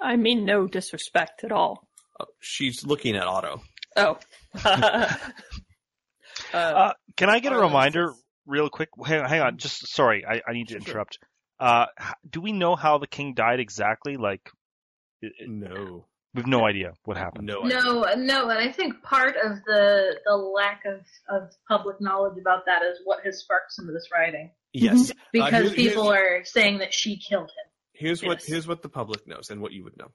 [0.00, 1.88] I mean no disrespect at all.
[2.20, 3.62] Oh, she's looking at Otto.
[3.96, 4.18] Oh.
[4.64, 5.06] uh,
[6.54, 8.88] Uh, can I get a reminder says- real quick?
[9.04, 11.18] Hang, hang on, just sorry, I, I need to interrupt.
[11.60, 11.86] Uh,
[12.28, 14.16] do we know how the king died exactly?
[14.16, 14.48] Like,
[15.20, 16.06] it- it- No.
[16.34, 17.46] we've no idea what happened.
[17.48, 17.62] No.
[17.62, 22.66] No, no, and I think part of the the lack of, of public knowledge about
[22.66, 24.50] that is what has sparked some of this writing.
[24.72, 24.94] Yes.
[24.94, 25.10] Mm-hmm.
[25.10, 27.70] Uh, because here's- people are saying that she killed him.
[27.92, 30.12] Here's what here's what the public knows and what you would know.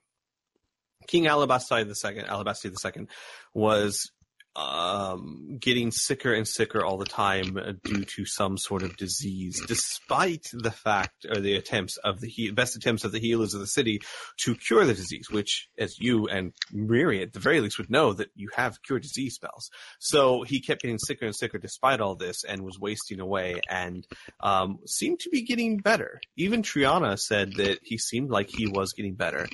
[1.06, 3.08] King Arabasti the second, Arabasti the second,
[3.52, 4.10] was
[4.56, 10.46] um, getting sicker and sicker all the time due to some sort of disease, despite
[10.52, 13.66] the fact or the attempts of the he- best attempts of the healers of the
[13.66, 14.00] city
[14.38, 18.12] to cure the disease, which, as you and Miri at the very least would know,
[18.12, 19.70] that you have cure disease spells.
[19.98, 24.06] So he kept getting sicker and sicker despite all this, and was wasting away, and
[24.40, 26.20] um, seemed to be getting better.
[26.36, 29.48] Even Trinia said that he seemed like he was getting better,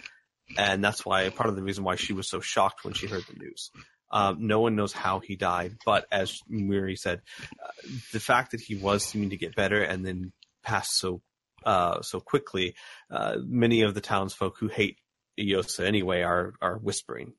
[0.58, 3.24] and that's why part of the reason why she was so shocked when she heard
[3.28, 3.70] the news.
[4.10, 7.22] Um, no one knows how he died, but as Miri said,
[7.62, 7.70] uh,
[8.12, 10.32] the fact that he was seeming to get better and then
[10.62, 11.22] passed so
[11.64, 12.74] uh, so quickly,
[13.10, 14.96] uh, many of the townsfolk who hate
[15.38, 17.34] Ileosa anyway are are whispering.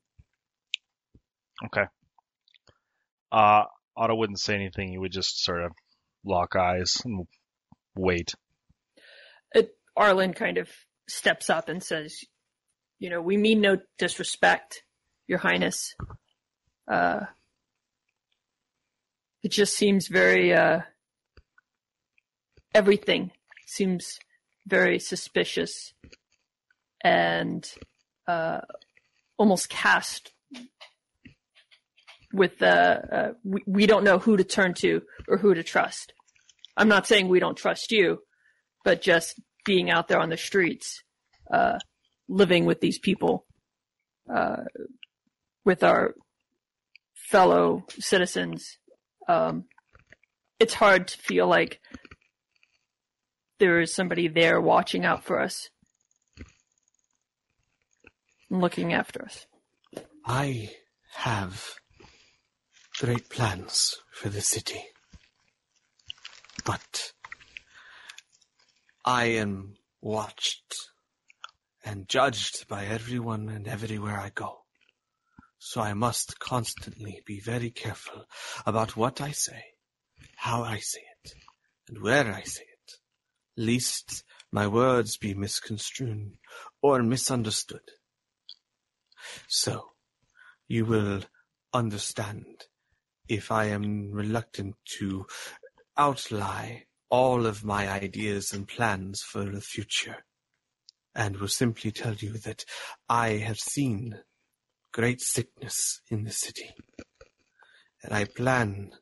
[1.66, 1.84] Okay.
[3.30, 3.64] Uh,
[3.96, 4.88] Otto wouldn't say anything.
[4.88, 5.72] He would just sort of
[6.24, 7.26] lock eyes and
[7.96, 8.34] wait.
[9.54, 10.68] it, Arlen kind of
[11.08, 12.16] steps up and says,
[12.98, 14.82] "You know, we mean no disrespect,
[15.26, 15.94] Your Highness.
[16.92, 17.24] Uh,
[19.42, 20.80] it just seems very uh,
[22.74, 23.30] everything
[23.66, 24.18] seems
[24.66, 25.94] very suspicious,
[27.02, 27.66] and
[28.28, 28.60] uh,
[29.38, 30.32] almost cast
[32.30, 36.12] with the uh, we, we don't know who to turn to or who to trust.
[36.76, 38.18] I'm not saying we don't trust you,
[38.84, 41.02] but just being out there on the streets,
[41.50, 41.78] uh,
[42.28, 43.46] living with these people,
[44.30, 44.64] uh,
[45.64, 46.14] with our
[47.32, 48.76] fellow citizens,
[49.26, 49.64] um,
[50.60, 51.80] it's hard to feel like
[53.58, 55.70] there is somebody there watching out for us,
[58.50, 59.46] looking after us.
[60.26, 60.72] I
[61.14, 61.70] have
[63.00, 64.82] great plans for the city.
[66.66, 67.12] But
[69.06, 70.74] I am watched
[71.82, 74.61] and judged by everyone and everywhere I go.
[75.64, 78.24] So I must constantly be very careful
[78.66, 79.62] about what I say,
[80.34, 81.34] how I say it,
[81.88, 82.94] and where I say it,
[83.56, 86.32] lest my words be misconstrued
[86.82, 87.92] or misunderstood.
[89.46, 89.92] So,
[90.66, 91.22] you will
[91.72, 92.64] understand
[93.28, 95.26] if I am reluctant to
[95.96, 100.24] outline all of my ideas and plans for the future,
[101.14, 102.64] and will simply tell you that
[103.08, 104.22] I have seen
[104.92, 106.70] great sickness in the city,
[108.02, 108.92] and I plan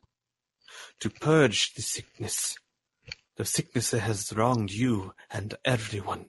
[0.99, 2.55] to purge the sickness,
[3.37, 6.27] the sickness that has wronged you and everyone,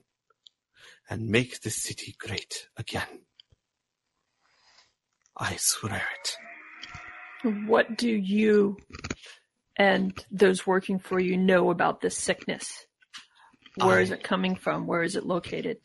[1.09, 3.25] and make the city great again.
[5.37, 6.01] I swear
[7.43, 7.67] it.
[7.67, 8.77] What do you
[9.75, 12.85] and those working for you know about this sickness?
[13.75, 14.85] Where is I- it coming from?
[14.87, 15.77] Where is it located?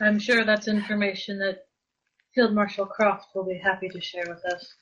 [0.00, 1.67] I'm sure that's information that
[2.38, 4.72] Field Marshal Kroft will be happy to share with us.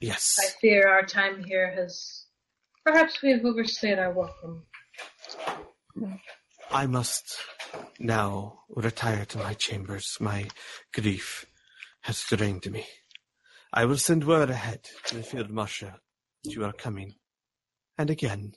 [0.00, 0.36] Yes.
[0.42, 2.24] I fear our time here has.
[2.84, 4.64] Perhaps we have overstayed our welcome.
[6.72, 7.36] I must
[8.00, 10.16] now retire to my chambers.
[10.18, 10.48] My
[10.92, 11.46] grief
[12.00, 12.84] has drained me.
[13.72, 15.92] I will send word ahead to the field marshal
[16.42, 17.14] that you are coming.
[17.96, 18.54] And again,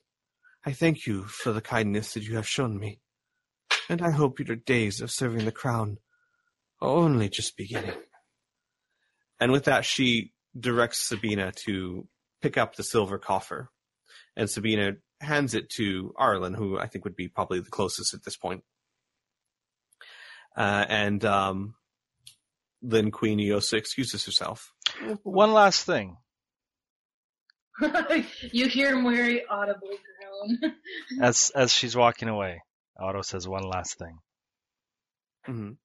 [0.66, 3.02] I thank you for the kindness that you have shown me.
[3.88, 6.00] And I hope your days of serving the crown
[6.82, 7.96] only just beginning.
[9.40, 12.08] And with that, she directs Sabina to
[12.42, 13.70] pick up the silver coffer.
[14.36, 18.24] And Sabina hands it to Arlen, who I think would be probably the closest at
[18.24, 18.64] this point.
[20.56, 21.76] Uh, and um,
[22.82, 24.74] then Queen Ileosa excuses herself.
[25.24, 26.18] One last thing.
[28.52, 29.98] you hear Mary audibly
[30.60, 30.74] groan.
[31.22, 32.62] As as she's walking away,
[33.00, 34.18] Otto says one last thing.
[35.48, 35.78] Mhm.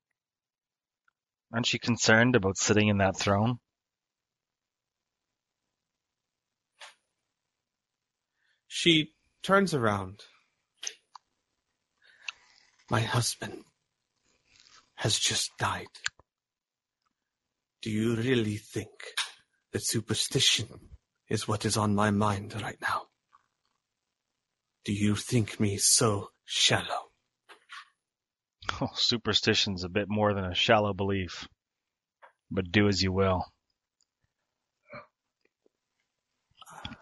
[1.54, 3.60] Aren't you concerned about sitting in that throne?
[8.66, 9.12] She
[9.44, 10.24] turns around.
[12.90, 13.62] My husband
[14.96, 15.86] has just died.
[17.82, 18.90] Do you really think
[19.72, 20.66] that superstition
[21.28, 23.02] is what is on my mind right now?
[24.84, 27.13] Do you think me so shallow?
[28.80, 31.46] Oh, superstition's a bit more than a shallow belief.
[32.50, 33.44] But do as you will.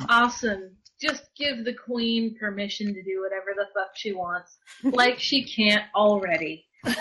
[0.08, 0.76] awesome.
[1.00, 4.56] Just give the queen permission to do whatever the fuck she wants.
[4.82, 6.66] Like she can't already.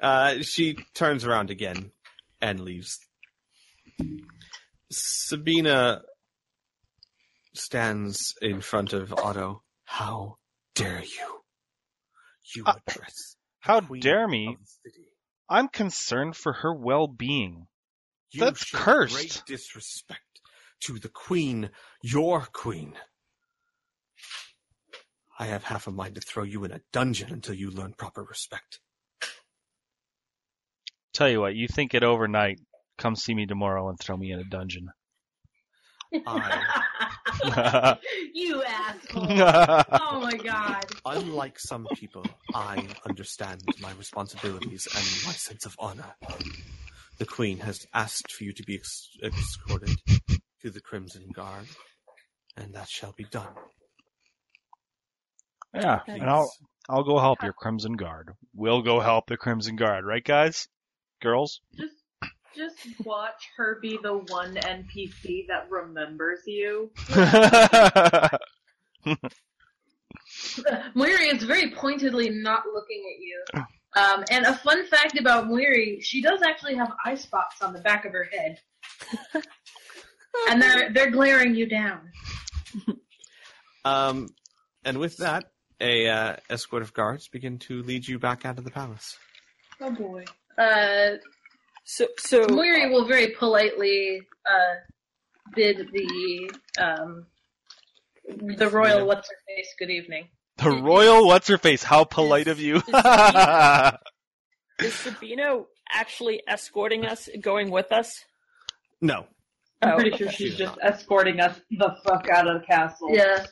[0.00, 1.90] Uh, she turns around again
[2.42, 2.98] and leaves.
[4.90, 6.02] Sabina
[7.54, 9.62] stands in front of Otto.
[9.84, 10.36] How
[10.74, 11.43] dare you?
[12.54, 14.48] You Uh, address How dare me?
[14.48, 15.08] of the city.
[15.48, 17.68] I'm concerned for her well-being.
[18.32, 19.14] You That's cursed.
[19.14, 20.40] Great disrespect
[20.80, 21.70] to the queen,
[22.02, 22.98] your queen.
[25.38, 28.22] I have half a mind to throw you in a dungeon until you learn proper
[28.22, 28.80] respect.
[31.12, 32.60] Tell you what, you think it overnight.
[32.98, 34.90] Come see me tomorrow and throw me in a dungeon.
[36.26, 37.96] I,
[38.34, 39.26] you asshole.
[39.30, 40.84] Oh my god.
[41.06, 42.24] unlike some people,
[42.54, 46.14] I understand my responsibilities and my sense of honor.
[47.18, 49.96] The queen has asked for you to be ex- escorted
[50.62, 51.66] to the Crimson Guard.
[52.56, 53.48] And that shall be done.
[55.74, 56.20] yeah, Please.
[56.20, 56.52] and I'll
[56.88, 58.30] I'll go help your Crimson Guard.
[58.54, 60.68] We'll go help the Crimson Guard, right, guys?
[61.22, 61.60] Girls?
[61.76, 61.94] Just,
[62.56, 66.90] just watch her be the one NPC that remembers you.
[70.94, 73.44] Moiri is very pointedly not looking at you.
[73.96, 77.80] Um, and a fun fact about Moiri, she does actually have eye spots on the
[77.80, 78.58] back of her head.
[80.48, 82.10] and they're they're glaring you down.
[83.84, 84.28] Um,
[84.84, 85.50] and with that,
[85.80, 89.18] a uh, escort of guards begin to lead you back out of the palace.
[89.80, 90.24] Oh boy.
[90.56, 91.16] Uh,
[91.84, 94.74] So, so Moiri will very politely uh,
[95.54, 96.50] bid the
[96.82, 97.26] um,
[98.56, 100.28] the royal what's her face good evening.
[100.56, 101.82] The royal what's her face?
[101.82, 102.76] How polite of you.
[104.80, 108.24] is Sabina actually escorting us, going with us?
[109.00, 109.26] No,
[109.82, 110.36] I'm Oh, pretty sure okay.
[110.36, 113.08] she's just escorting us the fuck out of the castle.
[113.12, 113.44] Yeah.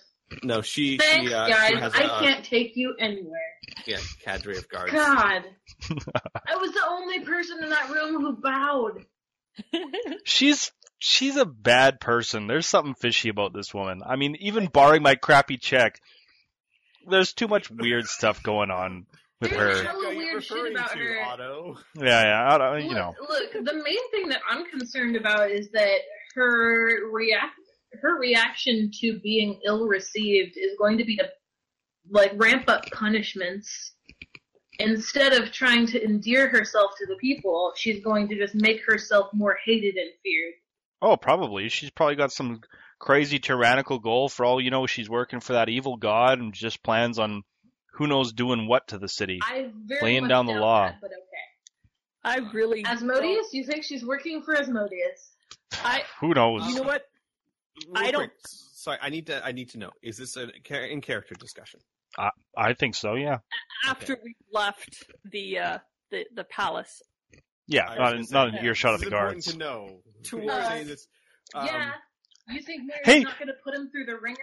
[0.43, 0.99] No, she.
[0.99, 1.79] Thanks, she, uh, she guys.
[1.79, 3.41] has I a, can't take you anywhere.
[3.87, 4.93] Yeah, cadre of guards.
[4.93, 5.45] God,
[6.47, 9.05] I was the only person in that room who bowed.
[10.25, 12.47] she's she's a bad person.
[12.47, 14.03] There's something fishy about this woman.
[14.07, 16.01] I mean, even barring my crappy check,
[17.09, 19.07] there's too much weird stuff going on
[19.41, 19.85] with There's her.
[19.85, 21.21] hella Are weird shit about her.
[21.27, 21.77] Otto?
[21.97, 22.49] Yeah, yeah.
[22.55, 23.15] I don't, you know.
[23.21, 25.99] Look, look, the main thing that I'm concerned about is that
[26.35, 27.59] her react
[28.01, 31.29] her reaction to being ill received is going to be to
[32.11, 33.93] like ramp up punishments.
[34.79, 39.29] Instead of trying to endear herself to the people, she's going to just make herself
[39.33, 40.55] more hated and feared.
[41.03, 41.69] Oh, probably.
[41.69, 42.63] She's probably got some
[42.99, 44.29] crazy tyrannical goal.
[44.29, 47.43] For all you know, she's working for that evil god and just plans on
[47.93, 49.41] who knows doing what to the city.
[49.43, 50.87] I very Laying down the law.
[50.87, 51.43] that, but okay.
[52.25, 55.33] I really Asmodeus, you think she's working for Asmodeus?
[55.85, 56.67] I Who knows?
[56.67, 57.05] you know what?
[57.89, 58.33] Real I don't- quick,
[58.75, 59.45] Sorry, I need to.
[59.45, 59.91] I need to know.
[60.03, 60.49] Is this a
[60.91, 61.81] in character discussion?
[62.19, 63.15] I I think so.
[63.15, 63.39] Yeah.
[63.87, 65.79] After we left the uh
[66.11, 67.01] the the palace,
[67.69, 67.89] Yeah.
[67.89, 69.47] I Not in, not in yeah, earshot of the guards.
[69.53, 70.03] To know.
[70.25, 70.85] To You're us.
[70.87, 71.07] this,
[71.55, 71.93] um, yeah.
[72.49, 74.37] You think Mary's hey- not going to put him through the ringer?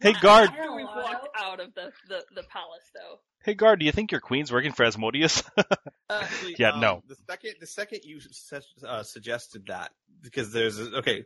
[0.00, 0.50] Hey, guard.
[0.76, 1.00] we Otto?
[1.02, 3.18] walked out of the the the palace though.
[3.44, 3.80] Hey, guard.
[3.80, 5.42] Do you think your queen's working for Asmodeus?
[6.10, 7.02] Actually, Yeah, um, no.
[7.06, 11.24] The second, the second you su- uh, suggested that, because there's a, okay,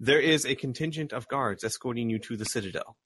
[0.00, 2.96] there is a contingent of guards escorting you to the citadel.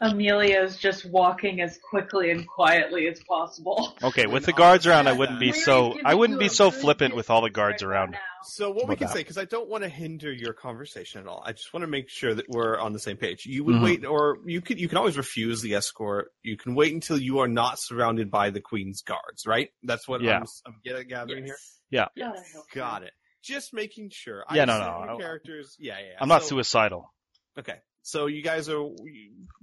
[0.00, 3.96] Amelia's just walking as quickly and quietly as possible.
[4.02, 5.96] okay, with the guards around, I wouldn't be so.
[6.04, 8.16] I wouldn't be so flippant with all the guards around.
[8.44, 11.42] So what we can say, because I don't want to hinder your conversation at all,
[11.44, 13.44] I just want to make sure that we're on the same page.
[13.44, 13.82] You would Mhm.
[13.84, 16.30] wait, or you could, you can always refuse the escort.
[16.42, 19.70] You can wait until you are not surrounded by the queen's guards, right?
[19.82, 20.36] That's what Yeah.
[20.38, 21.58] I'm, I'm get- gathering here.
[21.90, 22.06] Yeah.
[22.16, 22.62] God, I hope so.
[22.74, 23.12] Got it.
[23.42, 24.44] Just making sure.
[24.52, 25.76] Yeah, I no, no, your I- Characters.
[25.78, 26.04] Yeah, yeah.
[26.12, 26.18] yeah.
[26.20, 27.12] I'm not So- suicidal.
[27.58, 27.76] Okay.
[28.08, 28.88] So you guys are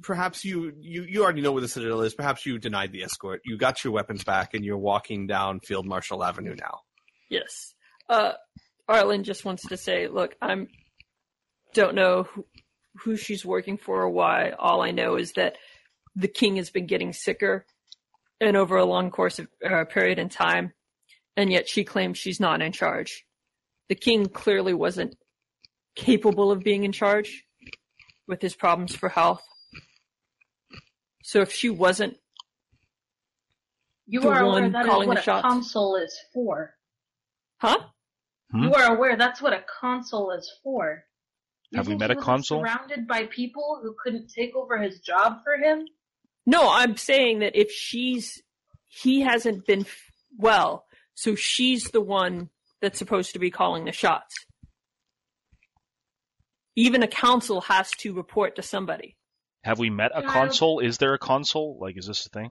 [0.03, 2.13] perhaps you, you you already know where the citadel is.
[2.13, 3.41] Perhaps you denied the escort.
[3.43, 6.81] You got your weapons back, and you're walking down Field Marshal Avenue now.
[7.27, 7.73] Yes.
[8.07, 8.33] Uh,
[8.87, 10.67] Arlen just wants to say, look, I'm
[11.73, 12.45] don't know who,
[12.97, 14.51] who she's working for or why.
[14.51, 15.57] All I know is that
[16.15, 17.65] the king has been getting sicker,
[18.39, 20.71] and over a long course of uh, period in time,
[21.35, 23.25] and yet she claims she's not in charge.
[23.89, 25.15] The king clearly wasn't
[25.95, 27.44] capable of being in charge
[28.27, 29.41] with his problems for health.
[31.23, 32.17] So if she wasn't,
[34.07, 35.41] You The are aware one that is calling what a shots.
[35.41, 36.75] console is for.
[37.57, 37.79] huh?
[38.51, 38.63] Hmm?
[38.63, 41.03] You are aware that's what a console is for.
[41.71, 42.61] You Have we met he a wasn't console?
[42.61, 45.87] Surrounded by people who couldn't take over his job for him.
[46.45, 48.43] No, I'm saying that if she's,
[48.87, 50.85] he hasn't been f- well,
[51.15, 52.49] so she's the one
[52.81, 54.35] that's supposed to be calling the shots.
[56.75, 59.15] Even a council has to report to somebody.
[59.63, 60.79] Have we met a Yeah, console?
[60.79, 61.77] Is there a console?
[61.79, 62.49] Like, is this a thing?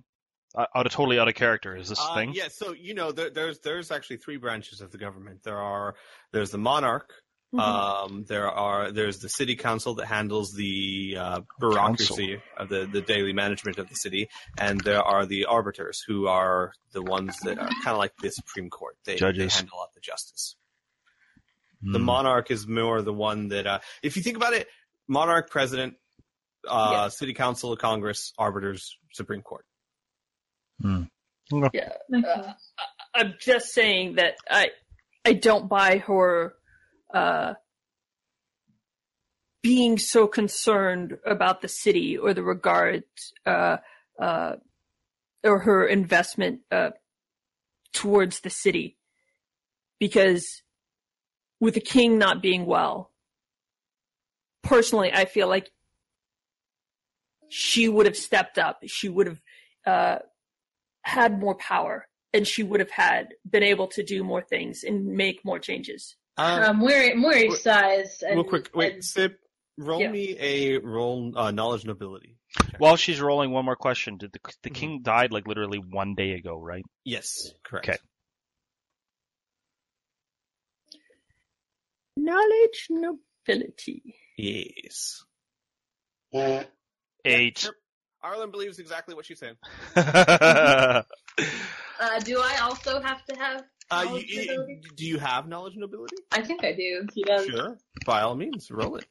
[0.54, 1.76] Uh, out of totally out of character.
[1.76, 2.32] Is this a Uh, thing?
[2.34, 2.48] yeah.
[2.48, 5.42] So you know, there, there's there's actually three branches of the government.
[5.42, 5.94] There are
[6.32, 7.12] there's the monarch.
[7.54, 7.60] Mm-hmm.
[8.14, 13.00] Um, there are there's the city council that handles the uh, bureaucracy of the the
[13.00, 14.28] daily management of the city,
[14.58, 18.30] and there are the arbiters who are the ones that are kind of like the
[18.30, 18.96] Supreme Court.
[19.04, 19.54] They, they Judges.
[19.56, 20.56] handle out the justice.
[21.82, 22.04] The Hmm.
[22.04, 24.68] monarch is more the one that, uh, if you think about it,
[25.06, 25.96] monarch, president,
[26.66, 27.08] uh, Yeah.
[27.08, 29.66] city council, Congress, arbiters, Supreme Court.
[30.80, 31.92] Yeah.
[32.12, 32.52] Uh,
[33.14, 34.70] I'm just saying that I,
[35.24, 36.54] I don't buy her,
[37.12, 37.54] uh,
[39.62, 43.04] being so concerned about the city or the regard,
[43.46, 43.78] uh,
[44.18, 44.56] uh,
[45.42, 46.90] or her investment, uh,
[47.92, 48.98] towards the city.
[50.00, 50.62] Because
[51.60, 53.10] with the king not being well,
[54.62, 55.70] personally, I feel like
[57.48, 58.80] she would have stepped up.
[58.86, 59.40] She would have,
[59.86, 60.18] uh,
[61.02, 65.06] had more power and she would have had been able to do more things and
[65.06, 66.16] make more changes.
[66.36, 68.22] Uh, Um, Muri, Muri wait- sighs.
[68.22, 69.38] And, real quick, wait, and- Sip,
[69.76, 70.10] roll Yeah.
[70.10, 72.36] me a roll uh, knowledge nobility.
[72.78, 74.74] While she's rolling, one more question: Did the the Mhm.
[74.74, 76.84] king died like literally one day ago, right?
[77.04, 77.88] Yes, correct.
[77.88, 77.98] Okay.
[82.16, 84.14] Knowledge, nobility.
[84.36, 85.22] Yes.
[87.24, 87.70] Eight.
[88.22, 89.56] Arlen believes exactly what she's saying.
[92.00, 94.80] Uh, do I also have to have Uh, knowledge you, you- ability?
[94.96, 96.16] do you have knowledge and ability?
[96.32, 97.06] I think I do.
[97.14, 97.46] He does.
[97.46, 97.78] Sure.
[98.04, 99.06] By all means, roll it.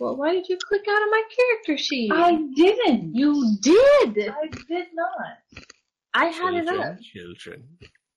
[0.00, 2.10] Well, why did you click out of my character sheet?
[2.12, 3.14] I didn't.
[3.14, 4.28] You did.
[4.28, 5.38] I did not.
[6.14, 7.00] I had it Children, up.
[7.00, 7.64] Children.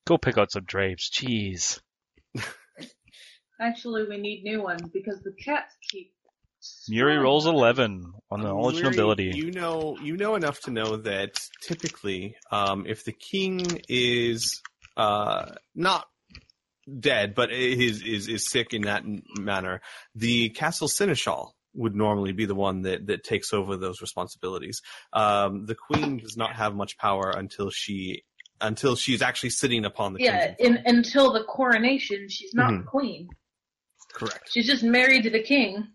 [0.06, 1.08] Go pick out some drapes.
[1.10, 1.80] Jeez.
[3.60, 6.12] Actually, we need new ones because the cats keep.
[6.88, 9.32] Muri rolls 11 on the knowledge and Weary, ability.
[9.36, 14.62] You know, you know enough to know that typically, um, if the king is
[14.96, 16.06] uh, not
[16.98, 19.04] dead, but is is is sick in that
[19.38, 19.80] manner,
[20.14, 24.80] the castle seneschal would normally be the one that that takes over those responsibilities.
[25.12, 28.22] Um, the queen does not have much power until she
[28.60, 32.86] until she's actually sitting upon the Yeah, in, until the coronation, she's not Mhm.
[32.86, 33.28] queen.
[34.16, 34.48] Correct.
[34.50, 35.88] She's just married to the king.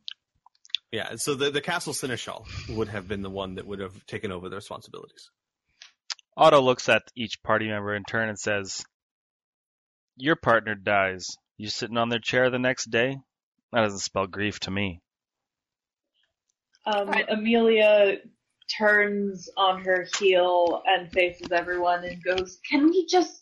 [0.92, 1.16] Yeah.
[1.16, 4.48] So the the castle seneschal would have been the one that would have taken over
[4.48, 5.32] the responsibilities.
[6.38, 8.86] Otto looks at each party member in turn and says,
[10.18, 11.26] Your partner dies.
[11.58, 13.18] You sitting on their chair the next day?
[13.74, 15.02] That doesn't spell grief to me.
[16.86, 18.18] Um, Amelia
[18.78, 23.42] turns on her heel and faces everyone and goes, Can we just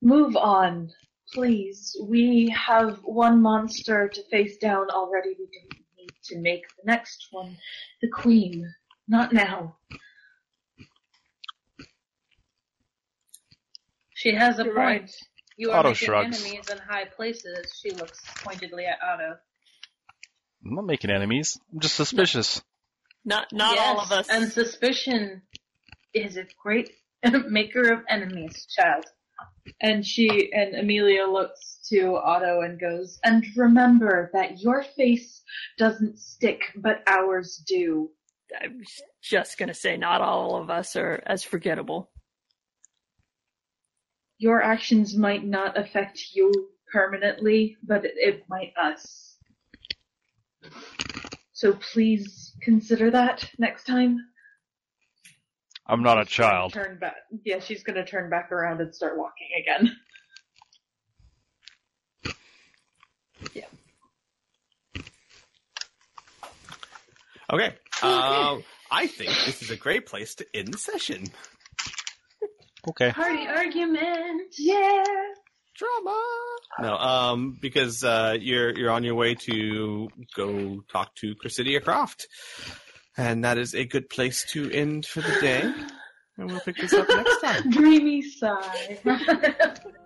[0.00, 0.90] move on?
[1.32, 1.96] Please.
[2.08, 5.30] We have one monster to face down already.
[5.38, 7.56] We don't need to make the next one
[8.02, 8.72] the queen.
[9.08, 9.76] Not now.
[14.14, 14.86] She has a You're point.
[15.02, 15.10] right.
[15.56, 16.42] You are Otto making shrugs.
[16.44, 17.72] enemies in high places.
[17.80, 19.36] She looks pointedly at Otto.
[20.64, 21.58] I'm not making enemies.
[21.72, 22.62] I'm just suspicious.
[23.24, 24.28] Not not Yes, all of us.
[24.28, 25.42] And suspicion
[26.14, 26.90] is a great
[27.48, 29.04] maker of enemies, child.
[29.80, 35.42] And she and Amelia looks to Otto and goes, And remember that your face
[35.78, 38.10] doesn't stick, but ours do.
[38.60, 42.10] I was just gonna say not all of us are as forgettable.
[44.38, 46.52] Your actions might not affect you
[46.92, 49.38] permanently, but it, it might us.
[51.52, 54.18] So please consider that next time.
[55.86, 56.72] I'm not a child.
[56.72, 57.16] Turn back.
[57.44, 59.96] Yeah, she's gonna turn back around and start walking again.
[63.54, 63.66] Yeah.
[67.52, 67.74] Okay.
[68.02, 71.24] Um, I think this is a great place to end the session.
[72.88, 73.12] Okay.
[73.12, 74.54] Party argument.
[74.58, 75.04] Yeah.
[75.76, 76.20] Drama.
[76.80, 82.24] No, um, because uh, you're you're on your way to go talk to Cressida Kroft,
[83.16, 85.72] and that is a good place to end for the day.
[86.38, 87.70] And we'll pick this up next time.
[87.70, 88.98] Dreamy sigh.